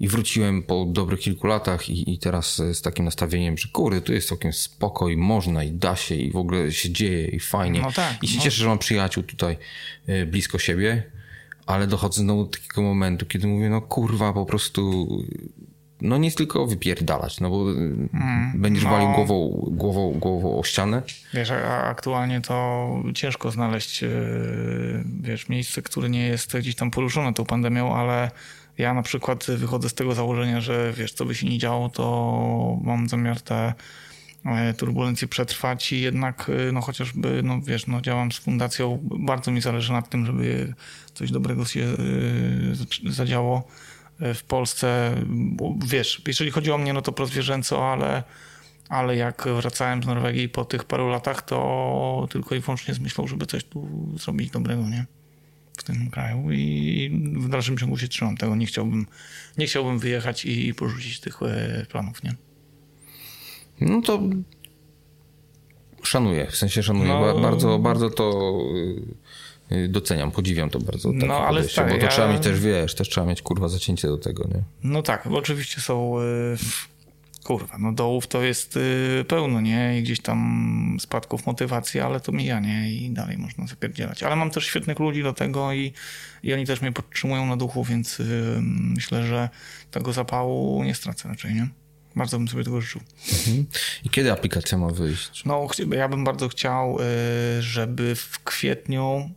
i 0.00 0.08
wróciłem 0.08 0.62
po 0.62 0.84
dobrych 0.84 1.20
kilku 1.20 1.46
latach 1.46 1.88
i, 1.88 2.14
i 2.14 2.18
teraz 2.18 2.56
z 2.56 2.82
takim 2.82 3.04
nastawieniem, 3.04 3.58
że 3.58 3.68
kurde, 3.68 4.00
tu 4.00 4.12
jest 4.12 4.28
całkiem 4.28 4.52
spoko 4.52 5.08
i 5.08 5.16
można 5.16 5.64
i 5.64 5.72
da 5.72 5.96
się 5.96 6.14
i 6.14 6.32
w 6.32 6.36
ogóle 6.36 6.72
się 6.72 6.90
dzieje 6.90 7.26
i 7.26 7.40
fajnie. 7.40 7.80
No 7.80 7.92
tak, 7.92 8.22
I 8.22 8.28
się 8.28 8.36
no. 8.36 8.42
cieszę, 8.42 8.56
że 8.56 8.68
mam 8.68 8.78
przyjaciół 8.78 9.22
tutaj 9.22 9.56
e, 10.06 10.26
blisko 10.26 10.58
siebie 10.58 11.02
ale 11.68 11.86
dochodzę 11.86 12.20
znowu 12.20 12.44
do 12.44 12.50
takiego 12.50 12.82
momentu, 12.82 13.26
kiedy 13.26 13.46
mówię, 13.46 13.68
no 13.68 13.80
kurwa, 13.80 14.32
po 14.32 14.46
prostu 14.46 15.08
no 16.00 16.18
nie 16.18 16.32
tylko 16.32 16.66
wypierdalać, 16.66 17.40
no 17.40 17.50
bo 17.50 17.70
mm, 17.70 18.52
będziesz 18.54 18.84
no, 18.84 18.90
walił 18.90 19.08
głową, 19.12 19.66
głową, 19.70 20.10
głową 20.10 20.58
o 20.58 20.62
ścianę. 20.62 21.02
Wiesz, 21.34 21.50
aktualnie 21.84 22.40
to 22.40 22.88
ciężko 23.14 23.50
znaleźć 23.50 24.02
e, 24.02 24.08
wiesz, 25.20 25.48
miejsce, 25.48 25.82
które 25.82 26.10
nie 26.10 26.26
jest 26.26 26.56
gdzieś 26.58 26.74
tam 26.74 26.90
poruszone 26.90 27.34
tą 27.34 27.44
pandemią, 27.44 27.94
ale 27.94 28.30
ja 28.78 28.94
na 28.94 29.02
przykład 29.02 29.46
wychodzę 29.46 29.88
z 29.88 29.94
tego 29.94 30.14
założenia, 30.14 30.60
że 30.60 30.92
wiesz, 30.92 31.12
co 31.12 31.24
by 31.24 31.34
się 31.34 31.46
nie 31.46 31.58
działo, 31.58 31.88
to 31.88 32.78
mam 32.82 33.08
zamiar 33.08 33.40
te 33.40 33.74
e, 34.44 34.74
turbulencje 34.74 35.28
przetrwać 35.28 35.92
i 35.92 36.00
jednak 36.00 36.50
e, 36.68 36.72
no 36.72 36.80
chociażby, 36.80 37.42
no 37.42 37.60
wiesz, 37.60 37.86
no 37.86 38.00
działam 38.00 38.32
z 38.32 38.38
fundacją, 38.38 38.98
bardzo 39.02 39.50
mi 39.50 39.60
zależy 39.60 39.92
na 39.92 40.02
tym, 40.02 40.26
żeby 40.26 40.74
coś 41.14 41.30
dobrego 41.30 41.64
się 41.64 41.86
zadziało 43.08 43.68
w 44.20 44.42
Polsce, 44.42 45.14
wiesz, 45.86 46.22
jeżeli 46.26 46.50
chodzi 46.50 46.72
o 46.72 46.78
mnie, 46.78 46.92
no 46.92 47.02
to 47.02 47.12
prozwierzęco, 47.12 47.92
ale, 47.92 48.22
ale 48.88 49.16
jak 49.16 49.48
wracałem 49.56 50.02
z 50.02 50.06
Norwegii 50.06 50.48
po 50.48 50.64
tych 50.64 50.84
paru 50.84 51.08
latach, 51.08 51.42
to 51.42 52.28
tylko 52.30 52.54
i 52.54 52.60
wyłącznie 52.60 52.94
z 52.94 53.00
myślą, 53.00 53.26
żeby 53.26 53.46
coś 53.46 53.64
tu 53.64 53.88
zrobić 54.16 54.50
dobrego, 54.50 54.88
nie? 54.88 55.06
W 55.78 55.82
tym 55.82 56.10
kraju 56.10 56.50
i 56.52 57.10
w 57.36 57.48
dalszym 57.48 57.78
ciągu 57.78 57.98
się 57.98 58.08
trzymam 58.08 58.36
tego. 58.36 58.56
Nie 58.56 58.66
chciałbym, 58.66 59.06
nie 59.58 59.66
chciałbym 59.66 59.98
wyjechać 59.98 60.44
i 60.44 60.74
porzucić 60.74 61.20
tych 61.20 61.42
e, 61.42 61.86
planów, 61.90 62.22
nie? 62.22 62.34
No 63.80 64.02
to 64.02 64.20
szanuję, 66.02 66.46
w 66.50 66.56
sensie 66.56 66.82
szanuję. 66.82 67.08
No, 67.08 67.40
bardzo, 67.40 67.78
bardzo 67.78 68.10
to 68.10 68.52
Y, 68.76 69.14
doceniam, 69.88 70.30
podziwiam 70.30 70.70
to 70.70 70.78
bardzo. 70.78 71.12
No 71.12 71.46
ale 71.46 71.62
bo 71.62 71.68
to 71.68 71.96
ja... 71.96 72.08
trzeba 72.08 72.32
mieć 72.32 72.42
też, 72.42 72.60
wiesz, 72.60 72.94
też 72.94 73.08
trzeba 73.08 73.26
mieć 73.26 73.42
kurwa 73.42 73.68
zacięcie 73.68 74.08
do 74.08 74.18
tego, 74.18 74.44
nie? 74.44 74.62
No 74.82 75.02
tak, 75.02 75.28
bo 75.30 75.38
oczywiście 75.38 75.80
są 75.80 76.20
y, 76.20 76.56
kurwa, 77.44 77.78
no 77.78 77.92
dołów 77.92 78.26
to 78.26 78.42
jest 78.42 78.76
y, 78.76 79.24
pełno, 79.28 79.60
nie? 79.60 79.98
I 79.98 80.02
gdzieś 80.02 80.20
tam 80.20 80.96
spadków 81.00 81.46
motywacji, 81.46 82.00
ale 82.00 82.20
to 82.20 82.32
mija, 82.32 82.60
nie? 82.60 82.92
I 82.92 83.10
dalej 83.10 83.38
można 83.38 83.66
zapierdzielać. 83.66 84.22
Ale 84.22 84.36
mam 84.36 84.50
też 84.50 84.66
świetnych 84.66 84.98
ludzi 84.98 85.22
do 85.22 85.32
tego 85.32 85.72
i, 85.72 85.92
i 86.42 86.54
oni 86.54 86.66
też 86.66 86.80
mnie 86.80 86.92
podtrzymują 86.92 87.46
na 87.46 87.56
duchu, 87.56 87.84
więc 87.84 88.22
myślę, 88.62 89.26
że 89.26 89.48
tego 89.90 90.12
zapału 90.12 90.84
nie 90.84 90.94
stracę 90.94 91.28
raczej, 91.28 91.54
nie? 91.54 91.68
Bardzo 92.16 92.38
bym 92.38 92.48
sobie 92.48 92.64
tego 92.64 92.80
życzył. 92.80 93.00
Mhm. 93.32 93.66
I 94.04 94.10
kiedy 94.10 94.32
aplikacja 94.32 94.78
ma 94.78 94.88
wyjść? 94.88 95.44
No, 95.44 95.66
ja 95.90 96.08
bym 96.08 96.24
bardzo 96.24 96.48
chciał, 96.48 96.98
żeby 97.60 98.14
w 98.14 98.44
kwietniu 98.44 99.30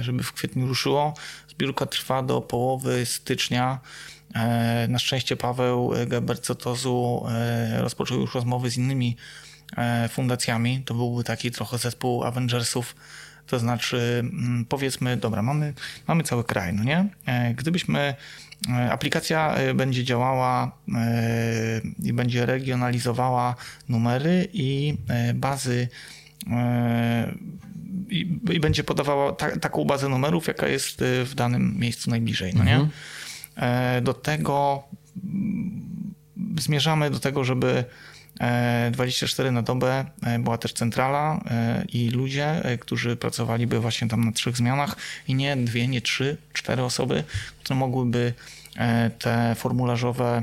żeby 0.00 0.22
w 0.22 0.32
kwietniu 0.32 0.66
ruszyło. 0.66 1.14
Zbiórka 1.48 1.86
trwa 1.86 2.22
do 2.22 2.40
połowy 2.40 3.06
stycznia. 3.06 3.80
E, 4.34 4.86
na 4.88 4.98
szczęście 4.98 5.36
Paweł 5.36 5.92
Gebercotozu 6.06 7.26
e, 7.28 7.82
rozpoczął 7.82 8.20
już 8.20 8.34
rozmowy 8.34 8.70
z 8.70 8.76
innymi 8.76 9.16
fundacjami. 10.10 10.82
To 10.84 10.94
byłby 10.94 11.24
taki 11.24 11.50
trochę 11.50 11.78
zespół 11.78 12.24
Avengersów. 12.24 12.96
To 13.46 13.58
znaczy, 13.58 14.18
mm, 14.20 14.64
powiedzmy, 14.68 15.16
dobra, 15.16 15.42
mamy, 15.42 15.74
mamy 16.06 16.22
cały 16.22 16.44
kraj, 16.44 16.74
no 16.74 16.84
nie? 16.84 17.08
Gdybyśmy 17.54 18.14
Aplikacja 18.90 19.54
będzie 19.74 20.04
działała 20.04 20.78
i 22.02 22.12
będzie 22.12 22.46
regionalizowała 22.46 23.54
numery 23.88 24.48
i 24.52 24.96
bazy 25.34 25.88
i, 28.08 28.38
i 28.52 28.60
będzie 28.60 28.84
podawała 28.84 29.32
ta, 29.32 29.56
taką 29.56 29.84
bazę 29.84 30.08
numerów, 30.08 30.46
jaka 30.46 30.68
jest 30.68 31.04
w 31.24 31.34
danym 31.34 31.78
miejscu 31.78 32.10
najbliżej, 32.10 32.52
no 32.54 32.64
nie? 32.64 32.76
Mhm. 32.76 34.04
Do 34.04 34.14
tego 34.14 34.82
zmierzamy 36.60 37.10
do 37.10 37.20
tego, 37.20 37.44
żeby 37.44 37.84
24 38.92 39.48
e, 39.48 39.52
na 39.52 39.62
dobę 39.62 40.04
e, 40.22 40.38
była 40.38 40.58
też 40.58 40.72
centrala 40.72 41.40
e, 41.50 41.84
i 41.88 42.10
ludzie, 42.10 42.62
którzy 42.80 43.16
pracowaliby 43.16 43.80
właśnie 43.80 44.08
tam 44.08 44.24
na 44.24 44.32
trzech 44.32 44.56
zmianach 44.56 44.96
i 45.28 45.34
nie 45.34 45.56
dwie, 45.56 45.88
nie 45.88 46.00
trzy, 46.00 46.36
cztery 46.52 46.82
osoby, 46.82 47.24
które 47.60 47.78
mogłyby 47.78 48.34
te 49.18 49.54
formularzowe 49.54 50.42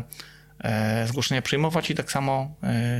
zgłoszenia 1.05 1.41
przyjmować 1.41 1.89
i 1.89 1.95
tak 1.95 2.11
samo 2.11 2.55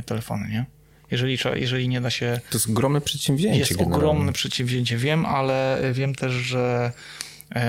telefony, 0.06 0.48
nie? 0.48 0.64
Jeżeli, 1.10 1.38
jeżeli 1.54 1.88
nie 1.88 2.00
da 2.00 2.10
się... 2.10 2.40
To 2.50 2.58
jest 2.58 2.68
ogromne 2.70 3.00
przedsięwzięcie. 3.00 3.58
Jest 3.58 3.72
generalnie. 3.72 3.96
ogromne 3.96 4.32
przedsięwzięcie, 4.32 4.96
wiem, 4.96 5.26
ale 5.26 5.80
wiem 5.92 6.14
też, 6.14 6.32
że 6.32 6.92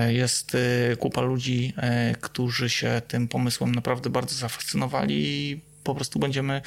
jest 0.07 0.57
kupa 0.99 1.21
ludzi, 1.21 1.73
którzy 2.21 2.69
się 2.69 3.01
tym 3.07 3.27
pomysłem 3.27 3.75
naprawdę 3.75 4.09
bardzo 4.09 4.35
zafascynowali 4.35 5.15
i 5.15 5.61
po 5.83 5.95
prostu 5.95 6.19
będziemy, 6.19 6.61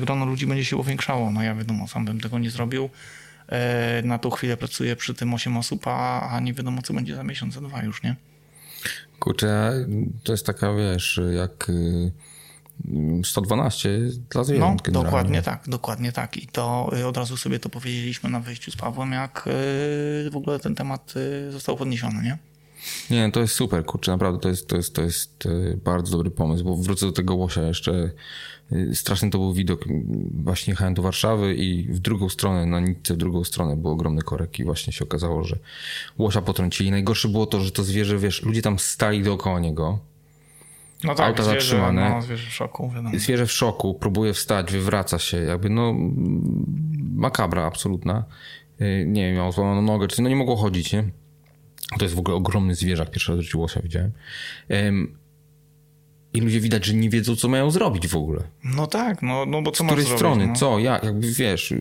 grono 0.00 0.24
ludzi 0.24 0.46
będzie 0.46 0.64
się 0.64 0.76
powiększało. 0.76 1.30
No 1.30 1.42
ja 1.42 1.54
wiadomo, 1.54 1.88
sam 1.88 2.04
bym 2.04 2.20
tego 2.20 2.38
nie 2.38 2.50
zrobił. 2.50 2.90
E, 3.48 4.02
na 4.02 4.18
tą 4.18 4.30
chwilę 4.30 4.56
pracuję 4.56 4.96
przy 4.96 5.14
tym 5.14 5.34
8 5.34 5.56
osób, 5.56 5.86
a, 5.86 6.30
a 6.30 6.40
nie 6.40 6.54
wiadomo, 6.54 6.82
co 6.82 6.94
będzie 6.94 7.14
za 7.14 7.24
miesiąc, 7.24 7.54
za 7.54 7.60
dwa 7.60 7.82
już, 7.82 8.02
nie? 8.02 8.16
Kurczę, 9.18 9.72
to 10.24 10.32
jest 10.32 10.46
taka, 10.46 10.74
wiesz, 10.74 11.20
jak 11.36 11.70
112 13.24 13.88
y, 13.88 14.10
dla 14.30 14.44
zwierząt 14.44 14.82
No, 14.92 15.02
dokładnie 15.02 15.42
tak, 15.42 15.62
dokładnie 15.66 16.12
tak. 16.12 16.36
I 16.36 16.46
to 16.46 16.90
y, 16.98 17.06
od 17.06 17.16
razu 17.16 17.36
sobie 17.36 17.58
to 17.58 17.68
powiedzieliśmy 17.68 18.30
na 18.30 18.40
wejściu 18.40 18.70
z 18.70 18.76
Pawłem, 18.76 19.12
jak 19.12 19.44
y, 19.46 20.30
w 20.30 20.36
ogóle 20.36 20.58
ten 20.58 20.74
temat 20.74 21.14
został 21.50 21.76
podniesiony, 21.76 22.22
nie? 22.22 22.38
Nie, 23.10 23.32
to 23.32 23.40
jest 23.40 23.54
super, 23.54 23.84
kurczę, 23.84 24.12
naprawdę 24.12 24.40
to 24.40 24.48
jest, 24.48 24.68
to 24.68 24.76
jest, 24.76 24.94
to 24.94 25.02
jest 25.02 25.48
bardzo 25.84 26.16
dobry 26.16 26.30
pomysł, 26.30 26.64
bo 26.64 26.76
wrócę 26.76 27.06
do 27.06 27.12
tego 27.12 27.34
łosia 27.34 27.62
jeszcze 27.62 28.10
Y, 28.72 28.94
straszny 28.94 29.30
to 29.30 29.38
był 29.38 29.52
widok. 29.52 29.84
Właśnie 30.30 30.70
jechałem 30.70 30.94
do 30.94 31.02
Warszawy 31.02 31.54
i 31.54 31.82
w 31.82 31.98
drugą 31.98 32.28
stronę, 32.28 32.66
na 32.66 32.80
nitce 32.80 33.14
w 33.14 33.16
drugą 33.16 33.44
stronę 33.44 33.76
był 33.76 33.90
ogromny 33.90 34.22
korek 34.22 34.58
i 34.58 34.64
właśnie 34.64 34.92
się 34.92 35.04
okazało, 35.04 35.44
że 35.44 35.58
łosia 36.18 36.42
potrącili. 36.42 36.90
Najgorsze 36.90 37.28
było 37.28 37.46
to, 37.46 37.60
że 37.60 37.70
to 37.70 37.84
zwierzę, 37.84 38.18
wiesz, 38.18 38.42
ludzie 38.42 38.62
tam 38.62 38.78
stali 38.78 39.22
dookoła 39.22 39.60
niego. 39.60 39.98
No 41.04 41.14
tak, 41.14 41.26
auta 41.26 41.42
zwierzę, 41.42 41.60
zatrzymane. 41.60 42.10
No, 42.10 42.22
zwierzę 42.22 42.50
w 42.50 42.52
szoku, 42.54 42.90
wiadomo. 42.90 43.18
Zwierzę 43.18 43.46
w 43.46 43.52
szoku, 43.52 43.94
próbuje 43.94 44.32
wstać, 44.32 44.72
wywraca 44.72 45.18
się, 45.18 45.36
jakby 45.36 45.70
no 45.70 45.94
makabra 47.14 47.64
absolutna. 47.64 48.24
Y, 48.80 49.04
nie 49.06 49.26
wiem, 49.26 49.34
miał 49.34 49.52
złamaną 49.52 49.82
nogę, 49.82 50.08
czy 50.08 50.22
no 50.22 50.28
nie 50.28 50.36
mogło 50.36 50.56
chodzić, 50.56 50.92
nie? 50.92 51.04
To 51.98 52.04
jest 52.04 52.14
w 52.14 52.18
ogóle 52.18 52.36
ogromny 52.36 52.74
zwierzak, 52.74 53.10
pierwszy 53.10 53.32
raz 53.32 53.40
w 53.40 53.42
życiu 53.42 53.60
łosia 53.60 53.80
widziałem. 53.82 54.12
I 56.32 56.40
ludzie 56.40 56.60
widać, 56.60 56.84
że 56.84 56.94
nie 56.94 57.10
wiedzą, 57.10 57.36
co 57.36 57.48
mają 57.48 57.70
zrobić 57.70 58.08
w 58.08 58.16
ogóle. 58.16 58.42
No 58.64 58.86
tak, 58.86 59.22
no, 59.22 59.46
no 59.46 59.62
bo 59.62 59.70
co 59.70 59.84
Z 59.84 59.86
której 59.86 60.04
zrobić, 60.04 60.18
strony, 60.18 60.46
no? 60.46 60.54
co, 60.54 60.78
jak, 60.78 61.04
jakby 61.04 61.32
wiesz. 61.32 61.72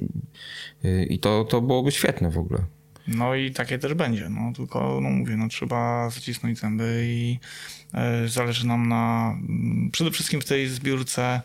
Y, 0.86 1.08
I 1.10 1.20
to, 1.20 1.44
to 1.44 1.62
byłoby 1.62 1.92
świetne 1.92 2.32
w 2.32 2.38
ogóle. 2.38 2.60
No 3.08 3.36
i 3.36 3.52
takie 3.52 3.80
też 3.80 3.94
będzie, 3.94 4.30
no 4.30 4.54
tylko, 4.56 5.00
no 5.02 5.10
mówię, 5.10 5.38
no 5.38 5.48
trzeba 5.48 6.10
zacisnąć 6.10 6.60
zęby 6.60 7.06
i 7.08 7.40
e, 7.94 8.28
zależy 8.28 8.68
nam 8.68 8.90
na, 8.90 9.36
mm, 9.40 9.90
przede 9.92 10.12
wszystkim 10.12 10.42
w 10.42 10.46
tej 10.46 10.68
zbiórce 10.68 11.42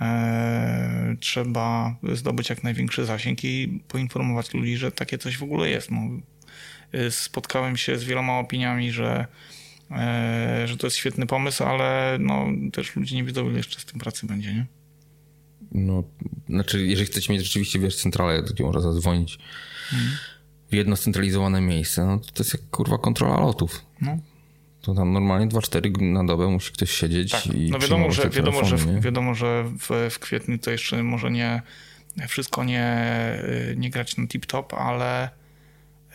e, 0.00 1.16
trzeba 1.20 1.96
zdobyć 2.12 2.50
jak 2.50 2.62
największy 2.62 3.04
zasięg 3.04 3.44
i 3.44 3.80
poinformować 3.88 4.54
ludzi, 4.54 4.76
że 4.76 4.92
takie 4.92 5.18
coś 5.18 5.38
w 5.38 5.42
ogóle 5.42 5.70
jest. 5.70 5.90
No, 5.90 5.98
e, 6.92 7.10
spotkałem 7.10 7.76
się 7.76 7.98
z 7.98 8.04
wieloma 8.04 8.38
opiniami, 8.38 8.92
że 8.92 9.26
E, 9.90 10.68
że 10.68 10.76
to 10.76 10.86
jest 10.86 10.96
świetny 10.96 11.26
pomysł, 11.26 11.64
ale 11.64 12.18
no, 12.20 12.46
też 12.72 12.96
ludzie 12.96 13.16
nie 13.16 13.24
wiedzą, 13.24 13.48
ile 13.48 13.56
jeszcze 13.56 13.80
z 13.80 13.84
tym 13.84 14.00
pracy 14.00 14.26
będzie, 14.26 14.54
nie? 14.54 14.66
No, 15.72 16.04
znaczy, 16.48 16.86
jeżeli 16.86 17.06
chcecie 17.06 17.32
mieć 17.32 17.44
rzeczywiście, 17.44 17.78
wiesz, 17.78 17.96
centralę, 17.96 18.42
to 18.42 18.64
można 18.64 18.80
zadzwonić 18.80 19.38
mhm. 19.92 20.10
W 20.70 20.74
jedno 20.74 20.96
scentralizowane 20.96 21.60
miejsce, 21.60 22.06
no 22.06 22.18
to, 22.18 22.42
jest 22.42 22.52
jak 22.54 22.62
kurwa 22.70 22.98
kontrola 22.98 23.40
lotów. 23.40 23.84
No. 24.00 24.18
To 24.82 24.94
tam 24.94 25.12
normalnie 25.12 25.46
2-4 25.46 26.12
na 26.12 26.24
dobę 26.24 26.48
musi 26.48 26.72
ktoś 26.72 26.90
siedzieć 26.90 27.32
tak. 27.32 27.46
i 27.46 27.70
No 27.70 27.78
wiadomo, 27.78 28.10
że, 28.12 28.30
wiadomo, 28.30 28.64
że, 28.64 28.76
w, 28.76 29.00
wiadomo, 29.00 29.34
że 29.34 29.64
w, 29.64 30.10
w 30.10 30.18
kwietniu 30.18 30.58
to 30.58 30.70
jeszcze 30.70 31.02
może 31.02 31.30
nie 31.30 31.62
wszystko 32.28 32.64
nie, 32.64 32.96
nie 33.76 33.90
grać 33.90 34.16
na 34.16 34.24
tip-top, 34.24 34.74
ale 34.78 35.30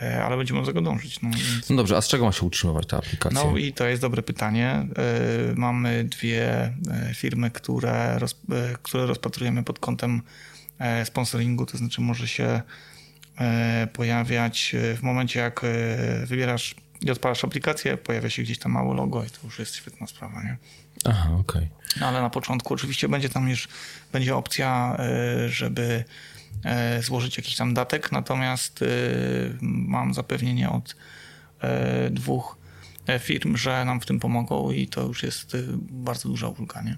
E, 0.01 0.23
ale 0.23 0.37
będziemy 0.37 0.59
do 0.59 0.65
tego 0.65 0.81
dążyć. 0.81 1.21
No, 1.21 1.29
więc... 1.29 1.69
no, 1.69 1.75
dobrze, 1.75 1.97
a 1.97 2.01
z 2.01 2.07
czego 2.07 2.25
ma 2.25 2.31
się 2.31 2.45
utrzymywać 2.45 2.85
ta 2.85 2.97
aplikacja? 2.97 3.43
No 3.43 3.57
i 3.57 3.73
to 3.73 3.87
jest 3.87 4.01
dobre 4.01 4.23
pytanie. 4.23 4.67
E, 4.67 4.87
mamy 5.55 6.03
dwie 6.03 6.73
firmy, 7.15 7.51
które, 7.51 8.19
roz, 8.19 8.35
które 8.83 9.05
rozpatrujemy 9.05 9.63
pod 9.63 9.79
kątem 9.79 10.21
sponsoringu, 11.03 11.65
to 11.65 11.77
znaczy 11.77 12.01
może 12.01 12.27
się 12.27 12.61
pojawiać 13.93 14.75
w 14.95 15.01
momencie, 15.01 15.39
jak 15.39 15.61
wybierasz 16.25 16.75
i 17.01 17.11
odpalasz 17.11 17.43
aplikację, 17.43 17.97
pojawia 17.97 18.29
się 18.29 18.43
gdzieś 18.43 18.59
tam 18.59 18.71
małe 18.71 18.95
logo 18.95 19.23
i 19.23 19.29
to 19.29 19.37
już 19.43 19.59
jest 19.59 19.75
świetna 19.75 20.07
sprawa, 20.07 20.43
nie? 20.43 20.57
Aha, 21.05 21.29
okej. 21.39 21.41
Okay. 21.41 21.69
No 21.99 22.07
ale 22.07 22.21
na 22.21 22.29
początku 22.29 22.73
oczywiście 22.73 23.09
będzie 23.09 23.29
tam 23.29 23.49
już 23.49 23.67
będzie 24.11 24.35
opcja, 24.35 24.97
żeby 25.47 26.03
E, 26.63 27.01
złożyć 27.01 27.37
jakiś 27.37 27.55
tam 27.55 27.73
datek, 27.73 28.11
natomiast 28.11 28.81
e, 28.81 28.85
mam 29.61 30.13
zapewnienie 30.13 30.69
od 30.69 30.95
e, 31.61 32.09
dwóch 32.09 32.57
firm, 33.19 33.57
że 33.57 33.85
nam 33.85 34.01
w 34.01 34.05
tym 34.05 34.19
pomogą 34.19 34.71
i 34.71 34.87
to 34.87 35.03
już 35.03 35.23
jest 35.23 35.57
bardzo 35.79 36.29
duża 36.29 36.47
ulga, 36.47 36.81
nie? 36.81 36.97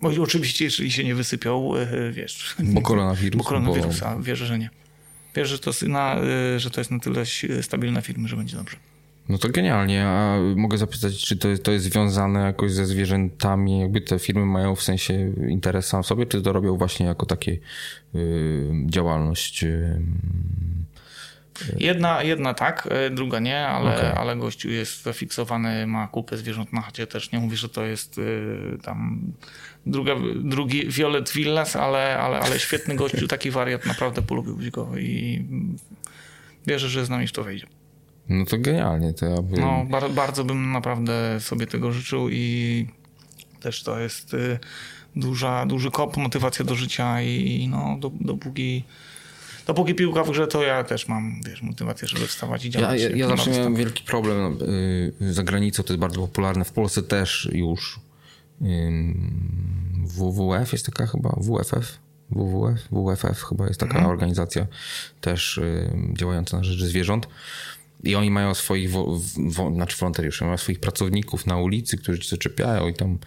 Bo 0.00 0.22
oczywiście, 0.22 0.64
jeżeli 0.64 0.92
się 0.92 1.04
nie 1.04 1.14
wysypią, 1.14 1.70
wiesz... 2.12 2.56
Bo 2.58 2.82
koronawirus. 2.82 3.38
Bo 3.38 3.44
koronawirusa, 3.44 4.16
bo... 4.16 4.22
wierzę, 4.22 4.46
że 4.46 4.58
nie. 4.58 4.70
Wierzę, 5.34 5.56
że 5.56 5.58
to, 5.58 5.70
na, 5.88 6.16
że 6.56 6.70
to 6.70 6.80
jest 6.80 6.90
na 6.90 6.98
tyle 6.98 7.24
stabilna 7.62 8.00
firma, 8.00 8.28
że 8.28 8.36
będzie 8.36 8.56
dobrze. 8.56 8.76
No 9.28 9.38
to 9.38 9.48
genialnie. 9.48 10.06
A 10.06 10.38
mogę 10.56 10.78
zapytać, 10.78 11.18
czy 11.18 11.36
to, 11.36 11.48
to 11.62 11.72
jest 11.72 11.84
związane 11.84 12.40
jakoś 12.40 12.72
ze 12.72 12.86
zwierzętami? 12.86 13.80
Jakby 13.80 14.00
te 14.00 14.18
firmy 14.18 14.46
mają 14.46 14.74
w 14.74 14.82
sensie 14.82 15.32
interes 15.48 15.86
sam 15.86 16.04
sobie, 16.04 16.26
czy 16.26 16.42
to 16.42 16.52
robią 16.52 16.76
właśnie 16.76 17.06
jako 17.06 17.26
takie 17.26 17.58
y, 18.14 18.72
działalność? 18.86 19.64
Y, 19.64 20.00
Jedna, 21.78 22.22
jedna 22.22 22.54
tak, 22.54 22.88
y, 23.06 23.10
druga 23.10 23.38
nie, 23.38 23.66
ale, 23.66 23.96
okay. 23.96 24.14
ale 24.14 24.36
gościu 24.36 24.70
jest 24.70 25.02
zafiksowany, 25.02 25.86
ma 25.86 26.08
kupę 26.08 26.36
zwierząt 26.36 26.72
na 26.72 26.80
chacie 26.80 27.06
też. 27.06 27.32
Nie 27.32 27.38
mówię, 27.38 27.56
że 27.56 27.68
to 27.68 27.84
jest 27.84 28.18
y, 28.18 28.78
tam 28.82 29.20
druga, 29.86 30.14
drugi 30.36 30.88
Violet 30.88 31.32
Villas, 31.32 31.76
ale, 31.76 32.18
ale, 32.18 32.40
ale 32.40 32.58
świetny 32.58 32.96
gościu, 32.96 33.28
taki 33.28 33.50
wariat, 33.50 33.86
naprawdę 33.86 34.22
polubiłbyś 34.22 34.70
go 34.70 34.98
i 34.98 35.44
wierzę, 36.66 36.88
że 36.88 37.06
z 37.06 37.10
nami 37.10 37.26
w 37.26 37.32
to 37.32 37.44
wejdzie. 37.44 37.66
No 38.28 38.44
to 38.44 38.58
genialnie. 38.58 39.12
To 39.12 39.26
ja 39.26 39.42
bym... 39.42 39.60
No, 39.60 39.84
bar 39.90 40.10
bardzo 40.10 40.44
bym 40.44 40.72
naprawdę 40.72 41.40
sobie 41.40 41.66
tego 41.66 41.92
życzył 41.92 42.28
i 42.30 42.86
też 43.60 43.82
to 43.82 43.98
jest 43.98 44.34
y, 44.34 44.58
duża, 45.16 45.66
duży 45.66 45.90
kop, 45.90 46.16
motywacja 46.16 46.64
do 46.64 46.74
życia 46.74 47.22
i 47.22 47.68
no, 47.70 47.96
do, 48.00 48.10
dopóki 49.66 49.94
piłka 49.94 50.24
w 50.24 50.30
grze, 50.30 50.46
to 50.46 50.62
ja 50.62 50.84
też 50.84 51.08
mam, 51.08 51.40
wiesz, 51.46 51.62
motywację, 51.62 52.08
żeby 52.08 52.26
wstawać 52.26 52.64
i 52.64 52.70
działać. 52.70 53.00
Ja, 53.00 53.08
ja, 53.08 53.16
ja 53.16 53.28
zawsze 53.28 53.50
miałem 53.50 53.74
wielki 53.74 54.04
problem 54.04 54.58
y, 55.20 55.32
za 55.32 55.42
granicą, 55.42 55.82
to 55.82 55.92
jest 55.92 56.00
bardzo 56.00 56.20
popularne, 56.20 56.64
w 56.64 56.72
Polsce 56.72 57.02
też 57.02 57.48
już. 57.52 58.00
WWF 60.06 60.72
jest 60.72 60.86
taka 60.86 61.06
chyba, 61.06 61.36
WFF? 61.40 61.98
WWF? 62.30 62.88
WFF 62.90 63.44
chyba 63.44 63.66
jest 63.66 63.80
taka 63.80 63.94
mhm. 63.94 64.10
organizacja 64.10 64.66
też 65.20 65.60
działająca 66.12 66.56
na 66.56 66.64
rzecz 66.64 66.82
zwierząt. 66.82 67.28
I 68.04 68.14
oni 68.14 68.30
mają 68.30 68.54
swoich, 68.54 68.90
wo, 68.90 69.20
wo, 69.36 69.70
znaczy 69.70 69.96
wolontariuszy, 69.98 70.44
mają 70.44 70.56
swoich 70.56 70.80
pracowników 70.80 71.46
na 71.46 71.56
ulicy, 71.56 71.96
którzy 71.96 72.22
się 72.22 72.36
czepiają 72.36 72.88
i 72.88 72.94
tam 72.94 73.18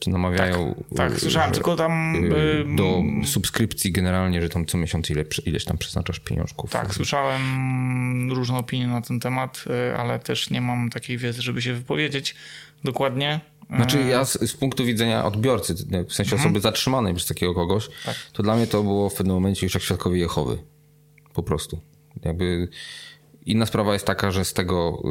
czy 0.00 0.10
namawiają. 0.10 0.74
Tak, 0.74 0.96
tak 0.96 1.12
y, 1.12 1.20
słyszałem, 1.20 1.52
tylko 1.52 1.76
tam. 1.76 2.24
Y, 2.24 2.64
do 2.76 3.02
subskrypcji 3.24 3.92
generalnie, 3.92 4.42
że 4.42 4.48
tam 4.48 4.66
co 4.66 4.78
miesiąc 4.78 5.10
ile, 5.10 5.24
ileś 5.46 5.64
tam 5.64 5.78
przeznaczasz 5.78 6.20
pieniążków. 6.20 6.70
Tak, 6.70 6.94
słyszałem 6.94 8.32
różne 8.32 8.58
opinie 8.58 8.86
na 8.86 9.00
ten 9.00 9.20
temat, 9.20 9.64
y, 9.92 9.96
ale 9.96 10.18
też 10.18 10.50
nie 10.50 10.60
mam 10.60 10.90
takiej 10.90 11.18
wiedzy, 11.18 11.42
żeby 11.42 11.62
się 11.62 11.74
wypowiedzieć 11.74 12.34
dokładnie. 12.84 13.40
Znaczy 13.76 14.02
ja 14.02 14.24
z, 14.24 14.50
z 14.50 14.52
punktu 14.52 14.84
widzenia 14.84 15.24
odbiorcy, 15.24 15.74
w 16.08 16.12
sensie 16.12 16.32
mhm. 16.32 16.40
osoby 16.40 16.60
zatrzymanej 16.60 17.14
przez 17.14 17.28
takiego 17.28 17.54
kogoś, 17.54 17.88
tak. 18.04 18.16
to 18.32 18.42
dla 18.42 18.56
mnie 18.56 18.66
to 18.66 18.82
było 18.82 19.10
w 19.10 19.14
pewnym 19.14 19.36
momencie 19.36 19.66
już 19.66 19.74
jak 19.74 19.82
świadkowie 19.82 20.18
Jehowy. 20.18 20.58
Po 21.34 21.42
prostu. 21.42 21.80
Jakby 22.22 22.68
Inna 23.46 23.66
sprawa 23.66 23.92
jest 23.92 24.06
taka, 24.06 24.30
że 24.30 24.44
z 24.44 24.52
tego 24.52 25.02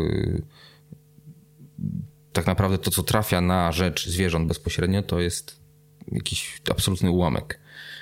tak 2.33 2.47
naprawdę 2.47 2.77
to, 2.77 2.91
co 2.91 3.03
trafia 3.03 3.41
na 3.41 3.71
rzecz 3.71 4.07
zwierząt 4.07 4.47
bezpośrednio, 4.47 5.03
to 5.03 5.19
jest 5.19 5.59
jakiś 6.11 6.61
absolutny 6.71 7.11
ułamek. 7.11 7.59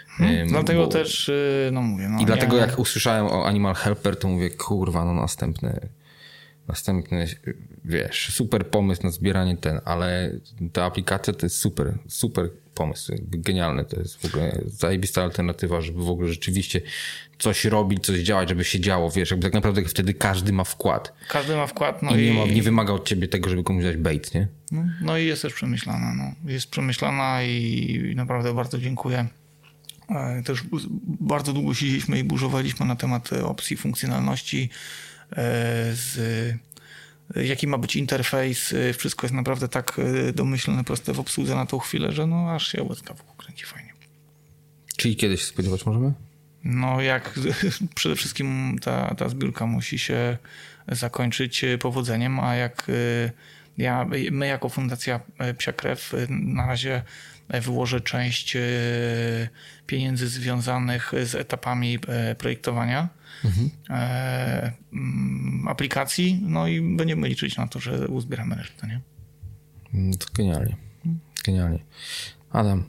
Hmm, 0.08 0.48
dlatego 0.48 0.82
bo... 0.82 0.88
też, 0.88 1.30
y, 1.30 1.70
no 1.74 1.82
mówię. 1.82 2.10
No, 2.10 2.20
I 2.22 2.26
dlatego 2.26 2.58
jak 2.58 2.80
usłyszałem 2.80 3.26
o 3.26 3.46
Animal 3.46 3.76
Helper, 3.76 4.20
to 4.20 4.28
mówię, 4.28 4.50
kurwa, 4.50 5.06
no 5.06 5.14
następny, 5.14 5.90
następny, 6.68 7.28
wiesz, 7.86 8.34
super 8.34 8.70
pomysł 8.70 9.04
na 9.04 9.12
zbieranie 9.12 9.58
ten, 9.58 9.82
ale 9.86 10.32
ta 10.74 10.84
aplikacja 10.84 11.34
to 11.34 11.46
jest 11.46 11.58
super, 11.58 11.98
super 12.08 12.50
pomysł, 12.78 13.14
genialny, 13.22 13.86
to 13.86 14.00
jest 14.00 14.22
w 14.22 14.26
ogóle 14.26 14.62
zajebista 14.66 15.24
alternatywa, 15.24 15.82
żeby 15.82 16.04
w 16.04 16.10
ogóle 16.10 16.30
rzeczywiście 16.30 16.82
coś 17.40 17.66
robić, 17.66 18.06
coś 18.06 18.20
działać, 18.20 18.50
żeby 18.50 18.64
się 18.64 18.80
działo, 18.80 19.12
wiesz, 19.12 19.32
jakby 19.32 19.44
tak 19.44 19.54
naprawdę 19.54 19.84
wtedy 19.86 20.14
każdy 20.14 20.54
ma 20.54 20.64
wkład. 20.64 21.14
Każdy 21.30 21.56
ma 21.56 21.68
wkład, 21.68 22.04
no 22.04 22.16
i... 22.16 22.22
Nie, 22.22 22.34
ma, 22.34 22.46
nie 22.46 22.64
wymaga 22.64 22.94
od 22.94 23.08
ciebie 23.08 23.28
tego, 23.28 23.50
żeby 23.50 23.64
komuś 23.64 23.84
dać 23.84 23.98
bait, 23.98 24.34
nie? 24.34 24.48
No, 24.72 24.84
no 25.02 25.18
i 25.18 25.26
jest 25.26 25.42
też 25.42 25.54
przemyślana, 25.54 26.14
no. 26.14 26.52
Jest 26.52 26.70
przemyślana 26.70 27.44
i 27.44 28.14
naprawdę 28.16 28.54
bardzo 28.54 28.78
dziękuję. 28.78 29.28
E, 30.10 30.44
też 30.44 30.64
bardzo 31.20 31.54
długo 31.54 31.74
siedzieliśmy 31.74 32.20
i 32.20 32.24
burzowaliśmy 32.24 32.86
na 32.86 32.96
temat 32.96 33.34
opcji 33.34 33.78
funkcjonalności 33.78 34.70
e, 35.32 35.36
z 35.94 36.18
jaki 37.36 37.68
ma 37.68 37.78
być 37.78 37.96
interfejs, 37.96 38.74
wszystko 38.98 39.26
jest 39.26 39.34
naprawdę 39.34 39.68
tak 39.68 40.00
e, 40.00 40.34
domyślne, 40.34 40.84
proste 40.84 41.14
w 41.14 41.20
obsłudze 41.20 41.56
na 41.56 41.66
tą 41.66 41.80
chwilę, 41.80 42.12
że 42.12 42.28
no 42.28 42.52
aż 42.52 42.68
się 42.72 42.84
łezka 42.84 43.14
wokół 43.14 43.36
kręci 43.36 43.66
fajnie. 43.66 43.94
Czyli 44.98 45.16
kiedyś 45.16 45.44
spodziewać 45.44 45.86
możemy? 45.86 46.14
No 46.64 47.02
jak 47.02 47.40
przede 47.96 48.16
wszystkim 48.16 48.80
ta, 48.82 49.16
ta 49.16 49.30
zbiórka 49.30 49.66
musi 49.66 50.00
się 50.00 50.38
zakończyć 50.88 51.66
powodzeniem, 51.80 52.40
a 52.40 52.56
jak 52.56 52.88
ja, 53.78 54.06
my 54.32 54.48
jako 54.48 54.70
Fundacja 54.70 55.20
Psia 55.58 55.74
Krew 55.74 56.14
na 56.30 56.68
razie 56.68 57.02
wyłożę 57.50 58.02
część 58.02 58.58
pieniędzy 59.88 60.28
związanych 60.28 61.12
z 61.24 61.36
etapami 61.36 62.00
projektowania 62.38 63.17
mhm. 63.46 63.70
E, 63.90 64.72
mm, 64.94 65.68
aplikacji, 65.68 66.40
no 66.44 66.68
i 66.68 66.96
będziemy 66.98 67.28
liczyć 67.28 67.58
na 67.58 67.68
to, 67.68 67.80
że 67.80 68.08
uzbieramy 68.08 68.56
resztę. 68.56 68.88
Nie? 68.88 69.02
Mm, 69.94 70.18
to 70.18 70.28
genialnie. 70.34 70.76
Genialnie. 71.46 71.80
Adam, 72.52 72.84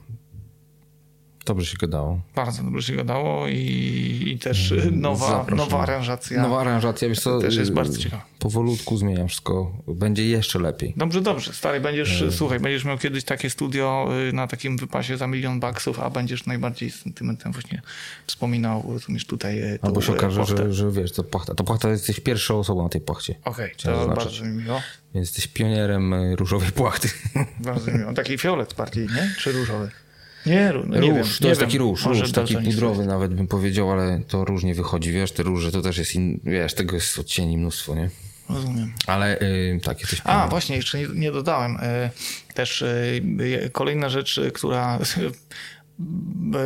Dobrze 1.48 1.66
się 1.66 1.76
gadało. 1.76 2.20
Bardzo 2.34 2.62
dobrze 2.62 2.82
się 2.82 2.96
gadało 2.96 3.48
i, 3.48 4.24
i 4.26 4.38
też 4.38 4.72
mm, 4.72 5.00
nowa, 5.00 5.46
nowa 5.56 5.80
aranżacja. 5.80 6.42
Nowa 6.42 6.60
aranżacja, 6.60 7.08
wiesz 7.08 7.20
co, 7.20 7.40
też 7.40 7.56
jest 7.56 7.72
bardzo 7.72 7.98
ciekawa. 7.98 8.24
Powolutku 8.38 8.96
zmieniam 8.96 9.28
wszystko. 9.28 9.72
Będzie 9.86 10.28
jeszcze 10.28 10.58
lepiej. 10.58 10.94
Dobrze, 10.96 11.20
dobrze. 11.20 11.52
Stary, 11.52 11.80
będziesz, 11.80 12.22
e... 12.22 12.32
słuchaj, 12.32 12.60
będziesz 12.60 12.84
miał 12.84 12.98
kiedyś 12.98 13.24
takie 13.24 13.50
studio 13.50 14.08
y, 14.28 14.32
na 14.32 14.46
takim 14.46 14.76
wypasie 14.76 15.16
za 15.16 15.26
milion 15.26 15.60
baksów, 15.60 16.00
a 16.00 16.10
będziesz 16.10 16.46
najbardziej 16.46 16.90
z 16.90 17.02
sentymentem 17.02 17.52
właśnie 17.52 17.82
wspominał 18.26 18.84
również 18.86 19.26
tutaj. 19.26 19.62
Y, 19.62 19.78
Albo 19.82 20.00
się 20.00 20.12
okaże, 20.12 20.44
że, 20.44 20.72
że 20.72 20.90
wiesz, 20.90 21.12
to 21.12 21.24
płachta. 21.24 21.54
To 21.54 21.64
płachta 21.64 21.88
jesteś 21.90 22.20
pierwszą 22.20 22.58
osobą 22.58 22.82
na 22.82 22.88
tej 22.88 23.00
płachcie. 23.00 23.34
Okej, 23.44 23.72
okay, 23.80 23.94
to 23.94 24.08
bardzo 24.08 24.44
mi 24.44 24.50
miło. 24.50 24.82
Więc 25.14 25.28
jesteś 25.28 25.46
pionierem 25.46 26.12
y, 26.12 26.36
różowej 26.36 26.72
płachty. 26.72 27.08
Bardzo 27.60 27.90
mi 27.90 27.98
miło. 27.98 28.12
Taki 28.12 28.38
fiolet 28.38 28.74
bardziej, 28.74 29.06
nie? 29.06 29.34
Czy 29.38 29.52
różowy? 29.52 29.90
Nie, 30.48 30.72
no 30.86 31.00
nie 31.00 31.10
róż, 31.10 31.16
wiem, 31.16 31.38
to 31.40 31.48
jest 31.48 31.60
wiem. 31.60 31.68
taki 31.68 31.78
róż, 31.78 32.06
róż 32.06 32.32
taki 32.32 32.56
pudrowy 32.56 33.06
nawet 33.06 33.34
bym 33.34 33.46
powiedział, 33.46 33.92
ale 33.92 34.20
to 34.28 34.44
różnie 34.44 34.74
wychodzi, 34.74 35.12
wiesz, 35.12 35.32
te 35.32 35.42
róże 35.42 35.72
to 35.72 35.82
też 35.82 35.98
jest, 35.98 36.14
in, 36.14 36.40
wiesz, 36.44 36.74
tego 36.74 36.94
jest 36.94 37.18
odcieni 37.18 37.56
mnóstwo, 37.58 37.94
nie? 37.94 38.10
Rozumiem. 38.48 38.92
Ale 39.06 39.40
y, 39.40 39.80
tak, 39.82 40.00
jesteś 40.00 40.20
A, 40.24 40.48
właśnie, 40.48 40.76
jeszcze 40.76 40.98
nie, 40.98 41.06
nie 41.14 41.32
dodałem. 41.32 41.76
Y, 41.76 42.10
też 42.54 42.82
y, 42.82 43.22
y 43.66 43.70
kolejna 43.70 44.08
rzecz, 44.08 44.40
która 44.54 44.98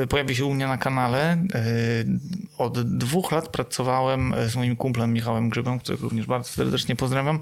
y, 0.03 0.07
pojawi 0.07 0.37
się 0.37 0.45
u 0.45 0.55
mnie 0.55 0.67
na 0.67 0.79
kanale. 0.79 1.37
Y, 1.55 2.59
od 2.59 2.99
dwóch 2.99 3.33
lat 3.33 3.49
pracowałem 3.49 4.35
z 4.49 4.57
moim 4.57 4.77
kumplem 4.77 5.13
Michałem 5.13 5.49
Grzybem, 5.49 5.79
którego 5.79 6.03
również 6.03 6.27
bardzo 6.27 6.49
serdecznie 6.49 6.97
pozdrawiam, 6.97 7.41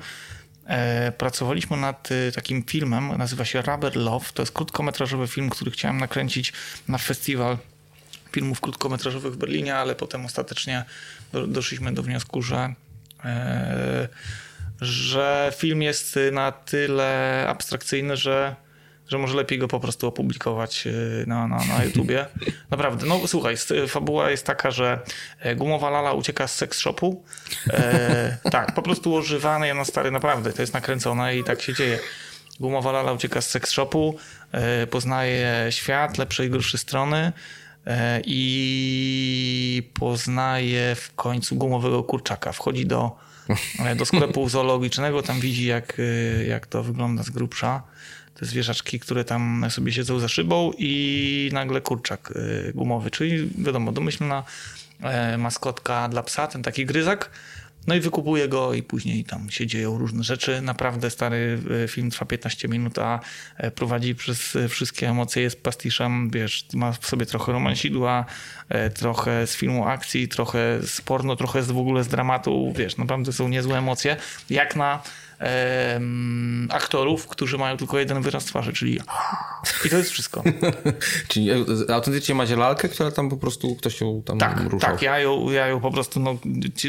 pracowaliśmy 1.18 1.77
nad 1.77 2.09
e, 2.12 2.33
takim 2.33 2.62
filmem, 2.62 3.18
nazywa 3.18 3.45
się 3.45 3.62
Rubber 3.62 3.97
Love. 3.97 4.27
To 4.35 4.43
jest 4.43 4.53
krótkometrażowy 4.53 5.29
film, 5.29 5.51
który 5.51 5.71
chciałem 5.71 5.99
nakręcić 5.99 6.53
na 6.89 6.99
festiwal 6.99 7.59
filmów 8.33 8.61
krótkometrażowych 8.61 9.33
w 9.33 9.37
Berlinie, 9.37 9.77
ale 9.77 9.95
potem 9.95 10.25
ostatecznie 10.25 10.85
doszliśmy 11.49 11.93
do 11.93 12.03
wniosku, 12.03 12.43
że, 12.43 12.75
e, 13.25 14.09
że 14.81 15.53
film 15.57 15.83
jest 15.83 16.18
na 16.33 16.53
tyle 16.53 17.45
abstrakcyjny, 17.49 18.16
że 18.16 18.57
że 19.11 19.19
może 19.19 19.37
lepiej 19.37 19.59
go 19.59 19.69
po 19.69 19.81
prostu 19.81 20.07
opublikować 20.07 20.87
y, 20.87 21.25
na, 21.27 21.49
na, 21.49 21.65
na 21.65 21.85
YouTubie. 21.85 22.27
Naprawdę, 22.71 23.07
no 23.07 23.21
słuchaj, 23.27 23.57
fabuła 23.89 24.31
jest 24.31 24.47
taka, 24.47 24.71
że 24.71 25.01
e, 25.41 25.57
gumowa 25.57 25.91
lala 25.91 26.13
ucieka 26.13 26.49
z 26.49 26.57
seks 26.57 26.79
shopu. 26.79 27.25
E, 27.71 28.37
tak, 28.53 28.75
po 28.75 28.83
prostu 28.83 29.13
używany, 29.13 29.67
ja 29.67 29.75
na 29.75 29.85
stary 29.85 30.11
naprawdę, 30.11 30.53
to 30.53 30.63
jest 30.63 30.75
nakręcone 30.75 31.37
i 31.37 31.45
tak 31.45 31.63
się 31.63 31.75
dzieje. 31.75 31.99
Gumowa 32.61 32.93
lala 32.93 33.13
ucieka 33.13 33.41
z 33.41 33.49
seks 33.49 33.71
shopu, 33.71 34.17
e, 34.53 34.87
poznaje 34.87 35.67
świat, 35.71 36.19
lepsze 36.19 36.47
i 36.47 36.51
gorsze 36.51 36.79
strony 36.79 37.33
e, 37.87 38.21
i 38.25 39.91
poznaje 39.95 40.95
w 40.95 41.15
końcu 41.15 41.57
gumowego 41.57 42.05
kurczaka. 42.05 42.53
Wchodzi 42.53 42.87
do, 42.87 43.17
e, 43.79 43.97
do 43.97 44.05
sklepu 44.05 44.49
zoologicznego, 44.49 45.23
tam 45.23 45.41
widzi 45.41 45.67
jak, 45.67 45.97
e, 45.99 46.45
jak 46.45 46.67
to 46.67 46.83
wygląda 46.83 47.23
z 47.23 47.31
grubsza 47.31 47.83
te 48.35 48.47
zwierzaczki, 48.47 49.01
które 49.01 49.24
tam 49.24 49.66
sobie 49.70 49.93
siedzą 49.93 50.18
za 50.18 50.28
szybą 50.28 50.72
i 50.78 51.51
nagle 51.53 51.81
kurczak 51.81 52.33
y, 52.37 52.72
gumowy, 52.74 53.11
czyli 53.11 53.51
wiadomo, 53.59 53.93
domyślna 53.93 54.43
e, 55.03 55.39
maskotka 55.39 56.09
dla 56.09 56.22
psa, 56.22 56.47
ten 56.47 56.62
taki 56.62 56.87
gryzak. 56.87 57.31
No 57.87 57.95
i 57.95 58.01
wykupuje 58.01 58.49
go 58.49 58.74
i 58.74 58.83
później 58.83 59.24
tam 59.24 59.51
się 59.51 59.66
dzieją 59.66 59.99
różne 59.99 60.24
rzeczy. 60.24 60.61
Naprawdę 60.61 61.11
stary 61.11 61.59
e, 61.85 61.89
film 61.89 62.11
trwa 62.11 62.26
15 62.26 62.68
minut, 62.68 62.99
a 62.99 63.20
e, 63.57 63.70
prowadzi 63.70 64.14
przez 64.14 64.57
wszystkie 64.68 65.09
emocje, 65.09 65.43
jest 65.43 65.62
pastiszem, 65.62 66.31
wiesz, 66.31 66.66
ma 66.74 66.93
w 66.93 67.07
sobie 67.07 67.26
trochę 67.26 67.53
romansidła, 67.53 68.26
trochę 68.95 69.47
z 69.47 69.57
filmu 69.57 69.87
akcji, 69.87 70.29
trochę 70.29 70.59
z 70.87 71.01
porno, 71.01 71.37
trochę 71.37 71.62
z, 71.62 71.71
w 71.71 71.79
ogóle 71.79 72.05
z 72.05 72.09
dramatu, 72.09 72.73
wiesz, 72.77 72.97
naprawdę 72.97 73.33
są 73.33 73.49
niezłe 73.49 73.79
emocje. 73.79 74.16
Jak 74.51 74.77
na 74.77 75.03
aktorów, 76.68 77.27
którzy 77.27 77.59
mają 77.59 77.77
tylko 77.77 77.99
jeden 77.99 78.23
wyraz 78.23 78.45
twarzy, 78.45 78.73
czyli 78.73 79.01
i 79.85 79.91
to 79.91 79.97
jest 79.97 80.11
wszystko. 80.11 80.43
czyli 81.29 81.51
e, 81.51 81.57
autentycznie 81.95 82.35
macie 82.35 82.57
lalkę, 82.57 82.89
która 82.89 83.11
tam 83.11 83.31
po 83.31 83.37
prostu 83.37 83.77
ktoś 83.77 84.01
ją 84.01 84.23
tam 84.23 84.39
tak, 84.39 84.61
ruszał? 84.61 84.91
Tak, 84.91 85.03
ja 85.03 85.18
ją, 85.18 85.51
ja 85.51 85.66
ją 85.66 85.81
po 85.81 85.91
prostu, 85.91 86.21
no, 86.21 86.37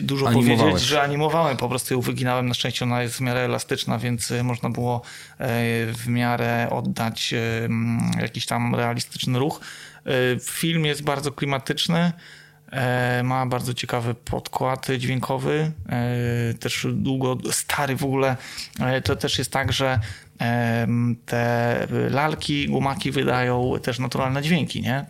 dużo 0.01 0.25
powiedzieć, 0.25 0.81
że 0.81 1.01
animowałem, 1.01 1.57
po 1.57 1.69
prostu 1.69 1.93
ją 1.93 2.01
wyginałem, 2.01 2.47
na 2.47 2.53
szczęście 2.53 2.85
ona 2.85 3.03
jest 3.03 3.15
w 3.15 3.21
miarę 3.21 3.39
elastyczna, 3.39 3.99
więc 3.99 4.31
e, 4.31 4.43
można 4.43 4.69
było 4.69 5.01
e, 5.37 5.47
w 5.93 6.07
miarę 6.07 6.67
oddać 6.71 7.33
jakiś 8.21 8.45
tam 8.45 8.75
realistyczny 8.75 9.39
ruch. 9.39 9.61
Film 10.39 10.85
jest 10.85 11.03
bardzo 11.03 11.31
klimatyczny, 11.31 12.11
E, 12.71 13.23
ma 13.23 13.45
bardzo 13.45 13.73
ciekawy 13.73 14.13
podkład 14.13 14.87
dźwiękowy, 14.97 15.71
e, 15.89 16.53
też 16.53 16.87
długo 16.93 17.37
stary 17.51 17.95
w 17.95 18.03
ogóle. 18.03 18.37
E, 18.79 19.01
to 19.01 19.15
też 19.15 19.37
jest 19.37 19.51
tak, 19.51 19.73
że 19.73 19.99
te 21.25 21.87
lalki, 22.09 22.67
gumaki 22.67 23.11
wydają 23.11 23.73
też 23.83 23.99
naturalne 23.99 24.41
dźwięki, 24.41 24.81
nie? 24.81 25.05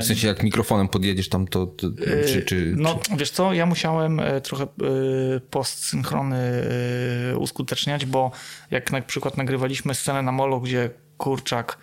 W 0.00 0.04
sensie 0.04 0.28
jak 0.28 0.42
mikrofonem 0.42 0.88
podjedziesz 0.88 1.28
tam, 1.28 1.46
to, 1.48 1.66
to 1.66 1.88
czy, 2.26 2.42
czy, 2.42 2.74
No 2.76 3.00
wiesz 3.16 3.30
co, 3.30 3.54
ja 3.54 3.66
musiałem 3.66 4.20
trochę 4.42 4.66
postsynchrony 5.50 6.40
uskuteczniać, 7.38 8.06
bo 8.06 8.30
jak 8.70 8.92
na 8.92 9.02
przykład 9.02 9.36
nagrywaliśmy 9.36 9.94
scenę 9.94 10.22
na 10.22 10.32
molo, 10.32 10.60
gdzie 10.60 10.90
kurczak 11.18 11.78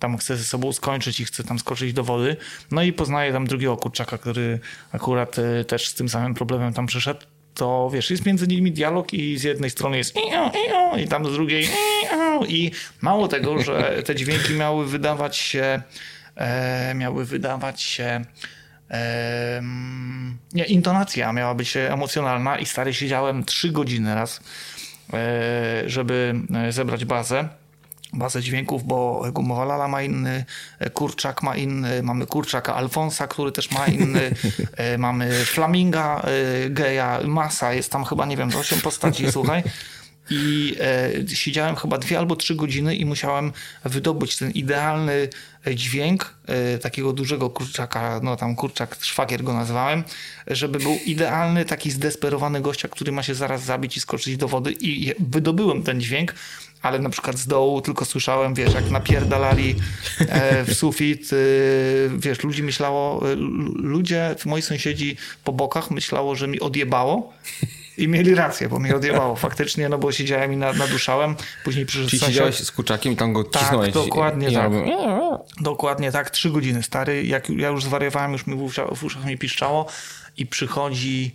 tam 0.00 0.16
chce 0.16 0.36
ze 0.36 0.44
sobą 0.44 0.72
skończyć 0.72 1.20
i 1.20 1.24
chce 1.24 1.44
tam 1.44 1.58
skoczyć 1.58 1.92
do 1.92 2.04
wody. 2.04 2.36
No 2.70 2.82
i 2.82 2.92
poznaje 2.92 3.32
tam 3.32 3.46
drugiego 3.46 3.76
kurczaka, 3.76 4.18
który 4.18 4.60
akurat 4.92 5.36
e, 5.38 5.64
też 5.64 5.88
z 5.88 5.94
tym 5.94 6.08
samym 6.08 6.34
problemem 6.34 6.72
tam 6.72 6.86
przyszedł. 6.86 7.20
To 7.54 7.90
wiesz, 7.92 8.10
jest 8.10 8.26
między 8.26 8.46
nimi 8.46 8.72
dialog 8.72 9.12
i 9.12 9.38
z 9.38 9.42
jednej 9.42 9.70
strony 9.70 9.96
jest 9.96 10.14
i 10.98 11.08
tam 11.08 11.26
z 11.26 11.32
drugiej 11.32 11.68
i 12.48 12.70
mało 13.00 13.28
tego, 13.28 13.62
że 13.62 14.02
te 14.02 14.14
dźwięki 14.14 14.54
miały 14.54 14.86
wydawać 14.86 15.36
się 15.36 15.82
e, 16.36 16.94
miały 16.94 17.24
wydawać 17.24 17.82
się 17.82 18.24
nie, 20.52 20.64
intonacja 20.64 21.32
miała 21.32 21.54
być 21.54 21.76
emocjonalna 21.76 22.58
i 22.58 22.66
stary 22.66 22.94
siedziałem 22.94 23.44
trzy 23.44 23.70
godziny 23.72 24.14
raz, 24.14 24.40
e, 25.12 25.82
żeby 25.86 26.34
zebrać 26.70 27.04
bazę 27.04 27.48
bazę 28.12 28.42
dźwięków, 28.42 28.84
bo 28.84 29.22
Gumowa 29.32 29.64
Lala 29.64 29.88
ma 29.88 30.02
inny, 30.02 30.44
Kurczak 30.94 31.42
ma 31.42 31.56
inny, 31.56 32.02
mamy 32.02 32.26
Kurczaka 32.26 32.74
Alfonsa, 32.74 33.26
który 33.26 33.52
też 33.52 33.70
ma 33.70 33.86
inny, 33.86 34.30
e, 34.76 34.98
mamy 35.08 35.44
Flaminga 35.44 36.22
e, 36.22 36.70
geja, 36.70 37.20
masa, 37.24 37.72
jest 37.72 37.92
tam 37.92 38.04
chyba, 38.04 38.26
nie 38.26 38.36
wiem, 38.36 38.50
8 38.56 38.80
postaci, 38.80 39.26
słuchaj. 39.32 39.62
i 40.30 40.76
e, 40.80 41.36
siedziałem 41.36 41.76
chyba 41.76 41.98
dwie 41.98 42.18
albo 42.18 42.36
trzy 42.36 42.54
godziny 42.54 42.96
i 42.96 43.06
musiałem 43.06 43.52
wydobyć 43.84 44.36
ten 44.36 44.50
idealny 44.50 45.28
dźwięk 45.74 46.34
e, 46.46 46.78
takiego 46.78 47.12
dużego 47.12 47.50
kurczaka, 47.50 48.20
no 48.22 48.36
tam 48.36 48.56
kurczak, 48.56 48.96
szwagier 49.00 49.44
go 49.44 49.52
nazwałem, 49.52 50.04
żeby 50.46 50.78
był 50.78 50.98
idealny, 51.06 51.64
taki 51.64 51.90
zdesperowany 51.90 52.60
gościa, 52.60 52.88
który 52.88 53.12
ma 53.12 53.22
się 53.22 53.34
zaraz 53.34 53.64
zabić 53.64 53.96
i 53.96 54.00
skoczyć 54.00 54.36
do 54.36 54.48
wody 54.48 54.72
i 54.80 55.14
wydobyłem 55.18 55.82
ten 55.82 56.00
dźwięk, 56.00 56.34
ale 56.82 56.98
na 56.98 57.10
przykład 57.10 57.38
z 57.38 57.46
dołu 57.46 57.80
tylko 57.80 58.04
słyszałem, 58.04 58.54
wiesz, 58.54 58.74
jak 58.74 58.90
napierdalali 58.90 59.76
e, 60.18 60.64
w 60.64 60.74
sufit, 60.74 61.30
e, 61.32 61.36
wiesz, 62.18 62.42
ludzi 62.42 62.62
myślało, 62.62 63.22
ludzie, 63.74 64.34
moi 64.44 64.62
sąsiedzi 64.62 65.16
po 65.44 65.52
bokach 65.52 65.90
myślało, 65.90 66.36
że 66.36 66.48
mi 66.48 66.60
odjebało 66.60 67.32
i 67.98 68.08
mieli 68.08 68.34
rację, 68.34 68.68
bo 68.68 68.78
mnie 68.78 68.96
odjebało 68.96 69.36
faktycznie, 69.36 69.88
no 69.88 69.98
bo 69.98 70.12
siedziałem 70.12 70.52
i 70.52 70.56
naduszałem. 70.56 71.36
Później 71.64 71.86
przyszedł 71.86 72.10
Czyli 72.10 72.22
siedziałeś 72.22 72.58
z 72.58 72.70
kurczakiem 72.70 73.12
i 73.12 73.16
tam 73.16 73.32
go 73.32 73.44
tak, 73.44 73.62
cisnąłeś. 73.62 73.92
dokładnie 73.92 74.48
i, 74.48 74.54
tak. 74.54 74.72
Dokładnie 75.60 76.12
tak, 76.12 76.30
trzy 76.30 76.50
godziny 76.50 76.82
stary. 76.82 77.26
Jak 77.26 77.50
ja 77.50 77.68
już 77.68 77.84
zwariowałem, 77.84 78.32
już 78.32 78.46
mi 78.46 78.54
w 78.54 78.62
uszach, 78.62 78.94
w 78.94 79.04
uszach 79.04 79.24
mi 79.24 79.38
piszczało 79.38 79.86
i 80.36 80.46
przychodzi 80.46 81.34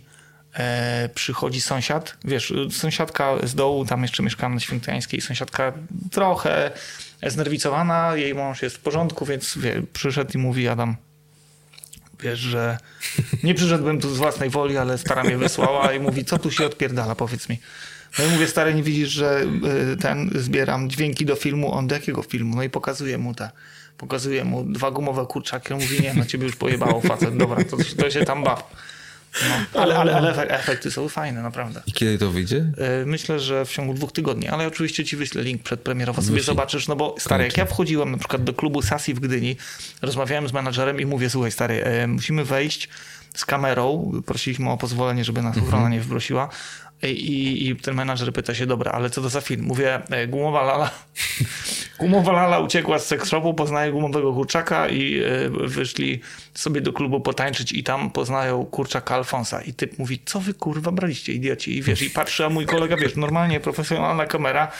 e, 0.56 1.08
przychodzi 1.14 1.60
sąsiad, 1.60 2.16
wiesz, 2.24 2.54
sąsiadka 2.70 3.34
z 3.42 3.54
dołu, 3.54 3.84
tam 3.84 4.02
jeszcze 4.02 4.22
mieszkam 4.22 4.54
na 4.54 4.60
Świętojańskiej, 4.60 5.20
sąsiadka 5.20 5.72
trochę 6.10 6.70
znerwicowana, 7.26 8.16
jej 8.16 8.34
mąż 8.34 8.62
jest 8.62 8.76
w 8.76 8.80
porządku, 8.80 9.26
więc 9.26 9.58
wie, 9.58 9.82
przyszedł 9.92 10.30
i 10.34 10.38
mówi 10.38 10.68
Adam, 10.68 10.96
wiesz, 12.20 12.38
że 12.38 12.78
nie 13.42 13.54
przyszedłbym 13.54 14.00
tu 14.00 14.14
z 14.14 14.18
własnej 14.18 14.50
woli, 14.50 14.76
ale 14.76 14.98
stara 14.98 15.24
mnie 15.24 15.38
wysłała 15.38 15.92
i 15.92 16.00
mówi, 16.00 16.24
co 16.24 16.38
tu 16.38 16.50
się 16.50 16.66
odpierdala, 16.66 17.14
powiedz 17.14 17.48
mi. 17.48 17.58
No 18.18 18.24
i 18.24 18.28
mówię, 18.28 18.46
stary, 18.46 18.74
nie 18.74 18.82
widzisz, 18.82 19.08
że 19.08 19.42
y, 19.92 19.96
ten, 19.96 20.30
zbieram 20.34 20.90
dźwięki 20.90 21.26
do 21.26 21.36
filmu, 21.36 21.72
on 21.72 21.86
do 21.86 21.94
jakiego 21.94 22.22
filmu? 22.22 22.56
No 22.56 22.62
i 22.62 22.70
pokazuję 22.70 23.18
mu 23.18 23.34
te, 23.34 23.50
pokazuję 23.98 24.44
mu 24.44 24.64
dwa 24.64 24.90
gumowe 24.90 25.26
kurczaki, 25.26 25.72
on 25.72 25.80
mówi, 25.80 26.00
nie, 26.00 26.14
na 26.14 26.26
ciebie 26.26 26.46
już 26.46 26.56
pojebało 26.56 27.00
facet, 27.00 27.36
dobra, 27.36 27.64
to, 27.64 27.76
to 27.98 28.10
się 28.10 28.24
tam 28.24 28.44
baw. 28.44 28.72
No, 29.74 29.80
ale, 29.80 29.98
ale, 29.98 30.16
ale 30.16 30.48
efekty 30.48 30.90
są 30.90 31.08
fajne, 31.08 31.42
naprawdę. 31.42 31.82
I 31.86 31.92
kiedy 31.92 32.18
to 32.18 32.30
wyjdzie? 32.30 32.56
E, 32.78 33.06
myślę, 33.06 33.40
że 33.40 33.64
w 33.64 33.70
ciągu 33.70 33.94
dwóch 33.94 34.12
tygodni, 34.12 34.48
ale 34.48 34.66
oczywiście 34.66 35.04
ci 35.04 35.16
wyślę 35.16 35.42
link 35.42 35.62
przedpremierowo, 35.62 36.22
sobie 36.22 36.42
zobaczysz, 36.42 36.88
no 36.88 36.96
bo 36.96 37.14
stary, 37.18 37.44
jak 37.44 37.56
ja 37.56 37.66
wchodziłem 37.66 38.10
na 38.10 38.18
przykład 38.18 38.44
do 38.44 38.52
klubu 38.52 38.82
Sasi 38.82 39.14
w 39.14 39.20
Gdyni, 39.20 39.56
rozmawiałem 40.02 40.48
z 40.48 40.52
menadżerem 40.52 41.00
i 41.00 41.06
mówię, 41.06 41.30
słuchaj 41.30 41.52
stary, 41.52 41.84
e, 41.84 42.06
musimy 42.06 42.44
wejść 42.44 42.88
z 43.34 43.44
kamerą, 43.44 44.12
prosiliśmy 44.26 44.70
o 44.70 44.76
pozwolenie, 44.76 45.24
żeby 45.24 45.42
nas 45.42 45.56
ochrona 45.56 45.76
mhm. 45.76 45.92
nie 45.92 46.00
wprosiła, 46.00 46.48
i, 47.02 47.68
I 47.68 47.76
ten 47.76 47.94
menadżer 47.94 48.32
pyta 48.32 48.54
się, 48.54 48.66
dobra, 48.66 48.92
ale 48.92 49.10
co 49.10 49.22
to 49.22 49.28
za 49.28 49.40
film? 49.40 49.62
Mówię, 49.62 50.02
e, 50.10 50.26
gumowa 50.26 50.62
lala. 50.62 50.90
gumowa 52.00 52.32
lala 52.32 52.58
uciekła 52.58 52.98
z 52.98 53.06
seks 53.06 53.28
shopu, 53.28 53.54
poznaje 53.54 53.92
gumowego 53.92 54.32
kurczaka 54.32 54.88
i 54.88 55.18
e, 55.18 55.50
wyszli 55.50 56.20
sobie 56.54 56.80
do 56.80 56.92
klubu 56.92 57.20
potańczyć 57.20 57.72
i 57.72 57.82
tam 57.82 58.10
poznają 58.10 58.64
kurczaka 58.64 59.14
Alfonsa. 59.14 59.62
I 59.62 59.74
typ 59.74 59.98
mówi, 59.98 60.20
co 60.24 60.40
wy 60.40 60.54
kurwa 60.54 60.92
braliście, 60.92 61.32
idioci? 61.32 61.76
I 61.76 61.82
wiesz, 61.82 62.02
i 62.02 62.10
patrzy, 62.10 62.44
a 62.44 62.48
mój 62.48 62.66
kolega, 62.66 62.96
wiesz, 62.96 63.16
normalnie 63.16 63.60
profesjonalna 63.60 64.26
kamera 64.26 64.72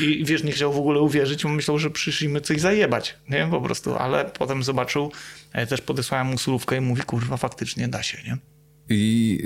i 0.00 0.24
wiesz, 0.24 0.42
nie 0.42 0.52
chciał 0.52 0.72
w 0.72 0.78
ogóle 0.78 1.00
uwierzyć, 1.00 1.44
myślał, 1.44 1.78
że 1.78 1.90
przyszliśmy 1.90 2.40
coś 2.40 2.60
zajebać, 2.60 3.16
nie? 3.28 3.48
Po 3.50 3.60
prostu, 3.60 3.96
ale 3.96 4.24
potem 4.24 4.62
zobaczył, 4.62 5.12
e, 5.52 5.66
też 5.66 5.80
podesłałem 5.80 6.26
mu 6.26 6.38
surówkę 6.38 6.76
i 6.76 6.80
mówi, 6.80 7.02
kurwa, 7.02 7.36
faktycznie 7.36 7.88
da 7.88 8.02
się, 8.02 8.18
nie? 8.22 8.57
I, 8.90 9.38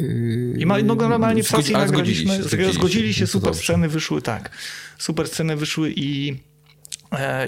yy, 0.54 0.60
I 0.60 0.66
ma, 0.66 0.78
no, 0.82 0.94
normalnie 0.94 1.42
w 1.42 1.48
stacji 1.48 1.72
nagraliśmy, 1.72 2.42
zgodzili 2.42 2.66
się, 2.66 2.72
zgodzili 2.72 3.14
się 3.14 3.26
super 3.26 3.54
sceny 3.54 3.88
wyszły, 3.88 4.22
tak. 4.22 4.50
Super 4.98 5.28
sceny 5.28 5.56
wyszły 5.56 5.92
i 5.96 6.36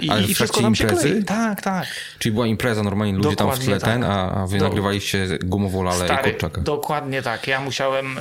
I, 0.01 0.11
Ale 0.11 0.23
i 0.23 0.35
wszystko 0.35 0.61
nam 0.61 0.75
się 0.75 0.85
imprezy? 0.85 1.11
klei. 1.11 1.25
Tak, 1.25 1.63
tak. 1.63 1.87
Czyli 2.19 2.33
była 2.33 2.47
impreza, 2.47 2.83
normalnie 2.83 3.15
ludzie 3.15 3.31
dokładnie 3.31 3.53
tam 3.53 3.63
w 3.63 3.65
tle 3.65 3.81
tak. 3.81 3.91
ten, 3.91 4.05
a, 4.05 4.33
a 4.33 4.47
wy 4.47 4.59
Do... 4.59 4.65
nagrywaliście 4.65 5.39
gumową 5.45 5.83
lalę 5.83 6.05
Stary, 6.05 6.29
i 6.29 6.33
kurczaka. 6.33 6.61
Dokładnie 6.61 7.23
tak. 7.23 7.47
Ja 7.47 7.61
musiałem, 7.61 8.19
y, 8.19 8.21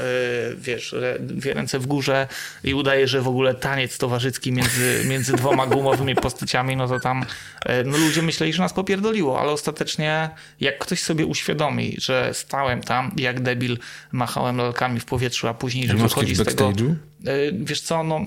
wiesz, 0.58 0.96
dwie 1.20 1.54
ręce 1.54 1.80
w 1.80 1.88
górze 1.88 2.28
i 2.64 2.74
udaje, 2.74 3.08
że 3.08 3.22
w 3.22 3.28
ogóle 3.28 3.56
taniec 3.56 3.98
towarzyski 3.98 4.52
między, 4.52 5.02
między 5.10 5.34
dwoma 5.34 5.68
gumowymi 5.68 6.16
postaciami, 6.16 6.76
no 6.76 6.88
to 6.88 7.00
tam 7.00 7.22
y, 7.22 7.26
no 7.86 7.98
ludzie 7.98 8.22
myśleli, 8.22 8.54
że 8.54 8.64
nas 8.64 8.74
popierdoliło, 8.74 9.40
ale 9.40 9.52
ostatecznie 9.52 10.30
jak 10.60 10.80
ktoś 10.80 11.04
sobie 11.04 11.26
uświadomi, 11.26 11.96
że 11.98 12.30
stałem 12.34 12.82
tam 12.82 13.12
jak 13.18 13.42
debil, 13.42 13.78
machałem 14.12 14.58
lalkami 14.58 15.00
w 15.00 15.06
powietrzu, 15.06 15.48
a 15.48 15.54
później, 15.54 15.88
że 15.88 15.94
wychodzi 15.94 16.36
z 16.36 16.46
tego... 16.46 16.70
E, 16.70 17.13
wiesz 17.60 17.82
co, 17.82 18.04
no, 18.04 18.18
e, 18.18 18.24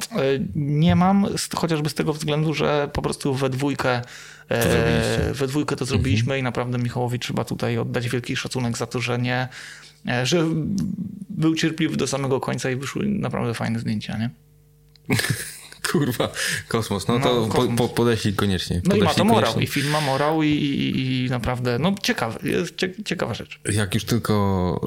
nie 0.55 0.97
mam, 0.97 1.26
chociażby 1.55 1.90
z 1.90 1.94
tego 1.94 2.12
względu, 2.12 2.55
że 2.55 2.90
po 2.92 3.03
prostu 3.03 3.34
we 3.34 3.51
dwójkę 3.51 4.03
e, 4.49 5.32
we 5.32 5.47
dwójkę 5.47 5.76
to 5.76 5.84
zrobiliśmy 5.84 6.26
mhm. 6.26 6.40
i 6.40 6.42
naprawdę 6.42 6.78
Michałowi 6.78 7.18
trzeba 7.18 7.44
tutaj 7.44 7.78
oddać 7.78 8.09
wielki 8.09 8.36
szacunek 8.36 8.78
za 8.78 8.86
to, 8.86 9.01
że 9.01 9.18
nie, 9.18 9.49
że 10.22 10.47
był 11.30 11.55
cierpliwy 11.55 11.97
do 11.97 12.07
samego 12.07 12.40
końca 12.40 12.70
i 12.70 12.76
wyszły 12.76 13.07
naprawdę 13.07 13.55
fajne 13.55 13.78
zdjęcia, 13.78 14.18
nie? 14.18 14.30
Kurwa, 15.93 16.32
kosmos. 16.68 17.09
No, 17.09 17.18
no 17.18 17.24
to 17.24 17.47
kosmos. 17.47 17.78
Po, 17.78 17.89
podeślij 17.89 18.34
koniecznie. 18.34 18.82
No 18.84 18.97
i 18.97 19.01
ma 19.01 19.14
to 19.14 19.24
morał. 19.24 19.53
Koniecznie. 19.53 19.62
I 19.62 19.66
film 19.66 19.91
ma 19.91 20.01
morał 20.01 20.43
i, 20.43 20.49
i, 20.49 21.24
i 21.24 21.30
naprawdę, 21.30 21.78
no 21.78 21.95
ciekawe, 22.03 22.39
jest 22.43 22.74
ciekawa 23.05 23.34
rzecz. 23.34 23.61
Jak 23.72 23.95
już 23.95 24.05
tylko 24.05 24.80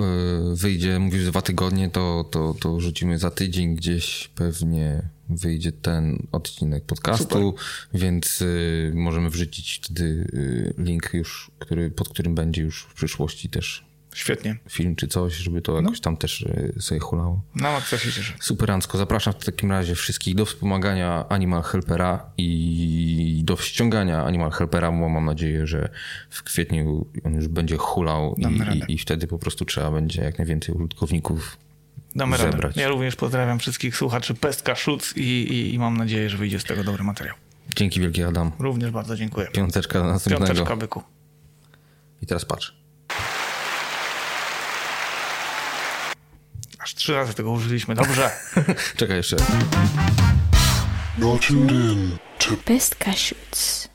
y, 0.52 0.56
wyjdzie, 0.56 1.00
mówisz 1.00 1.26
dwa 1.26 1.41
tygodnie, 1.41 1.89
to, 1.89 2.26
to, 2.32 2.56
to 2.60 2.80
rzucimy 2.80 3.20
za 3.20 3.32
tydzień 3.32 3.76
gdzieś 3.76 4.30
pewnie 4.36 5.10
wyjdzie 5.30 5.72
ten 5.72 6.28
odcinek 6.32 6.86
podcastu, 6.86 7.24
Super. 7.24 8.02
więc 8.02 8.41
y, 8.41 8.91
możemy 8.95 9.30
wrzucić 9.30 9.82
wtedy 9.84 10.04
y, 10.04 10.74
link 10.78 11.10
już, 11.14 11.52
który, 11.60 11.89
pod 11.89 12.10
którym 12.10 12.36
będzie 12.36 12.62
już 12.62 12.82
w 12.82 12.93
przyszłości 12.93 13.50
też 13.50 13.88
Świetnie. 14.14 14.55
Film 14.70 14.95
czy 14.95 15.07
coś, 15.07 15.34
żeby 15.34 15.62
to 15.62 15.76
jakoś 15.76 15.97
no. 15.97 16.03
tam 16.03 16.18
też 16.18 16.45
e, 16.78 16.82
sobie 16.82 16.99
hulało. 16.99 17.41
No, 17.55 17.82
co 17.89 17.97
się 17.97 18.12
cieszy. 18.12 18.34
Superancko. 18.39 18.97
Zapraszam 18.97 19.34
w 19.34 19.45
takim 19.45 19.72
razie 19.72 19.95
wszystkich 19.95 20.36
do 20.36 20.45
wspomagania 20.45 21.26
Animal 21.30 21.62
Helpera 21.62 22.32
i 22.38 23.41
do 23.45 23.57
ściągania 23.57 24.26
Animal 24.26 24.51
Helpera, 24.51 24.91
bo 24.91 25.10
mam 25.10 25.26
nadzieję, 25.26 25.68
że 25.68 25.89
w 26.30 26.43
kwietniu 26.43 27.05
on 27.24 27.34
już 27.34 27.47
będzie 27.47 27.78
hulał 27.78 28.36
i, 28.38 28.43
i, 28.89 28.93
i, 28.93 28.97
wtedy 28.97 29.28
po 29.28 29.39
prostu 29.39 29.66
trzeba 29.66 29.91
będzie 29.91 30.22
jak 30.22 30.38
najwięcej 30.38 30.76
użytkowników 30.76 31.57
Damy 32.16 32.38
zebrać. 32.38 32.62
Radę. 32.62 32.82
Ja 32.82 32.88
również 32.88 33.16
pozdrawiam 33.16 33.60
wszystkich 33.60 33.97
słuchaczy 33.97 34.34
Pestka 34.34 34.76
Szuc 34.76 35.14
i, 35.18 35.22
i, 35.22 35.74
i 35.74 35.80
mam 35.80 35.97
nadzieję, 35.97 36.30
że 36.30 36.38
wyjdzie 36.38 36.60
z 36.60 36.64
tego 36.64 36.84
dobry 36.84 37.03
materiał. 37.03 37.36
Dzięki 37.76 37.99
wielkie 37.99 38.28
Adam. 38.28 38.51
Również 38.60 38.91
bardzo 38.91 39.16
dziękuję. 39.16 39.47
Piąteczka 39.47 40.03
następnego. 40.03 40.45
Piąteczka 40.45 40.76
byku. 40.76 41.03
I 42.22 42.26
teraz 42.26 42.45
patrz. 42.45 42.78
Aż 46.80 46.95
trzy 46.95 47.13
razy 47.13 47.34
tego 47.34 47.51
użyliśmy, 47.51 47.95
dobrze. 47.95 48.32
Czekaj 48.97 49.17
jeszcze. 49.17 49.36
Tuned 51.19 51.71
in 51.71 52.17
to 52.38 52.51
Best 52.65 52.95
Cashews. 52.95 53.88